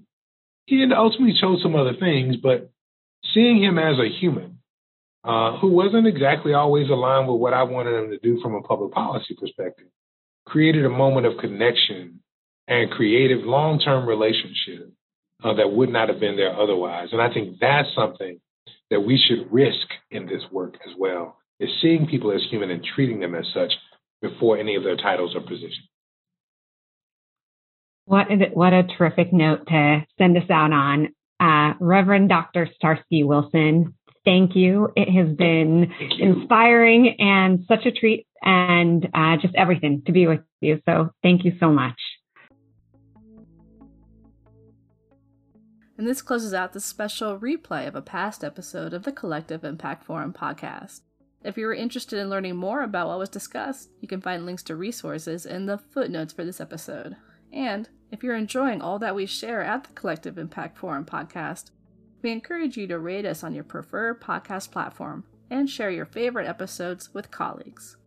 he 0.67 0.85
ultimately 0.95 1.35
chose 1.39 1.61
some 1.63 1.75
other 1.75 1.93
things, 1.99 2.35
but 2.35 2.69
seeing 3.33 3.63
him 3.63 3.79
as 3.79 3.97
a 3.97 4.09
human 4.19 4.59
uh, 5.23 5.57
who 5.57 5.71
wasn't 5.71 6.05
exactly 6.05 6.53
always 6.53 6.89
aligned 6.89 7.27
with 7.27 7.39
what 7.39 7.53
I 7.53 7.63
wanted 7.63 7.95
him 7.95 8.09
to 8.11 8.19
do 8.19 8.39
from 8.41 8.53
a 8.53 8.61
public 8.61 8.91
policy 8.91 9.35
perspective 9.39 9.87
created 10.45 10.85
a 10.85 10.89
moment 10.89 11.25
of 11.25 11.37
connection 11.39 12.21
and 12.67 12.91
creative 12.91 13.43
long 13.43 13.79
term 13.79 14.07
relationship 14.07 14.91
uh, 15.43 15.53
that 15.53 15.71
would 15.71 15.89
not 15.89 16.09
have 16.09 16.19
been 16.19 16.35
there 16.35 16.57
otherwise. 16.57 17.09
And 17.11 17.21
I 17.21 17.33
think 17.33 17.59
that's 17.59 17.89
something 17.95 18.39
that 18.89 19.01
we 19.01 19.17
should 19.17 19.51
risk 19.51 19.87
in 20.11 20.25
this 20.25 20.43
work 20.51 20.75
as 20.85 20.93
well 20.97 21.37
is 21.59 21.69
seeing 21.81 22.07
people 22.07 22.31
as 22.31 22.41
human 22.49 22.71
and 22.71 22.85
treating 22.95 23.19
them 23.19 23.35
as 23.35 23.45
such 23.53 23.73
before 24.21 24.57
any 24.57 24.75
of 24.75 24.83
their 24.83 24.97
titles 24.97 25.35
or 25.35 25.41
positions. 25.41 25.87
What 28.07 28.31
a, 28.31 28.35
what 28.53 28.71
a 28.71 28.83
terrific 28.97 29.33
note 29.33 29.67
to 29.67 30.05
send 30.17 30.37
us 30.37 30.49
out 30.49 30.71
on. 30.71 31.09
Uh, 31.41 31.73
Reverend 31.81 32.29
Dr. 32.29 32.69
Starsky 32.73 33.25
Wilson, 33.25 33.95
thank 34.23 34.55
you. 34.55 34.87
It 34.95 35.09
has 35.11 35.35
been 35.35 35.91
inspiring 36.17 37.17
and 37.19 37.65
such 37.67 37.85
a 37.85 37.91
treat 37.91 38.25
and 38.41 39.09
uh, 39.13 39.35
just 39.41 39.53
everything 39.55 40.03
to 40.05 40.13
be 40.13 40.25
with 40.25 40.39
you. 40.61 40.79
So 40.87 41.09
thank 41.21 41.43
you 41.43 41.57
so 41.59 41.69
much. 41.69 41.99
And 45.97 46.07
this 46.07 46.21
closes 46.21 46.53
out 46.53 46.71
the 46.71 46.79
special 46.79 47.37
replay 47.37 47.89
of 47.89 47.95
a 47.95 48.01
past 48.01 48.41
episode 48.41 48.93
of 48.93 49.03
the 49.03 49.11
Collective 49.11 49.65
Impact 49.65 50.05
Forum 50.05 50.31
podcast. 50.31 51.01
If 51.43 51.57
you 51.57 51.65
were 51.65 51.73
interested 51.73 52.19
in 52.19 52.29
learning 52.29 52.55
more 52.55 52.83
about 52.83 53.09
what 53.09 53.19
was 53.19 53.27
discussed, 53.27 53.89
you 53.99 54.07
can 54.07 54.21
find 54.21 54.45
links 54.45 54.63
to 54.63 54.77
resources 54.77 55.45
in 55.45 55.65
the 55.65 55.77
footnotes 55.77 56.31
for 56.31 56.45
this 56.45 56.61
episode. 56.61 57.17
And 57.51 57.89
if 58.11 58.23
you're 58.23 58.35
enjoying 58.35 58.81
all 58.81 58.99
that 58.99 59.15
we 59.15 59.25
share 59.25 59.61
at 59.61 59.83
the 59.83 59.93
Collective 59.93 60.37
Impact 60.37 60.77
Forum 60.77 61.05
podcast, 61.05 61.71
we 62.21 62.31
encourage 62.31 62.77
you 62.77 62.87
to 62.87 62.99
rate 62.99 63.25
us 63.25 63.43
on 63.43 63.53
your 63.53 63.63
preferred 63.63 64.21
podcast 64.21 64.71
platform 64.71 65.23
and 65.49 65.69
share 65.69 65.91
your 65.91 66.05
favorite 66.05 66.47
episodes 66.47 67.13
with 67.13 67.31
colleagues. 67.31 67.97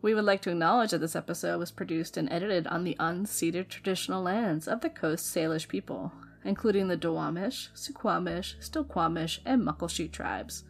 We 0.00 0.14
would 0.14 0.24
like 0.24 0.42
to 0.42 0.50
acknowledge 0.50 0.92
that 0.92 0.98
this 0.98 1.16
episode 1.16 1.58
was 1.58 1.72
produced 1.72 2.16
and 2.16 2.30
edited 2.32 2.66
on 2.68 2.84
the 2.84 2.96
unceded 3.00 3.68
traditional 3.68 4.22
lands 4.22 4.68
of 4.68 4.80
the 4.80 4.90
Coast 4.90 5.34
Salish 5.34 5.68
people 5.68 6.12
including 6.44 6.88
the 6.88 6.96
Duwamish, 6.96 7.68
Suquamish, 7.74 8.56
Stillaguamish, 8.60 9.40
and 9.44 9.62
Muckleshoot 9.62 10.12
tribes. 10.12 10.64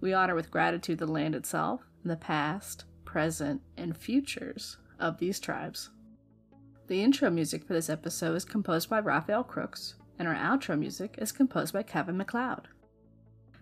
We 0.00 0.12
honor 0.12 0.34
with 0.34 0.50
gratitude 0.50 0.98
the 0.98 1.06
land 1.06 1.34
itself 1.34 1.82
the 2.04 2.16
past, 2.16 2.84
present, 3.04 3.62
and 3.78 3.96
futures 3.96 4.76
of 4.98 5.18
these 5.18 5.40
tribes. 5.40 5.90
The 6.86 7.02
intro 7.02 7.30
music 7.30 7.64
for 7.64 7.72
this 7.72 7.88
episode 7.88 8.34
is 8.34 8.44
composed 8.44 8.90
by 8.90 9.00
Rafael 9.00 9.42
Krux, 9.42 9.94
and 10.18 10.28
our 10.28 10.34
outro 10.34 10.78
music 10.78 11.14
is 11.16 11.32
composed 11.32 11.72
by 11.72 11.82
Kevin 11.82 12.18
MacLeod. 12.18 12.68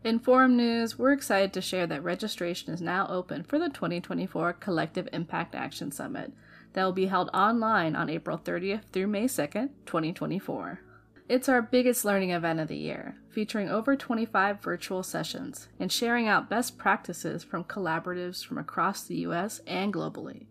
In 0.03 0.19
Forum 0.19 0.57
News, 0.57 0.99
we're 0.99 1.13
excited 1.13 1.53
to 1.53 1.61
share 1.61 1.87
that 1.87 2.03
registration 2.03 2.75
is 2.75 2.83
now 2.83 3.07
open 3.07 3.45
for 3.45 3.61
the 3.61 3.69
2024 3.69 4.55
Collective 4.55 5.09
Impact 5.13 5.55
Action 5.55 5.93
Summit 5.93 6.33
that 6.73 6.83
will 6.83 6.93
be 6.93 7.07
held 7.07 7.31
online 7.33 7.95
on 7.95 8.11
April 8.11 8.37
30th 8.37 8.87
through 8.93 9.07
May 9.07 9.27
2nd, 9.27 9.69
2024. 9.87 10.81
It's 11.29 11.49
our 11.49 11.63
biggest 11.63 12.05
learning 12.05 12.31
event 12.31 12.59
of 12.59 12.67
the 12.67 12.77
year, 12.77 13.19
featuring 13.29 13.69
over 13.69 13.95
25 13.95 14.61
virtual 14.61 15.05
sessions 15.05 15.69
and 15.79 15.93
sharing 15.93 16.27
out 16.27 16.51
best 16.51 16.77
practices 16.77 17.45
from 17.45 17.63
collaboratives 17.63 18.45
from 18.45 18.59
across 18.59 19.05
the 19.05 19.19
US 19.19 19.61
and 19.69 19.95
globally. 19.95 20.47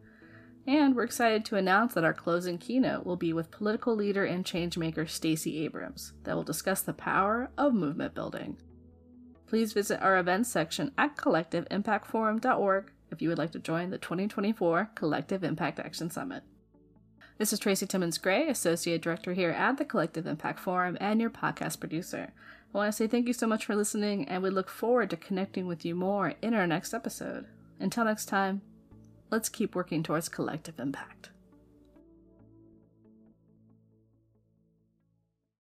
And 0.67 0.95
we're 0.95 1.03
excited 1.03 1.43
to 1.45 1.55
announce 1.55 1.95
that 1.95 2.03
our 2.03 2.13
closing 2.13 2.57
keynote 2.57 3.05
will 3.05 3.15
be 3.15 3.33
with 3.33 3.51
political 3.51 3.95
leader 3.95 4.25
and 4.25 4.45
changemaker 4.45 5.09
Stacey 5.09 5.63
Abrams 5.63 6.13
that 6.23 6.35
will 6.35 6.43
discuss 6.43 6.81
the 6.81 6.93
power 6.93 7.49
of 7.57 7.73
movement 7.73 8.13
building. 8.13 8.57
Please 9.47 9.73
visit 9.73 10.01
our 10.01 10.17
events 10.17 10.49
section 10.49 10.91
at 10.97 11.17
collectiveimpactforum.org 11.17 12.91
if 13.11 13.21
you 13.21 13.29
would 13.29 13.37
like 13.37 13.51
to 13.51 13.59
join 13.59 13.89
the 13.89 13.97
2024 13.97 14.91
Collective 14.95 15.43
Impact 15.43 15.79
Action 15.79 16.09
Summit. 16.09 16.43
This 17.37 17.51
is 17.51 17.59
Tracy 17.59 17.87
Timmons 17.87 18.19
Gray, 18.19 18.47
Associate 18.47 19.01
Director 19.01 19.33
here 19.33 19.49
at 19.49 19.77
the 19.77 19.83
Collective 19.83 20.27
Impact 20.27 20.59
Forum 20.59 20.95
and 21.01 21.19
your 21.19 21.31
podcast 21.31 21.79
producer. 21.79 22.31
I 22.73 22.77
want 22.77 22.87
to 22.87 22.95
say 22.95 23.07
thank 23.07 23.27
you 23.27 23.33
so 23.33 23.47
much 23.47 23.65
for 23.65 23.75
listening, 23.75 24.27
and 24.29 24.43
we 24.43 24.51
look 24.51 24.69
forward 24.69 25.09
to 25.09 25.17
connecting 25.17 25.65
with 25.65 25.83
you 25.83 25.95
more 25.95 26.35
in 26.41 26.53
our 26.53 26.67
next 26.67 26.93
episode. 26.93 27.47
Until 27.79 28.05
next 28.05 28.27
time, 28.27 28.61
let's 29.31 29.49
keep 29.49 29.73
working 29.73 30.03
towards 30.03 30.29
collective 30.29 30.79
impact. 30.79 31.29